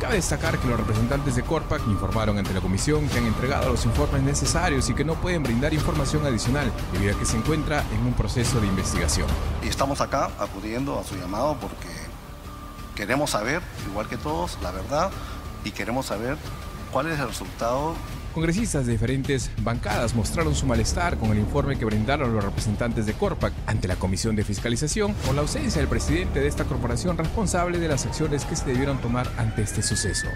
Cabe 0.00 0.16
destacar 0.16 0.58
que 0.58 0.68
los 0.68 0.78
representantes 0.78 1.36
de 1.36 1.42
Corpac 1.42 1.80
informaron 1.86 2.36
ante 2.36 2.52
la 2.52 2.60
comisión 2.60 3.08
que 3.08 3.16
han 3.18 3.26
entregado 3.26 3.70
los 3.70 3.86
informes 3.86 4.22
necesarios 4.22 4.90
y 4.90 4.94
que 4.94 5.04
no 5.04 5.14
pueden 5.14 5.42
brindar 5.42 5.72
información 5.72 6.26
adicional 6.26 6.70
debido 6.92 7.16
a 7.16 7.18
que 7.18 7.24
se 7.24 7.38
encuentra 7.38 7.82
en 7.92 8.06
un 8.06 8.12
proceso 8.12 8.60
de 8.60 8.66
investigación. 8.66 9.26
Y 9.64 9.68
estamos 9.68 10.02
acá 10.02 10.30
acudiendo 10.38 10.98
a 10.98 11.04
su 11.04 11.16
llamado 11.16 11.56
porque 11.58 11.88
queremos 12.94 13.30
saber, 13.30 13.62
igual 13.88 14.06
que 14.06 14.18
todos, 14.18 14.58
la 14.62 14.70
verdad 14.70 15.10
y 15.66 15.72
queremos 15.72 16.06
saber 16.06 16.36
cuál 16.92 17.10
es 17.10 17.18
el 17.18 17.28
resultado. 17.28 17.94
Congresistas 18.32 18.84
de 18.84 18.92
diferentes 18.92 19.50
bancadas 19.62 20.14
mostraron 20.14 20.54
su 20.54 20.66
malestar 20.66 21.16
con 21.16 21.30
el 21.30 21.38
informe 21.38 21.78
que 21.78 21.86
brindaron 21.86 22.34
los 22.34 22.44
representantes 22.44 23.06
de 23.06 23.14
Corpac 23.14 23.52
ante 23.66 23.88
la 23.88 23.96
Comisión 23.96 24.36
de 24.36 24.44
Fiscalización 24.44 25.14
con 25.26 25.36
la 25.36 25.42
ausencia 25.42 25.80
del 25.80 25.88
presidente 25.88 26.40
de 26.40 26.46
esta 26.46 26.64
corporación 26.64 27.16
responsable 27.16 27.78
de 27.78 27.88
las 27.88 28.04
acciones 28.04 28.44
que 28.44 28.54
se 28.54 28.66
debieron 28.66 28.98
tomar 28.98 29.26
ante 29.38 29.62
este 29.62 29.82
suceso. 29.82 30.26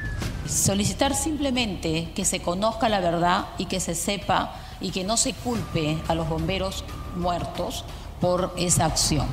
Solicitar 0.49 1.15
simplemente 1.15 2.11
que 2.15 2.25
se 2.25 2.41
conozca 2.41 2.89
la 2.89 3.01
verdad 3.01 3.49
y 3.59 3.67
que 3.67 3.81
se 3.81 3.95
sepa 3.95 4.55
y 4.81 4.91
que 4.93 5.05
no 5.05 5.19
se 5.19 5.35
culpe 5.35 5.99
a 6.09 6.15
los 6.15 6.27
bomberos 6.27 6.85
muertos 7.17 7.85
por 8.19 8.55
esa 8.57 8.87
acción. 8.87 9.27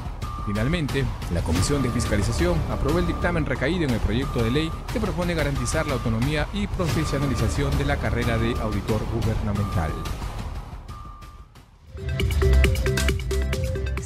Finalmente, 0.48 1.04
la 1.34 1.42
Comisión 1.42 1.84
de 1.84 1.90
Fiscalización 1.90 2.58
aprobó 2.72 3.00
el 3.00 3.06
dictamen 3.06 3.46
recaído 3.46 3.84
en 3.84 3.90
el 3.90 4.00
proyecto 4.00 4.42
de 4.42 4.50
ley 4.50 4.72
que 4.94 5.00
propone 5.02 5.36
garantizar 5.36 5.86
la 5.86 5.96
autonomía 5.96 6.48
y 6.54 6.68
profesionalización 6.68 7.78
de 7.78 7.84
la 7.84 7.98
carrera 7.98 8.38
de 8.38 8.54
auditor 8.62 9.02
gubernamental. 9.14 9.92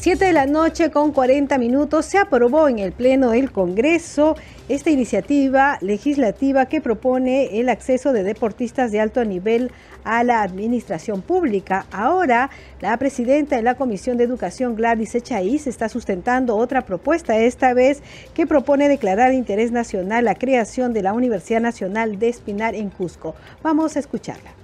7 0.02 0.26
de 0.26 0.34
la 0.34 0.48
noche 0.48 0.90
con 0.90 1.12
40 1.12 1.60
minutos 1.60 2.08
se 2.08 2.18
aprobó 2.18 2.68
en 2.68 2.80
el 2.80 2.92
Pleno 2.92 3.30
del 3.30 3.52
Congreso 3.52 4.36
esta 4.68 4.90
iniciativa 4.90 5.78
legislativa 5.80 6.66
que 6.66 6.82
propone 6.82 7.60
el 7.60 7.70
acceso 7.70 8.12
de 8.12 8.24
deportistas 8.24 8.92
de 8.92 9.00
alto 9.00 9.24
nivel 9.24 9.72
a 10.04 10.24
la 10.24 10.42
administración 10.42 11.22
pública. 11.22 11.86
Ahora, 11.92 12.50
la 12.80 12.98
presidenta 12.98 13.58
de 13.58 13.62
la 13.62 13.76
Comisión 13.76 14.18
de 14.18 14.24
Educación, 14.24 14.76
Gladys 14.76 15.14
Echaíz, 15.14 15.68
está 15.68 15.88
sustentando 15.88 16.58
otra 16.58 16.82
propuesta, 16.82 17.38
esta 17.38 17.76
vez 17.76 18.02
que 18.34 18.48
propone 18.48 18.90
declarar 18.90 19.30
de 19.30 19.36
interés 19.36 19.72
nacional 19.72 20.26
la 20.26 20.34
creación 20.34 20.94
de 20.94 21.04
la 21.04 21.14
Universidad 21.14 21.62
Nacional 21.62 22.18
de 22.18 22.30
Espinar 22.30 22.74
en 22.74 22.90
Cusco. 22.90 23.36
Vamos 23.62 23.96
a 23.96 24.00
escucharla. 24.00 24.61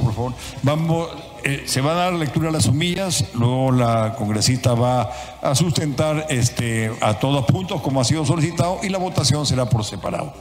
Por 0.00 0.14
favor. 0.14 0.32
Vamos, 0.62 1.08
eh, 1.44 1.64
se 1.66 1.80
va 1.80 1.92
a 1.92 1.94
dar 1.94 2.12
lectura 2.14 2.48
a 2.48 2.52
las 2.52 2.66
humillas, 2.66 3.24
luego 3.34 3.72
la 3.72 4.14
congresista 4.16 4.74
va 4.74 5.10
a 5.42 5.54
sustentar 5.54 6.26
este, 6.30 6.92
a 7.00 7.18
todos 7.18 7.44
puntos 7.46 7.80
como 7.82 8.00
ha 8.00 8.04
sido 8.04 8.24
solicitado 8.24 8.80
y 8.82 8.88
la 8.88 8.98
votación 8.98 9.46
será 9.46 9.68
por 9.68 9.84
separado. 9.84 10.34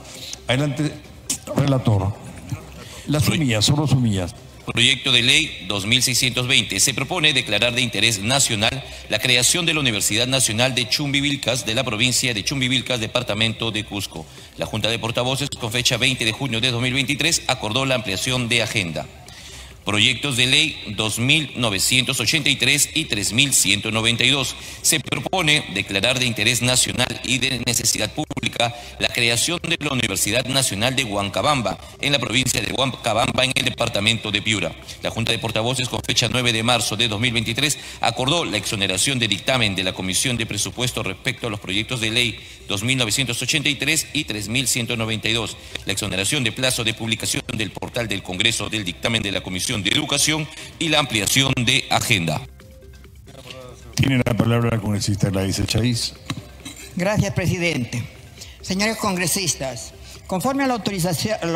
Adelante, 0.47 0.93
relator. 1.55 2.13
Las 3.07 3.27
humillas, 3.27 3.65
solo 3.65 3.85
humillas. 3.85 4.35
Proyecto 4.65 5.11
de 5.11 5.21
Ley 5.21 5.65
2620. 5.67 6.79
Se 6.79 6.93
propone 6.95 7.33
declarar 7.33 7.75
de 7.75 7.81
interés 7.81 8.19
nacional 8.19 8.83
la 9.09 9.19
creación 9.19 9.65
de 9.65 9.75
la 9.75 9.79
Universidad 9.79 10.25
Nacional 10.25 10.73
de 10.73 10.89
Chumbivilcas 10.89 11.67
de 11.67 11.75
la 11.75 11.83
provincia 11.83 12.33
de 12.33 12.43
Chumbivilcas, 12.43 12.99
departamento 12.99 13.69
de 13.69 13.83
Cusco. 13.83 14.25
La 14.57 14.65
Junta 14.65 14.89
de 14.89 14.97
Portavoces, 14.97 15.49
con 15.51 15.71
fecha 15.71 15.97
20 15.97 16.25
de 16.25 16.31
junio 16.31 16.61
de 16.61 16.71
2023, 16.71 17.43
acordó 17.47 17.85
la 17.85 17.95
ampliación 17.95 18.49
de 18.49 18.63
agenda. 18.63 19.05
Proyectos 19.86 20.36
de 20.36 20.47
ley 20.47 20.81
2983 20.97 22.89
y 22.95 23.05
3192. 23.05 24.55
Se 24.81 24.99
propone 24.99 25.63
declarar 25.75 26.17
de 26.17 26.25
interés 26.25 26.63
nacional 26.63 27.21
y 27.23 27.38
de 27.38 27.61
necesidad 27.67 28.11
pública 28.11 28.73
la 28.97 29.09
creación 29.09 29.59
de 29.61 29.77
la 29.79 29.93
Universidad 29.93 30.43
Nacional 30.45 30.95
de 30.95 31.03
Huancabamba 31.03 31.77
en 32.01 32.13
la 32.13 32.19
provincia 32.19 32.61
de 32.61 32.73
Huancabamba 32.73 33.45
en 33.45 33.51
el 33.53 33.65
departamento 33.65 34.31
de 34.31 34.41
Piura. 34.41 34.75
La 35.03 35.11
Junta 35.11 35.31
de 35.31 35.38
Portavoces 35.38 35.88
con 35.88 36.01
fecha 36.01 36.29
9 36.31 36.51
de 36.51 36.63
marzo 36.63 36.95
de 36.95 37.07
2023 37.07 37.77
acordó 38.01 38.43
la 38.43 38.57
exoneración 38.57 39.19
de 39.19 39.27
dictamen 39.27 39.75
de 39.75 39.83
la 39.83 39.93
Comisión 39.93 40.36
de 40.36 40.47
Presupuesto 40.47 41.03
respecto 41.03 41.45
a 41.45 41.51
los 41.51 41.59
proyectos 41.59 42.01
de 42.01 42.09
ley 42.09 42.39
2983 42.67 44.07
y 44.13 44.23
3192. 44.23 45.57
La 45.86 45.93
exoneración 45.93 46.43
de 46.43 46.51
plazo 46.51 46.83
de 46.83 46.95
publicación 46.95 47.43
del 47.55 47.69
portal 47.69 48.07
del 48.07 48.23
Congreso 48.23 48.67
del 48.69 48.83
dictamen 48.83 49.21
de 49.21 49.31
la 49.31 49.41
Comisión 49.41 49.74
de 49.84 49.91
Educación 49.91 50.47
y 50.80 50.89
la 50.89 50.99
ampliación 50.99 51.53
de 51.55 51.86
agenda. 51.89 52.41
Tiene 53.95 54.21
la 54.26 54.34
palabra 54.34 54.71
la 54.71 54.82
congresista 54.82 55.30
Gladys 55.30 55.61
Chávez. 55.65 56.13
Gracias, 56.95 57.34
presidente. 57.34 58.03
Señores 58.61 58.97
congresistas, 58.97 59.93
conforme 60.28 60.63
a 60.63 60.67
lo 60.67 60.73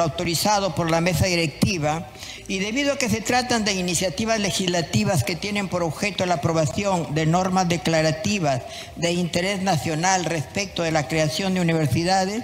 autorizado 0.03 0.75
por 0.75 0.89
la 0.89 1.01
mesa 1.01 1.25
directiva 1.25 2.09
y 2.47 2.59
debido 2.59 2.93
a 2.93 2.97
que 2.97 3.09
se 3.09 3.21
tratan 3.21 3.65
de 3.65 3.73
iniciativas 3.73 4.39
legislativas 4.39 5.23
que 5.23 5.35
tienen 5.35 5.67
por 5.67 5.83
objeto 5.83 6.25
la 6.25 6.35
aprobación 6.35 7.13
de 7.13 7.25
normas 7.25 7.69
declarativas 7.69 8.61
de 8.95 9.11
interés 9.11 9.61
nacional 9.61 10.25
respecto 10.25 10.83
de 10.83 10.91
la 10.91 11.07
creación 11.07 11.53
de 11.53 11.61
universidades, 11.61 12.43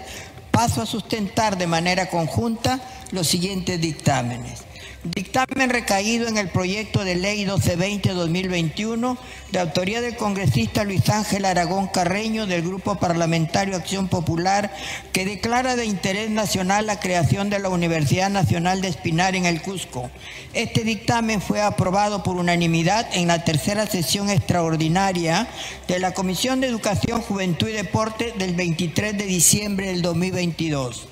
paso 0.52 0.82
a 0.82 0.86
sustentar 0.86 1.58
de 1.58 1.68
manera 1.68 2.10
conjunta 2.10 2.80
los 3.12 3.28
siguientes 3.28 3.82
dictámenes. 3.82 4.64
Dictamen 5.06 5.70
recaído 5.70 6.28
en 6.28 6.40
el 6.40 6.50
proyecto 6.50 7.06
de 7.06 7.14
ley 7.14 7.46
1220-2021 7.46 9.20
de 9.52 9.60
autoría 9.60 10.02
del 10.02 10.16
congresista 10.16 10.84
Luis 10.84 11.08
Ángel 11.10 11.46
Aragón 11.46 11.90
Carreño 11.90 12.48
del 12.48 12.64
Grupo 12.64 12.96
Parlamentario 12.96 13.76
Acción 13.76 14.08
Popular 14.08 14.74
que 15.14 15.24
declara 15.24 15.76
de 15.76 15.86
interés 15.86 16.32
nacional 16.32 16.88
la 16.88 17.00
creación 17.00 17.52
de 17.52 17.60
la 17.60 17.70
Universidad 17.70 18.32
Nacional 18.32 18.82
de 18.82 18.88
Espinar 18.88 19.36
en 19.36 19.46
el 19.46 19.62
Cusco. 19.62 20.10
Este 20.56 20.84
dictamen 20.84 21.40
fue 21.40 21.62
aprobado 21.62 22.24
por 22.24 22.38
unanimidad 22.38 23.08
en 23.14 23.28
la 23.28 23.44
tercera 23.44 23.86
sesión 23.86 24.32
extraordinaria 24.32 25.48
de 25.88 26.00
la 26.00 26.16
Comisión 26.16 26.62
de 26.62 26.68
Educación, 26.68 27.22
Juventud 27.22 27.70
y 27.70 27.74
Deporte 27.74 28.34
del 28.40 28.56
23 28.56 29.16
de 29.16 29.26
diciembre 29.28 29.86
del 29.86 30.02
2022. 30.02 31.10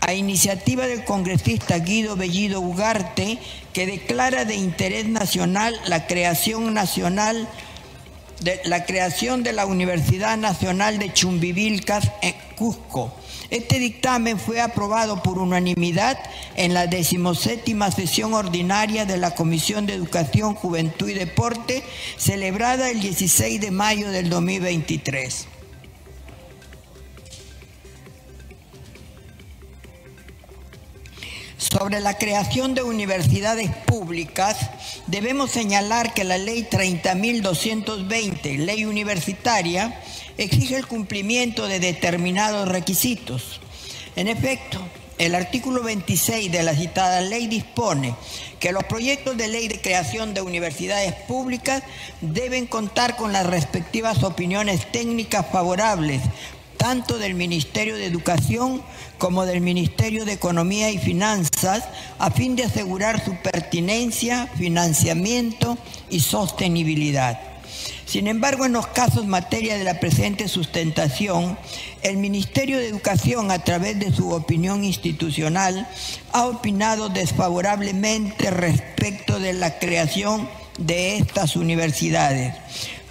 a 0.00 0.14
iniciativa 0.14 0.86
del 0.86 1.04
congresista 1.04 1.78
Guido 1.78 2.16
Bellido 2.16 2.60
Ugarte 2.60 3.38
que 3.72 3.86
declara 3.86 4.44
de 4.44 4.54
interés 4.54 5.06
nacional 5.06 5.74
la 5.86 6.06
creación 6.06 6.74
nacional 6.74 7.48
de 8.40 8.60
la 8.64 8.84
creación 8.84 9.42
de 9.42 9.52
la 9.52 9.66
Universidad 9.66 10.36
Nacional 10.36 10.98
de 10.98 11.12
Chumbivilcas 11.12 12.10
en 12.22 12.34
Cusco 12.56 13.12
este 13.50 13.78
dictamen 13.78 14.40
fue 14.40 14.60
aprobado 14.60 15.22
por 15.22 15.38
unanimidad 15.38 16.18
en 16.56 16.74
la 16.74 16.88
decimoséptima 16.88 17.92
sesión 17.92 18.34
ordinaria 18.34 19.06
de 19.06 19.18
la 19.18 19.34
Comisión 19.34 19.86
de 19.86 19.94
Educación, 19.94 20.54
Juventud 20.54 21.08
y 21.08 21.14
Deporte, 21.14 21.84
celebrada 22.16 22.90
el 22.90 23.00
16 23.00 23.60
de 23.60 23.70
mayo 23.70 24.10
del 24.10 24.30
2023. 24.30 25.46
Sobre 31.78 32.00
la 32.00 32.16
creación 32.16 32.74
de 32.74 32.82
universidades 32.82 33.70
públicas, 33.84 34.56
debemos 35.08 35.50
señalar 35.50 36.14
que 36.14 36.24
la 36.24 36.38
Ley 36.38 36.66
30.220, 36.70 38.56
Ley 38.56 38.86
Universitaria, 38.86 40.00
exige 40.38 40.76
el 40.76 40.86
cumplimiento 40.86 41.66
de 41.66 41.78
determinados 41.78 42.66
requisitos. 42.66 43.60
En 44.16 44.26
efecto, 44.26 44.78
el 45.18 45.34
artículo 45.34 45.82
26 45.82 46.50
de 46.50 46.62
la 46.62 46.74
citada 46.74 47.20
ley 47.20 47.46
dispone 47.46 48.14
que 48.58 48.72
los 48.72 48.84
proyectos 48.84 49.36
de 49.36 49.48
ley 49.48 49.68
de 49.68 49.80
creación 49.80 50.32
de 50.32 50.40
universidades 50.40 51.12
públicas 51.28 51.82
deben 52.22 52.66
contar 52.66 53.16
con 53.16 53.34
las 53.34 53.44
respectivas 53.44 54.22
opiniones 54.22 54.90
técnicas 54.92 55.44
favorables, 55.52 56.22
tanto 56.78 57.18
del 57.18 57.34
Ministerio 57.34 57.96
de 57.96 58.06
Educación 58.06 58.82
como 59.18 59.46
del 59.46 59.60
Ministerio 59.60 60.24
de 60.24 60.32
Economía 60.32 60.90
y 60.90 60.98
Finanzas, 60.98 61.84
a 62.18 62.30
fin 62.30 62.56
de 62.56 62.64
asegurar 62.64 63.24
su 63.24 63.36
pertinencia, 63.36 64.46
financiamiento 64.56 65.78
y 66.10 66.20
sostenibilidad. 66.20 67.38
Sin 68.06 68.28
embargo, 68.28 68.64
en 68.64 68.72
los 68.72 68.86
casos 68.86 69.26
materia 69.26 69.76
de 69.76 69.84
la 69.84 69.98
presente 69.98 70.46
sustentación, 70.46 71.58
el 72.02 72.18
Ministerio 72.18 72.78
de 72.78 72.88
Educación, 72.88 73.50
a 73.50 73.58
través 73.58 73.98
de 73.98 74.12
su 74.12 74.30
opinión 74.30 74.84
institucional, 74.84 75.88
ha 76.32 76.46
opinado 76.46 77.08
desfavorablemente 77.08 78.50
respecto 78.50 79.40
de 79.40 79.54
la 79.54 79.78
creación 79.80 80.48
de 80.78 81.16
estas 81.16 81.56
universidades. 81.56 82.54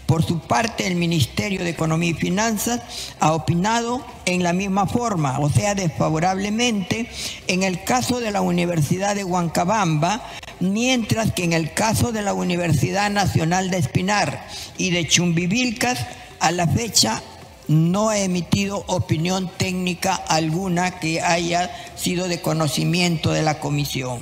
Por 0.05 0.23
su 0.23 0.39
parte, 0.39 0.85
el 0.85 0.95
Ministerio 0.95 1.63
de 1.63 1.71
Economía 1.71 2.11
y 2.11 2.13
Finanzas 2.13 2.81
ha 3.19 3.33
opinado 3.33 4.05
en 4.25 4.43
la 4.43 4.53
misma 4.53 4.85
forma, 4.85 5.39
o 5.39 5.49
sea, 5.49 5.73
desfavorablemente, 5.73 7.09
en 7.47 7.63
el 7.63 7.83
caso 7.83 8.19
de 8.19 8.31
la 8.31 8.41
Universidad 8.41 9.15
de 9.15 9.23
Huancabamba, 9.23 10.21
mientras 10.59 11.31
que 11.33 11.43
en 11.43 11.53
el 11.53 11.73
caso 11.73 12.11
de 12.11 12.21
la 12.21 12.33
Universidad 12.33 13.09
Nacional 13.09 13.71
de 13.71 13.77
Espinar 13.77 14.47
y 14.77 14.91
de 14.91 15.07
Chumbivilcas, 15.07 16.05
a 16.39 16.51
la 16.51 16.67
fecha 16.67 17.23
no 17.67 18.09
ha 18.09 18.19
emitido 18.19 18.83
opinión 18.87 19.49
técnica 19.57 20.13
alguna 20.13 20.99
que 20.99 21.21
haya 21.21 21.71
sido 21.95 22.27
de 22.27 22.41
conocimiento 22.41 23.31
de 23.31 23.41
la 23.41 23.59
comisión. 23.59 24.19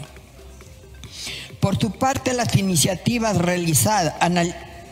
Por 1.60 1.78
su 1.80 1.92
parte, 1.92 2.34
las 2.34 2.56
iniciativas 2.56 3.38
realizadas, 3.38 4.16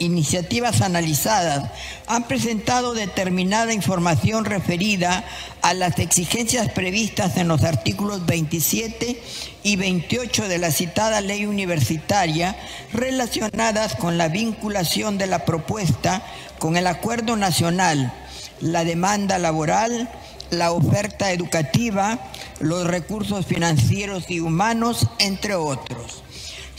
iniciativas 0.02 0.82
analizadas 0.82 1.72
han 2.08 2.28
presentado 2.28 2.94
determinada 2.94 3.74
información 3.74 4.46
referida 4.46 5.24
a 5.62 5.74
las 5.74 6.00
exigencias 6.00 6.70
previstas 6.72 7.38
en 7.38 7.48
los 7.48 7.64
artículos 7.64 8.26
27 8.26 9.22
y 9.64 9.76
28 9.76 10.48
de 10.48 10.58
la 10.58 10.72
citada 10.72 11.22
ley 11.22 11.46
universitaria 11.46 12.58
relacionadas 12.94 13.96
con 13.96 14.18
la 14.18 14.28
vinculación 14.28 15.18
de 15.18 15.28
la 15.28 15.46
propuesta 15.46 16.24
con 16.58 16.78
el 16.78 16.88
acuerdo 16.88 17.36
nacional, 17.36 18.14
la 18.60 18.84
demanda 18.84 19.38
laboral, 19.38 20.10
la 20.50 20.72
oferta 20.72 21.32
educativa, 21.32 22.20
los 22.60 22.86
recursos 22.86 23.46
financieros 23.46 24.30
y 24.30 24.40
humanos, 24.40 25.08
entre 25.20 25.56
otros. 25.56 26.24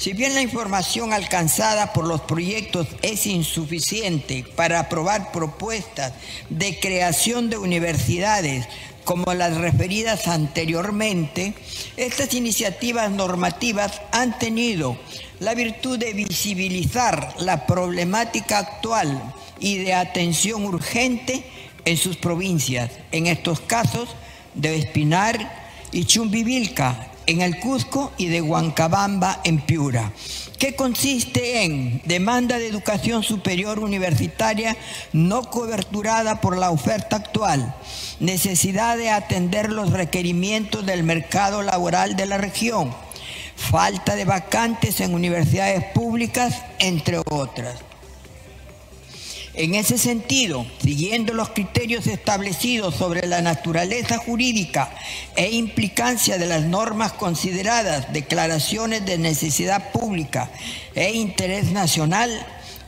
Si 0.02 0.14
bien 0.14 0.34
la 0.34 0.42
información 0.42 1.12
alcanzada 1.12 1.92
por 1.92 2.08
los 2.08 2.22
proyectos 2.22 2.88
es 3.02 3.24
insuficiente 3.24 4.44
para 4.56 4.80
aprobar 4.80 5.30
propuestas 5.30 6.12
de 6.50 6.80
creación 6.80 7.50
de 7.50 7.56
universidades 7.56 8.66
como 9.04 9.32
las 9.32 9.56
referidas 9.58 10.26
anteriormente, 10.26 11.54
estas 11.96 12.34
iniciativas 12.34 13.12
normativas 13.12 14.02
han 14.10 14.36
tenido 14.40 14.98
la 15.38 15.54
virtud 15.54 16.00
de 16.00 16.14
visibilizar 16.14 17.36
la 17.38 17.64
problemática 17.64 18.58
actual 18.58 19.22
y 19.60 19.78
de 19.78 19.94
atención 19.94 20.64
urgente 20.64 21.44
en 21.84 21.96
sus 21.96 22.16
provincias, 22.16 22.90
en 23.12 23.28
estos 23.28 23.60
casos 23.60 24.08
de 24.54 24.78
Espinar 24.78 25.62
y 25.92 26.06
Chumbivilca, 26.06 27.11
en 27.26 27.40
el 27.40 27.58
Cusco 27.58 28.12
y 28.16 28.26
de 28.26 28.42
Huancabamba 28.42 29.40
en 29.44 29.60
Piura, 29.60 30.12
que 30.58 30.74
consiste 30.74 31.64
en 31.64 32.02
demanda 32.04 32.58
de 32.58 32.68
educación 32.68 33.22
superior 33.22 33.78
universitaria 33.78 34.76
no 35.12 35.44
coberturada 35.50 36.40
por 36.40 36.56
la 36.56 36.70
oferta 36.70 37.16
actual, 37.16 37.74
necesidad 38.20 38.96
de 38.96 39.10
atender 39.10 39.70
los 39.70 39.90
requerimientos 39.90 40.86
del 40.86 41.02
mercado 41.02 41.62
laboral 41.62 42.16
de 42.16 42.26
la 42.26 42.38
región, 42.38 42.94
falta 43.56 44.14
de 44.14 44.24
vacantes 44.24 45.00
en 45.00 45.14
universidades 45.14 45.84
públicas, 45.92 46.62
entre 46.78 47.18
otras. 47.18 47.91
En 49.54 49.74
ese 49.74 49.98
sentido, 49.98 50.64
siguiendo 50.82 51.34
los 51.34 51.50
criterios 51.50 52.06
establecidos 52.06 52.94
sobre 52.94 53.26
la 53.26 53.42
naturaleza 53.42 54.16
jurídica 54.16 54.90
e 55.36 55.50
implicancia 55.50 56.38
de 56.38 56.46
las 56.46 56.62
normas 56.62 57.12
consideradas 57.12 58.14
declaraciones 58.14 59.04
de 59.04 59.18
necesidad 59.18 59.92
pública 59.92 60.50
e 60.94 61.12
interés 61.12 61.70
nacional, 61.70 62.30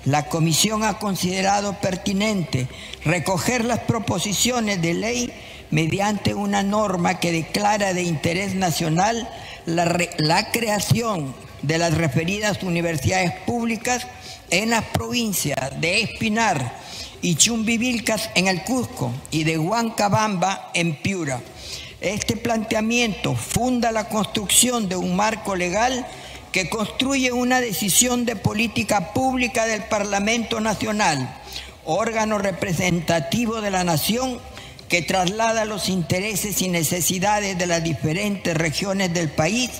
la 0.07 0.27
Comisión 0.31 0.85
ha 0.85 0.99
considerado 0.99 1.75
pertinente 1.81 2.67
recoger 3.05 3.67
las 3.67 3.81
proposiciones 3.81 4.81
de 4.81 4.95
ley 4.95 5.33
mediante 5.71 6.33
una 6.33 6.63
norma 6.63 7.21
que 7.21 7.31
declara 7.31 7.93
de 7.93 8.05
interés 8.05 8.55
nacional 8.55 9.29
la, 9.67 9.99
la 10.17 10.51
creación 10.51 11.35
de 11.61 11.77
las 11.77 11.93
referidas 11.93 12.63
universidades 12.63 13.33
públicas 13.45 14.07
en 14.55 14.71
las 14.71 14.85
provincias 14.85 15.81
de 15.81 16.03
Espinar 16.03 16.79
y 17.23 17.35
Chumbivilcas 17.35 18.31
en 18.37 18.47
el 18.47 18.63
Cusco 18.63 19.11
y 19.33 19.43
de 19.43 19.59
Huancabamba 19.59 20.71
en 20.75 20.95
Piura. 20.95 21.41
Este 22.01 22.37
planteamiento 22.37 23.35
funda 23.35 23.91
la 23.91 24.09
construcción 24.09 24.89
de 24.89 24.95
un 24.95 25.17
marco 25.17 25.57
legal 25.57 26.07
que 26.53 26.69
construye 26.69 27.33
una 27.33 27.61
decisión 27.61 28.25
de 28.27 28.37
política 28.37 29.13
pública 29.13 29.67
del 29.67 29.83
Parlamento 29.83 30.61
Nacional, 30.61 31.37
órgano 31.85 32.39
representativo 32.39 33.61
de 33.61 33.73
la 33.73 33.83
nación 33.83 34.39
que 34.89 35.03
traslada 35.03 35.65
los 35.65 35.89
intereses 35.89 36.63
y 36.63 36.69
necesidades 36.69 37.59
de 37.59 37.67
las 37.67 37.83
diferentes 37.83 38.57
regiones 38.57 39.13
del 39.13 39.31
país 39.31 39.71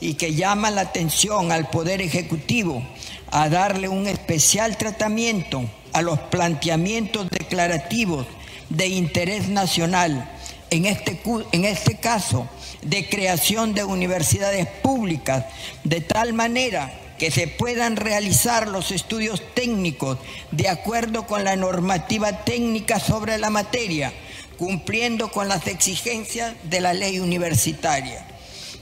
y 0.00 0.14
que 0.14 0.34
llama 0.34 0.72
la 0.72 0.80
atención 0.80 1.52
al 1.52 1.70
Poder 1.70 2.02
Ejecutivo 2.02 2.82
a 3.30 3.48
darle 3.48 3.88
un 3.88 4.06
especial 4.06 4.76
tratamiento 4.76 5.64
a 5.92 6.02
los 6.02 6.18
planteamientos 6.18 7.28
declarativos 7.30 8.26
de 8.68 8.88
interés 8.88 9.48
nacional, 9.48 10.30
en 10.70 10.86
este, 10.86 11.20
en 11.52 11.64
este 11.64 11.96
caso 11.96 12.48
de 12.82 13.08
creación 13.08 13.74
de 13.74 13.84
universidades 13.84 14.66
públicas, 14.82 15.44
de 15.84 16.00
tal 16.00 16.32
manera 16.32 16.92
que 17.18 17.30
se 17.30 17.48
puedan 17.48 17.96
realizar 17.96 18.68
los 18.68 18.90
estudios 18.90 19.42
técnicos 19.54 20.18
de 20.50 20.68
acuerdo 20.68 21.26
con 21.26 21.44
la 21.44 21.56
normativa 21.56 22.44
técnica 22.44 23.00
sobre 23.00 23.38
la 23.38 23.50
materia, 23.50 24.12
cumpliendo 24.58 25.30
con 25.30 25.48
las 25.48 25.66
exigencias 25.66 26.54
de 26.64 26.80
la 26.80 26.92
ley 26.92 27.20
universitaria. 27.20 28.26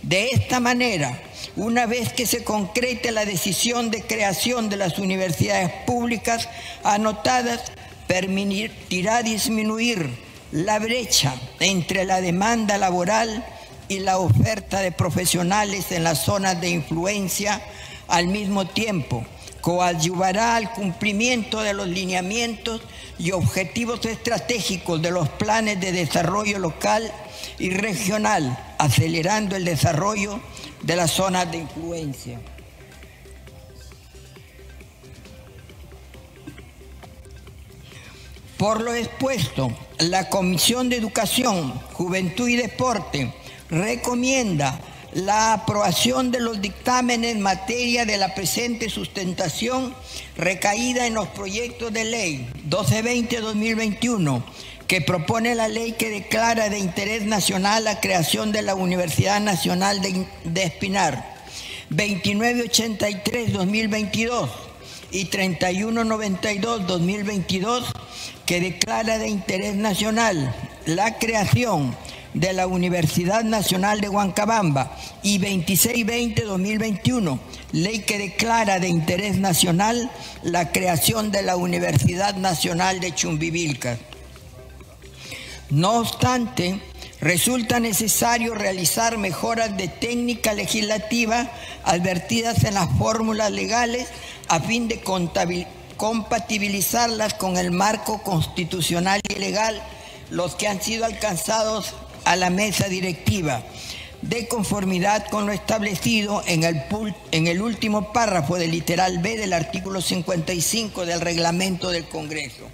De 0.05 0.29
esta 0.33 0.61
manera, 0.61 1.19
una 1.57 1.87
vez 1.87 2.13
que 2.13 2.27
se 2.27 2.45
concrete 2.45 3.11
la 3.11 3.25
decisión 3.25 3.91
de 3.91 4.03
creación 4.03 4.69
de 4.69 4.77
las 4.77 4.99
universidades 4.99 5.71
públicas 5.87 6.47
anotadas, 6.83 7.73
permitirá 8.07 9.23
disminuir 9.23 10.11
la 10.53 10.79
brecha 10.79 11.35
entre 11.59 12.05
la 12.05 12.21
demanda 12.21 12.77
laboral 12.77 13.47
y 13.89 14.01
la 14.01 14.19
oferta 14.19 14.81
de 14.81 14.93
profesionales 14.93 15.91
en 15.91 16.05
las 16.05 16.23
zonas 16.23 16.61
de 16.61 16.69
influencia 16.69 17.63
al 18.07 18.27
mismo 18.27 18.67
tiempo, 18.67 19.25
coadyuvará 19.65 20.57
al 20.57 20.71
cumplimiento 20.73 21.63
de 21.63 21.73
los 21.73 21.89
lineamientos 21.89 22.83
y 23.19 23.31
objetivos 23.31 24.05
estratégicos 24.05 25.01
de 25.01 25.11
los 25.11 25.27
planes 25.31 25.81
de 25.81 25.91
desarrollo 25.91 26.59
local 26.59 27.11
y 27.59 27.71
regional, 27.71 28.59
acelerando 28.77 29.57
el 29.57 29.65
desarrollo 29.65 30.39
de 30.83 30.97
las 30.97 31.13
zonas 31.13 31.51
de 31.51 31.59
influencia. 31.61 32.43
Por 38.59 38.83
lo 38.83 38.93
expuesto, 38.93 39.73
la 39.99 40.29
Comisión 40.29 40.91
de 40.91 40.97
Educación, 40.97 41.73
Juventud 41.95 42.51
y 42.51 42.57
Deporte 42.57 43.33
recomienda 43.71 44.79
la 45.15 45.55
aprobación 45.55 46.31
de 46.33 46.41
los 46.41 46.61
dictámenes 46.61 47.33
en 47.33 47.41
materia 47.41 48.05
de 48.05 48.19
la 48.19 48.35
presente 48.35 48.91
sustentación 48.91 49.95
recaída 50.37 51.07
en 51.07 51.15
los 51.15 51.29
proyectos 51.29 51.91
de 51.93 52.05
ley 52.05 52.49
1220-2021 52.69 54.43
que 54.89 55.01
propone 55.01 55.55
la 55.55 55.69
ley 55.69 55.93
que 55.93 56.11
declara 56.11 56.69
de 56.69 56.81
interés 56.81 57.25
nacional 57.25 57.85
la 57.85 58.01
creación 58.01 58.51
de 58.53 58.61
la 58.63 58.75
Universidad 58.75 59.41
Nacional 59.41 60.03
de, 60.03 60.27
Espinar, 60.63 61.33
2983-2022 61.91 64.51
y 65.11 65.31
3192-2022, 65.31 67.85
que 68.45 68.61
declara 68.61 69.17
de 69.19 69.29
interés 69.29 69.75
nacional 69.77 70.55
la 70.87 71.19
creación 71.19 71.97
de 72.35 72.53
la 72.53 72.67
Universidad 72.67 73.45
Nacional 73.45 74.01
de 74.01 74.09
Huancabamba 74.09 74.97
y 75.23 75.39
2620-2021, 75.39 77.39
ley 77.73 78.01
que 78.01 78.19
declara 78.19 78.81
de 78.81 78.89
interés 78.89 79.39
nacional 79.39 80.11
la 80.43 80.73
creación 80.73 81.31
de 81.31 81.43
la 81.43 81.57
Universidad 81.57 82.35
Nacional 82.35 83.01
de 83.01 83.15
Chumbivilcas. 83.15 83.99
No 85.71 86.01
obstante, 86.01 86.81
resulta 87.21 87.81
necesario 87.81 88.55
realizar 88.55 89.17
mejoras 89.17 89.77
de 89.77 89.89
técnica 89.89 90.53
legislativa 90.53 91.51
advertidas 91.85 92.65
en 92.65 92.75
las 92.75 92.89
fórmulas 92.99 93.51
legales 93.51 94.09
a 94.49 94.61
fin 94.61 94.89
de 94.89 95.01
compatibilizarlas 95.97 97.35
con 97.35 97.57
el 97.57 97.71
marco 97.71 98.23
constitucional 98.23 99.21
y 99.29 99.39
legal, 99.39 99.81
los 100.31 100.55
que 100.55 100.69
han 100.69 100.83
sido 100.83 101.05
alcanzados 101.05 101.95
a 102.25 102.37
la 102.37 102.51
mesa 102.51 102.89
directiva, 102.89 103.63
de 104.23 104.49
conformidad 104.49 105.27
con 105.29 105.47
lo 105.47 105.53
establecido 105.53 106.43
en 106.47 106.65
el, 106.65 107.63
último 107.63 108.13
párrafo 108.13 108.57
del 108.57 108.71
literal 108.71 109.19
B 109.19 109.37
del 109.37 109.53
artículo 109.53 110.01
55 110.01 111.05
del 111.05 111.21
reglamento 111.21 111.91
del 111.91 112.07
Congreso. 112.09 112.69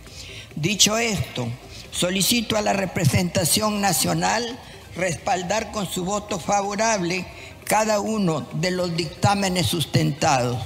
Dicho 0.55 0.97
esto, 0.99 1.49
Solicito 1.91 2.57
a 2.57 2.63
la 2.63 2.73
representación 2.73 3.81
nacional 3.81 4.59
respaldar 4.97 5.73
con 5.73 5.91
su 5.91 6.05
voto 6.05 6.39
favorable 6.39 7.27
cada 7.65 8.01
uno 8.01 8.47
de 8.55 8.71
los 8.71 8.97
dictámenes 8.97 9.67
sustentados. 9.67 10.59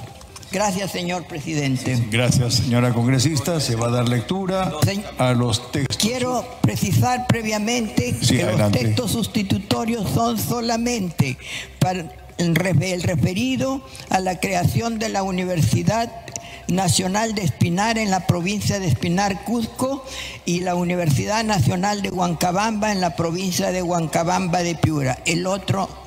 Gracias, 0.54 0.92
señor 0.92 1.24
presidente. 1.24 1.98
Gracias, 2.12 2.54
señora 2.54 2.94
congresista. 2.94 3.58
Se 3.58 3.74
va 3.74 3.88
a 3.88 3.90
dar 3.90 4.08
lectura 4.08 4.70
a 5.18 5.32
los 5.32 5.72
textos. 5.72 5.96
Quiero 5.96 6.46
precisar 6.62 7.26
previamente 7.26 8.16
que 8.16 8.44
los 8.44 8.70
textos 8.70 9.10
sustitutorios 9.10 10.08
son 10.10 10.38
solamente 10.38 11.36
para 11.80 12.04
el 12.38 12.54
referido 12.54 13.84
a 14.10 14.20
la 14.20 14.38
creación 14.38 15.00
de 15.00 15.08
la 15.08 15.24
Universidad 15.24 16.24
Nacional 16.68 17.34
de 17.34 17.42
Espinar 17.42 17.98
en 17.98 18.12
la 18.12 18.28
provincia 18.28 18.78
de 18.78 18.86
Espinar, 18.86 19.42
Cusco, 19.42 20.04
y 20.44 20.60
la 20.60 20.76
Universidad 20.76 21.42
Nacional 21.42 22.00
de 22.00 22.10
Huancabamba 22.10 22.92
en 22.92 23.00
la 23.00 23.16
provincia 23.16 23.72
de 23.72 23.82
Huancabamba 23.82 24.62
de 24.62 24.76
Piura. 24.76 25.18
El 25.26 25.48
otro 25.48 26.03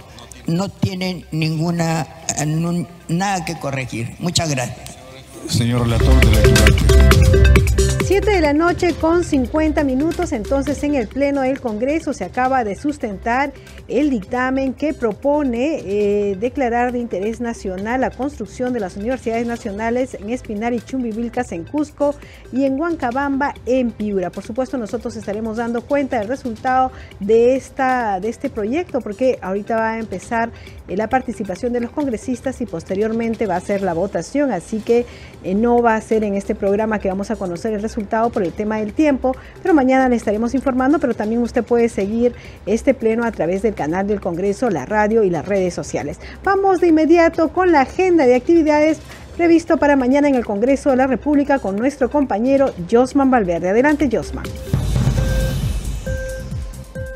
no 0.47 0.69
tiene 0.69 1.25
ninguna 1.31 2.07
nada 3.07 3.45
que 3.45 3.57
corregir. 3.59 4.15
Muchas 4.19 4.49
gracias. 4.49 4.86
Señor 5.49 5.81
relator, 5.81 6.25
de. 6.25 7.57
7 8.07 8.31
de 8.31 8.39
la 8.39 8.53
noche 8.53 8.93
con 8.93 9.25
50 9.25 9.83
minutos, 9.83 10.31
entonces 10.31 10.81
en 10.83 10.95
el 10.95 11.09
Pleno 11.09 11.41
del 11.41 11.59
Congreso 11.59 12.13
se 12.13 12.23
acaba 12.23 12.63
de 12.63 12.75
sustentar 12.75 13.51
el 13.89 14.09
dictamen 14.09 14.73
que 14.73 14.93
propone 14.93 15.81
eh, 15.85 16.37
declarar 16.39 16.93
de 16.93 16.99
interés 16.99 17.41
nacional 17.41 17.99
la 17.99 18.09
construcción 18.09 18.71
de 18.71 18.79
las 18.79 18.95
universidades 18.95 19.45
nacionales 19.45 20.13
en 20.13 20.29
Espinar 20.29 20.73
y 20.73 20.79
Chumbivilcas 20.79 21.51
en 21.51 21.65
Cusco 21.65 22.15
y 22.53 22.63
en 22.63 22.79
Huancabamba 22.79 23.53
en 23.65 23.91
Piura. 23.91 24.29
Por 24.29 24.45
supuesto, 24.45 24.77
nosotros 24.77 25.17
estaremos 25.17 25.57
dando 25.57 25.81
cuenta 25.81 26.19
del 26.19 26.29
resultado 26.29 26.93
de, 27.19 27.57
esta, 27.57 28.21
de 28.21 28.29
este 28.29 28.49
proyecto 28.49 29.01
porque 29.01 29.37
ahorita 29.41 29.75
va 29.75 29.91
a 29.91 29.99
empezar 29.99 30.49
eh, 30.87 30.97
la 30.97 31.09
participación 31.09 31.73
de 31.73 31.81
los 31.81 31.91
congresistas 31.91 32.61
y 32.61 32.65
posteriormente 32.65 33.45
va 33.45 33.55
a 33.55 33.61
ser 33.61 33.81
la 33.81 33.93
votación, 33.93 34.51
así 34.51 34.79
que 34.79 35.05
eh, 35.43 35.55
no 35.55 35.81
va 35.81 35.95
a 35.95 36.01
ser 36.01 36.23
en 36.23 36.35
este 36.35 36.55
programa 36.55 36.99
que 36.99 37.09
vamos 37.09 37.31
a 37.31 37.35
conocer 37.35 37.73
el 37.73 37.81
resultado 37.81 38.29
por 38.29 38.43
el 38.43 38.53
tema 38.53 38.77
del 38.77 38.93
tiempo, 38.93 39.35
pero 39.61 39.73
mañana 39.73 40.09
le 40.09 40.15
estaremos 40.15 40.53
informando, 40.53 40.99
pero 40.99 41.13
también 41.13 41.41
usted 41.41 41.63
puede 41.63 41.89
seguir 41.89 42.33
este 42.65 42.93
pleno 42.93 43.23
a 43.23 43.31
través 43.31 43.61
del 43.61 43.73
canal 43.73 44.07
del 44.07 44.21
Congreso, 44.21 44.69
la 44.69 44.85
radio 44.85 45.23
y 45.23 45.29
las 45.29 45.45
redes 45.45 45.73
sociales. 45.73 46.19
Vamos 46.43 46.81
de 46.81 46.87
inmediato 46.87 47.49
con 47.49 47.71
la 47.71 47.81
agenda 47.81 48.25
de 48.25 48.35
actividades 48.35 48.99
previsto 49.37 49.77
para 49.77 49.95
mañana 49.95 50.27
en 50.27 50.35
el 50.35 50.45
Congreso 50.45 50.89
de 50.89 50.95
la 50.95 51.07
República 51.07 51.59
con 51.59 51.75
nuestro 51.75 52.09
compañero 52.09 52.73
Josman 52.89 53.29
Valverde. 53.29 53.69
Adelante, 53.69 54.09
Josman. 54.11 54.45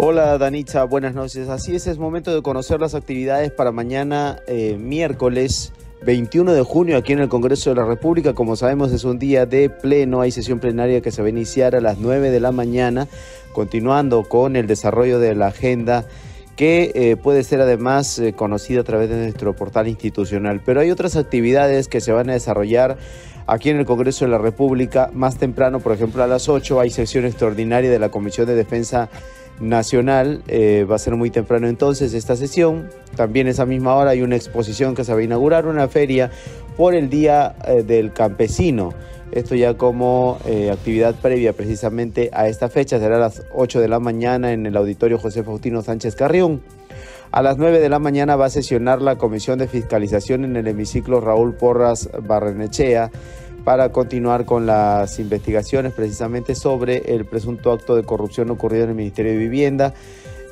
Hola 0.04 0.40
Danitza, 0.40 0.84
buenas 0.86 1.14
noches. 1.14 1.48
Así 1.48 1.76
es, 1.76 1.86
es 1.86 2.00
momento 2.00 2.34
de 2.34 2.42
conocer 2.42 2.80
las 2.80 2.96
actividades 2.96 3.52
para 3.52 3.72
mañana 3.72 4.40
eh, 4.48 4.76
miércoles 4.80 5.74
21 6.04 6.54
de 6.54 6.64
junio 6.64 6.98
aquí 6.98 7.14
en 7.14 7.20
el 7.20 7.30
Congreso 7.30 7.70
de 7.70 7.76
la 7.76 7.86
República. 7.86 8.34
Como 8.34 8.56
sabemos 8.56 8.92
es 8.94 9.04
un 9.04 9.20
día 9.20 9.46
de 9.46 9.70
pleno, 9.70 10.22
hay 10.22 10.32
sesión 10.32 10.58
plenaria 10.58 11.02
que 11.02 11.12
se 11.12 11.22
va 11.22 11.28
a 11.28 11.30
iniciar 11.30 11.76
a 11.76 11.82
las 11.82 12.00
9 12.00 12.32
de 12.32 12.40
la 12.40 12.52
mañana, 12.52 13.08
continuando 13.54 14.24
con 14.24 14.56
el 14.56 14.66
desarrollo 14.66 15.20
de 15.20 15.36
la 15.36 15.50
agenda 15.50 16.08
que 16.56 16.92
eh, 16.96 17.16
puede 17.16 17.44
ser 17.44 17.62
además 17.62 18.18
eh, 18.18 18.34
conocida 18.34 18.82
a 18.82 18.84
través 18.84 19.08
de 19.08 19.18
nuestro 19.18 19.56
portal 19.56 19.88
institucional. 19.88 20.62
Pero 20.66 20.80
hay 20.80 20.90
otras 20.90 21.16
actividades 21.16 21.88
que 21.88 22.02
se 22.02 22.12
van 22.12 22.28
a 22.32 22.34
desarrollar 22.34 22.98
aquí 23.46 23.70
en 23.70 23.78
el 23.78 23.86
Congreso 23.86 24.26
de 24.26 24.32
la 24.32 24.40
República. 24.40 25.12
Más 25.14 25.38
temprano, 25.38 25.80
por 25.80 25.92
ejemplo, 25.92 26.24
a 26.24 26.28
las 26.28 26.50
8 26.50 26.80
hay 26.80 26.90
sesión 26.90 27.26
extraordinaria 27.26 27.92
de 27.92 28.00
la 28.00 28.10
Comisión 28.10 28.48
de 28.48 28.56
Defensa 28.56 29.10
Nacional. 29.62 30.44
Eh, 30.48 30.86
va 30.90 30.96
a 30.96 31.00
ser 31.00 31.16
muy 31.16 31.30
temprano 31.30 31.68
entonces 31.68 32.14
esta 32.14 32.36
sesión. 32.36 32.90
También 33.16 33.48
esa 33.48 33.66
misma 33.66 33.96
hora 33.96 34.12
hay 34.12 34.22
una 34.22 34.36
exposición 34.36 34.96
que 34.96 35.04
se 35.04 35.14
va 35.14 35.20
a 35.20 35.24
inaugurar, 35.24 35.68
una 35.68 35.88
feria 35.88 36.32
por 36.76 36.96
el 36.96 37.10
Día 37.10 37.56
eh, 37.66 37.84
del 37.84 38.12
Campesino. 38.12 38.94
Esto 39.32 39.56
ya 39.56 39.76
como 39.76 40.40
eh, 40.46 40.72
actividad 40.72 41.16
previa 41.16 41.54
precisamente 41.54 42.30
a 42.34 42.50
esta 42.50 42.68
fecha, 42.68 43.00
será 43.00 43.16
a 43.16 43.20
las 43.20 43.44
8 43.54 43.80
de 43.80 43.88
la 43.88 44.00
mañana 44.00 44.52
en 44.52 44.66
el 44.66 44.76
auditorio 44.76 45.18
José 45.18 45.44
Faustino 45.44 45.82
Sánchez 45.82 46.16
Carrión. 46.16 46.62
A 47.32 47.42
las 47.42 47.58
9 47.58 47.80
de 47.80 47.88
la 47.88 48.00
mañana 48.00 48.36
va 48.36 48.48
a 48.48 48.50
sesionar 48.50 49.02
la 49.02 49.18
Comisión 49.18 49.58
de 49.58 49.70
Fiscalización 49.70 50.44
en 50.44 50.58
el 50.58 50.68
hemiciclo 50.68 51.22
Raúl 51.22 51.54
Porras 51.54 52.10
Barrenechea 52.22 53.10
para 53.64 53.92
continuar 53.92 54.46
con 54.46 54.66
las 54.66 55.20
investigaciones 55.20 55.94
precisamente 55.94 56.56
sobre 56.56 57.16
el 57.16 57.26
presunto 57.26 57.72
acto 57.72 57.96
de 57.96 58.04
corrupción 58.04 58.50
ocurrido 58.50 58.84
en 58.84 58.90
el 58.90 58.96
Ministerio 58.96 59.32
de 59.32 59.38
Vivienda. 59.38 59.94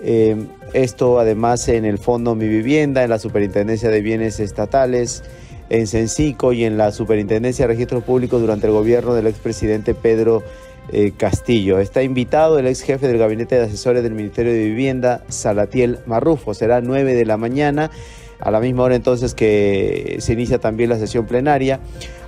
Eh, 0.01 0.35
esto 0.73 1.19
además 1.19 1.67
en 1.67 1.85
el 1.85 1.97
Fondo 1.97 2.35
Mi 2.35 2.47
Vivienda, 2.47 3.03
en 3.03 3.09
la 3.09 3.19
Superintendencia 3.19 3.89
de 3.89 4.01
Bienes 4.01 4.39
Estatales, 4.39 5.23
en 5.69 5.87
Sencico 5.87 6.53
y 6.53 6.63
en 6.63 6.77
la 6.77 6.91
Superintendencia 6.91 7.63
de 7.63 7.73
Registros 7.73 8.03
Públicos 8.03 8.41
durante 8.41 8.67
el 8.67 8.73
gobierno 8.73 9.13
del 9.13 9.27
expresidente 9.27 9.93
Pedro 9.93 10.43
eh, 10.91 11.11
Castillo. 11.15 11.79
Está 11.79 12.01
invitado 12.01 12.57
el 12.57 12.67
ex 12.67 12.81
jefe 12.81 13.07
del 13.07 13.17
Gabinete 13.17 13.55
de 13.55 13.65
Asesores 13.65 14.01
del 14.01 14.13
Ministerio 14.13 14.51
de 14.51 14.65
Vivienda, 14.65 15.23
Salatiel 15.27 15.99
Marrufo. 16.07 16.53
Será 16.53 16.81
9 16.81 17.13
de 17.13 17.25
la 17.25 17.37
mañana, 17.37 17.91
a 18.39 18.51
la 18.51 18.59
misma 18.59 18.83
hora 18.83 18.95
entonces 18.95 19.35
que 19.35 20.17
se 20.19 20.33
inicia 20.33 20.59
también 20.59 20.89
la 20.89 20.97
sesión 20.97 21.25
plenaria. 21.27 21.79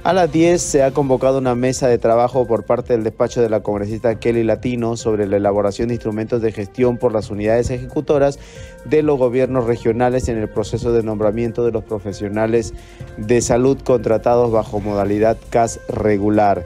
A 0.04 0.14
las 0.14 0.32
10 0.32 0.60
se 0.60 0.82
ha 0.82 0.90
convocado 0.90 1.38
una 1.38 1.54
mesa 1.54 1.88
de 1.88 2.00
trabajo 2.00 2.48
por 2.48 2.64
parte 2.64 2.94
del 2.94 3.04
despacho 3.04 3.40
de 3.40 3.52
la 3.52 3.62
congresista 3.62 4.16
Kelly 4.16 4.44
Latino 4.44 4.98
sobre 4.98 5.28
la 5.28 5.38
elaboración 5.38 5.90
de 5.90 5.94
instrumentos 5.94 6.42
de 6.42 6.52
gestión 6.52 6.98
por 6.98 7.14
las 7.14 7.30
unidades 7.30 7.70
ejecutoras 7.70 8.40
de 8.86 9.04
los 9.04 9.20
gobiernos 9.20 9.68
regionales 9.68 10.28
en 10.28 10.40
el 10.40 10.50
proceso 10.50 10.92
de 10.92 11.04
nombramiento 11.04 11.64
de 11.64 11.72
los 11.72 11.84
profesionales 11.84 12.74
de 13.18 13.42
salud 13.42 13.78
contratados 13.84 14.52
bajo 14.52 14.80
modalidad 14.80 15.38
CAS 15.52 15.80
regular. 15.88 16.66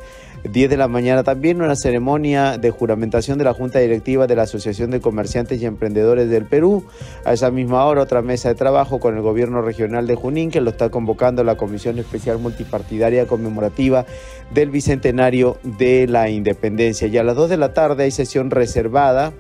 10 0.52 0.70
de 0.70 0.78
la 0.78 0.88
mañana 0.88 1.24
también 1.24 1.62
una 1.62 1.76
ceremonia 1.76 2.58
de 2.58 2.70
juramentación 2.70 3.38
de 3.38 3.44
la 3.44 3.54
Junta 3.54 3.80
Directiva 3.80 4.28
de 4.28 4.36
la 4.36 4.44
Asociación 4.44 4.92
de 4.92 5.02
Comerciantes 5.02 5.60
y 5.62 5.66
Emprendedores 5.66 6.30
del 6.30 6.46
Perú. 6.46 6.86
A 7.26 7.34
esa 7.34 7.50
misma 7.50 7.84
hora 7.86 8.04
otra 8.04 8.22
mesa 8.22 8.50
de 8.50 8.56
trabajo 8.56 9.00
con 9.00 9.16
el 9.16 9.22
gobierno 9.22 9.62
regional 9.62 10.06
de 10.06 10.16
Junín 10.16 10.52
que 10.52 10.62
lo 10.62 10.70
está 10.70 10.90
convocando 10.90 11.44
la 11.44 11.58
Comisión 11.58 11.98
Especial 11.98 12.38
Multipartidaria 12.38 13.26
Conmemorativa 13.26 14.06
del 14.54 14.70
Bicentenario 14.70 15.58
de 15.64 16.08
la 16.08 16.30
Independencia. 16.30 17.08
Y 17.08 17.18
a 17.18 17.24
las 17.24 17.36
2 17.36 17.50
de 17.50 17.58
la 17.58 17.74
tarde 17.74 18.04
hay 18.04 18.12
sesión 18.12 18.52
reservada 18.52 19.34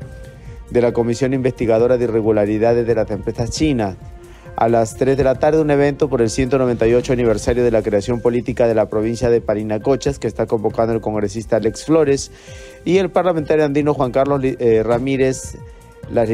de 0.72 0.82
la 0.82 0.92
Comisión 0.92 1.34
Investigadora 1.34 1.98
de 1.98 2.06
Irregularidades 2.06 2.88
de 2.88 2.96
las 2.96 3.12
Empresas 3.12 3.52
Chinas 3.52 3.96
a 4.56 4.70
las 4.70 4.96
3 4.96 5.18
de 5.18 5.24
la 5.24 5.36
tarde 5.36 5.62
un 5.62 5.72
evento 5.72 6.10
por 6.10 6.22
el 6.22 6.30
198 6.30 7.14
aniversario 7.14 7.64
de 7.64 7.72
la 7.72 7.82
creación 7.82 8.22
política 8.22 8.68
de 8.68 8.76
la 8.76 8.88
provincia 8.88 9.30
de 9.30 9.42
Parinacochas 9.42 10.20
que 10.20 10.28
está 10.28 10.46
convocando 10.46 10.94
el 10.94 11.02
congresista 11.02 11.58
Alex 11.58 11.86
Flores. 11.86 12.32
Y 12.86 12.98
el 12.98 13.10
parlamentario 13.10 13.66
andino 13.66 13.94
Juan 13.94 14.12
Carlos 14.12 14.42
eh, 14.44 14.84
Ramírez 14.84 15.58
la 16.10 16.26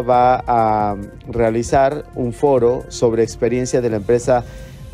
va 0.00 0.42
a 0.46 0.96
realizar 1.28 2.06
un 2.14 2.32
foro 2.32 2.84
sobre 2.88 3.22
experiencia 3.22 3.80
de 3.80 3.90
la 3.90 3.96
empresa 3.96 4.44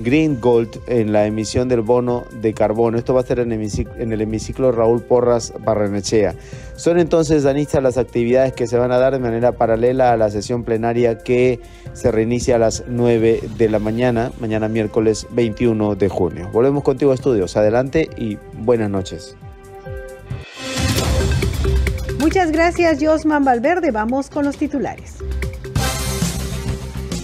Green 0.02 0.40
Gold 0.40 0.80
en 0.86 1.12
la 1.12 1.26
emisión 1.26 1.68
del 1.68 1.80
bono 1.80 2.24
de 2.40 2.52
carbono. 2.54 2.98
Esto 2.98 3.14
va 3.14 3.20
a 3.20 3.24
ser 3.24 3.40
en, 3.40 3.52
el 3.52 4.20
hemiciclo 4.20 4.72
Raúl 4.72 5.02
Porras 5.02 5.52
Barrenechea. 5.64 6.34
Son 6.76 6.98
entonces, 6.98 7.42
Danista, 7.42 7.80
las 7.80 7.98
actividades 7.98 8.52
que 8.52 8.66
se 8.66 8.78
van 8.78 8.92
a 8.92 8.98
dar 8.98 9.12
de 9.12 9.18
manera 9.18 9.52
paralela 9.52 10.12
a 10.12 10.16
la 10.16 10.30
sesión 10.30 10.64
plenaria 10.64 11.18
que 11.18 11.60
se 11.92 12.10
reinicia 12.10 12.56
a 12.56 12.58
las 12.58 12.84
9 12.86 13.40
de 13.56 13.68
la 13.68 13.78
mañana, 13.78 14.32
mañana 14.40 14.68
miércoles 14.68 15.26
21 15.30 15.94
de 15.94 16.08
junio. 16.08 16.48
Volvemos 16.52 16.82
contigo 16.82 17.12
a 17.12 17.14
estudios. 17.14 17.56
Adelante 17.56 18.08
y 18.16 18.38
buenas 18.58 18.90
noches. 18.90 19.36
Muchas 22.18 22.52
gracias, 22.52 22.98
Josman 23.00 23.44
Valverde. 23.44 23.90
Vamos 23.90 24.30
con 24.30 24.44
los 24.44 24.56
titulares. 24.56 25.16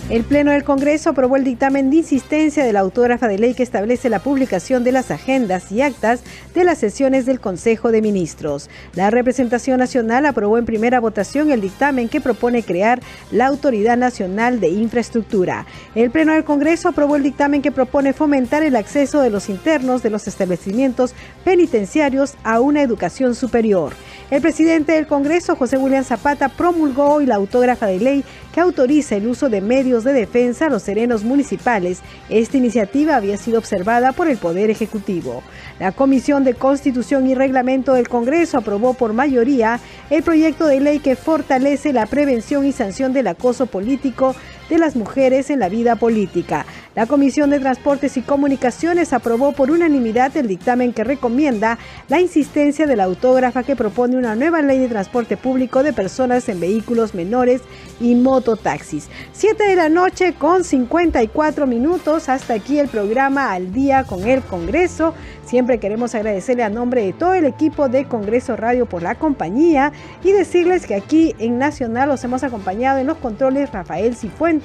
El 0.09 0.23
Pleno 0.23 0.53
del 0.53 0.63
Congreso 0.63 1.11
aprobó 1.11 1.35
el 1.35 1.43
dictamen 1.43 1.91
de 1.91 1.97
insistencia 1.97 2.65
de 2.65 2.73
la 2.73 2.79
autógrafa 2.79 3.27
de 3.27 3.41
ley 3.41 3.55
que 3.55 3.65
establece 3.65 4.09
la 4.09 4.21
publicación 4.21 4.85
de 4.85 4.93
las 4.93 5.11
agendas 5.11 5.73
y 5.73 5.83
actas 5.83 6.21
de 6.55 6.63
las 6.63 6.79
sesiones 6.79 7.27
del 7.27 7.41
Consejo 7.41 7.91
de 7.91 8.03
Ministros. 8.03 8.71
La 8.95 9.11
representación 9.11 9.81
nacional 9.81 10.25
aprobó 10.25 10.59
en 10.59 10.65
primera 10.65 11.01
votación 11.01 11.51
el 11.51 11.61
dictamen 11.61 12.09
que 12.09 12.21
propone 12.21 12.63
crear 12.63 13.01
la 13.33 13.47
Autoridad 13.47 13.97
Nacional 13.97 14.61
de 14.61 14.69
Infraestructura. 14.69 15.67
El 15.97 16.13
Pleno 16.13 16.35
del 16.35 16.45
Congreso 16.45 16.89
aprobó 16.89 17.17
el 17.17 17.25
dictamen 17.25 17.61
que 17.61 17.73
propone 17.73 18.13
fomentar 18.13 18.63
el 18.63 18.77
acceso 18.77 19.21
de 19.21 19.31
los 19.31 19.49
internos 19.49 20.05
de 20.05 20.11
los 20.11 20.29
establecimientos 20.29 21.17
penitenciarios 21.45 22.35
a 22.45 22.61
una 22.61 22.81
educación 22.81 23.35
superior. 23.35 23.93
El 24.31 24.41
presidente 24.41 24.93
del 24.93 25.09
Congreso, 25.09 25.57
José 25.57 25.79
William 25.79 26.05
Zapata, 26.05 26.49
promulgó 26.49 27.15
hoy 27.15 27.27
la 27.27 27.35
autógrafa 27.35 27.87
de 27.87 27.99
ley 27.99 28.25
que 28.57 28.63
autoriza 28.63 29.17
el 29.17 29.27
uso 29.27 29.51
de 29.51 29.61
medios 29.61 30.03
de 30.03 30.15
defensa 30.15 30.65
a 30.65 30.71
los 30.71 30.83
serenos 30.83 31.25
municipales. 31.25 32.01
Esta 32.31 32.57
iniciativa 32.57 33.15
había 33.15 33.37
sido 33.37 33.59
observada 33.59 34.13
por 34.13 34.29
el 34.29 34.39
Poder 34.39 34.71
Ejecutivo. 34.71 35.43
La 35.79 35.93
Comisión 35.93 36.43
de 36.43 36.55
Constitución 36.55 37.27
y 37.27 37.35
Reglamento 37.35 37.93
del 37.93 38.09
Congreso 38.09 38.57
aprobó 38.57 38.95
por 38.95 39.13
mayoría 39.13 39.79
el 40.09 40.23
proyecto 40.23 40.65
de 40.65 40.81
ley 40.81 41.01
que 41.01 41.17
fortalece 41.17 41.93
la 41.93 42.07
prevención 42.07 42.65
y 42.65 42.73
sanción 42.73 43.13
del 43.13 43.27
acoso 43.27 43.67
político 43.67 44.35
de 44.69 44.79
las 44.79 44.97
mujeres 44.97 45.51
en 45.51 45.61
la 45.61 45.69
vida 45.69 45.97
política. 45.97 46.67
La 46.95 47.07
Comisión 47.07 47.51
de 47.51 47.61
Transportes 47.61 48.17
y 48.17 48.23
Comunicaciones 48.23 49.13
aprobó 49.13 49.53
por 49.53 49.71
unanimidad 49.71 50.37
el 50.37 50.49
dictamen 50.49 50.93
que 50.93 51.05
recomienda 51.05 51.79
la 52.09 52.21
insistencia 52.21 52.87
de 52.87 52.97
la 52.97 53.05
autógrafa 53.05 53.63
que 53.63 53.77
propone 53.77 54.17
una 54.17 54.35
nueva 54.35 54.63
ley 54.63 54.79
de 54.79 54.89
transporte 54.89 55.37
público 55.37 55.83
de 55.83 55.93
personas 55.93 56.49
en 56.49 56.59
vehículos 56.59 57.15
menores 57.15 57.61
y 58.01 58.15
mototaxis. 58.15 59.09
Siete 59.33 59.65
de 59.65 59.77
la 59.77 59.89
noche 59.89 60.35
con 60.35 60.65
54 60.65 61.67
minutos. 61.67 62.29
Hasta 62.29 62.55
aquí 62.55 62.79
el 62.79 62.89
programa 62.89 63.53
Al 63.53 63.73
Día 63.73 64.05
con 64.05 64.27
el 64.27 64.43
Congreso. 64.43 65.15
Siempre 65.45 65.79
queremos 65.79 66.15
agradecerle 66.15 66.65
a 66.65 66.71
nombre 66.71 67.05
de 67.05 67.13
todo 67.13 67.35
el 67.35 67.45
equipo 67.45 67.89
de 67.89 68.07
Congreso 68.07 68.57
Radio 68.57 68.87
por 68.87 69.03
la 69.03 69.15
compañía 69.15 69.93
y 70.25 70.33
decirles 70.33 70.87
que 70.87 70.97
aquí 70.97 71.37
en 71.39 71.59
Nacional 71.59 72.09
los 72.09 72.25
hemos 72.25 72.43
acompañado 72.43 72.99
en 72.99 73.07
los 73.07 73.19
controles 73.19 73.71
Rafael 73.71 74.17
Cifuentes 74.17 74.56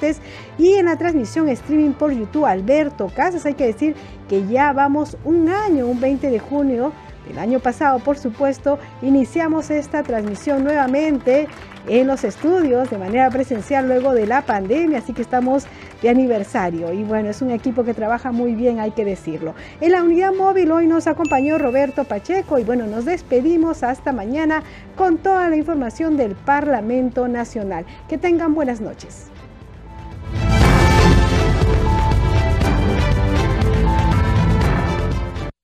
y 0.58 0.74
en 0.74 0.86
la 0.86 0.96
transmisión 0.96 1.48
streaming 1.48 1.92
por 1.92 2.12
YouTube 2.12 2.46
Alberto 2.46 3.10
Casas. 3.14 3.46
Hay 3.46 3.54
que 3.54 3.66
decir 3.66 3.94
que 4.28 4.46
ya 4.46 4.72
vamos 4.72 5.16
un 5.24 5.48
año, 5.48 5.86
un 5.86 6.00
20 6.00 6.30
de 6.30 6.38
junio 6.38 6.92
el 7.30 7.38
año 7.38 7.60
pasado, 7.60 7.98
por 8.00 8.18
supuesto, 8.18 8.78
iniciamos 9.00 9.70
esta 9.70 10.02
transmisión 10.02 10.64
nuevamente 10.64 11.46
en 11.88 12.06
los 12.06 12.24
estudios 12.24 12.90
de 12.90 12.98
manera 12.98 13.30
presencial 13.30 13.86
luego 13.86 14.12
de 14.12 14.26
la 14.26 14.42
pandemia, 14.42 14.98
así 14.98 15.12
que 15.12 15.22
estamos 15.22 15.64
de 16.00 16.08
aniversario. 16.08 16.92
Y 16.92 17.04
bueno, 17.04 17.30
es 17.30 17.42
un 17.42 17.50
equipo 17.50 17.84
que 17.84 17.94
trabaja 17.94 18.32
muy 18.32 18.54
bien, 18.54 18.80
hay 18.80 18.90
que 18.90 19.04
decirlo. 19.04 19.54
En 19.80 19.92
la 19.92 20.02
unidad 20.02 20.32
móvil 20.34 20.72
hoy 20.72 20.86
nos 20.86 21.06
acompañó 21.06 21.58
Roberto 21.58 22.04
Pacheco 22.04 22.58
y 22.58 22.64
bueno, 22.64 22.86
nos 22.86 23.04
despedimos 23.04 23.82
hasta 23.82 24.12
mañana 24.12 24.62
con 24.96 25.18
toda 25.18 25.48
la 25.48 25.56
información 25.56 26.16
del 26.16 26.34
Parlamento 26.34 27.28
Nacional. 27.28 27.86
Que 28.08 28.18
tengan 28.18 28.54
buenas 28.54 28.80
noches. 28.80 29.31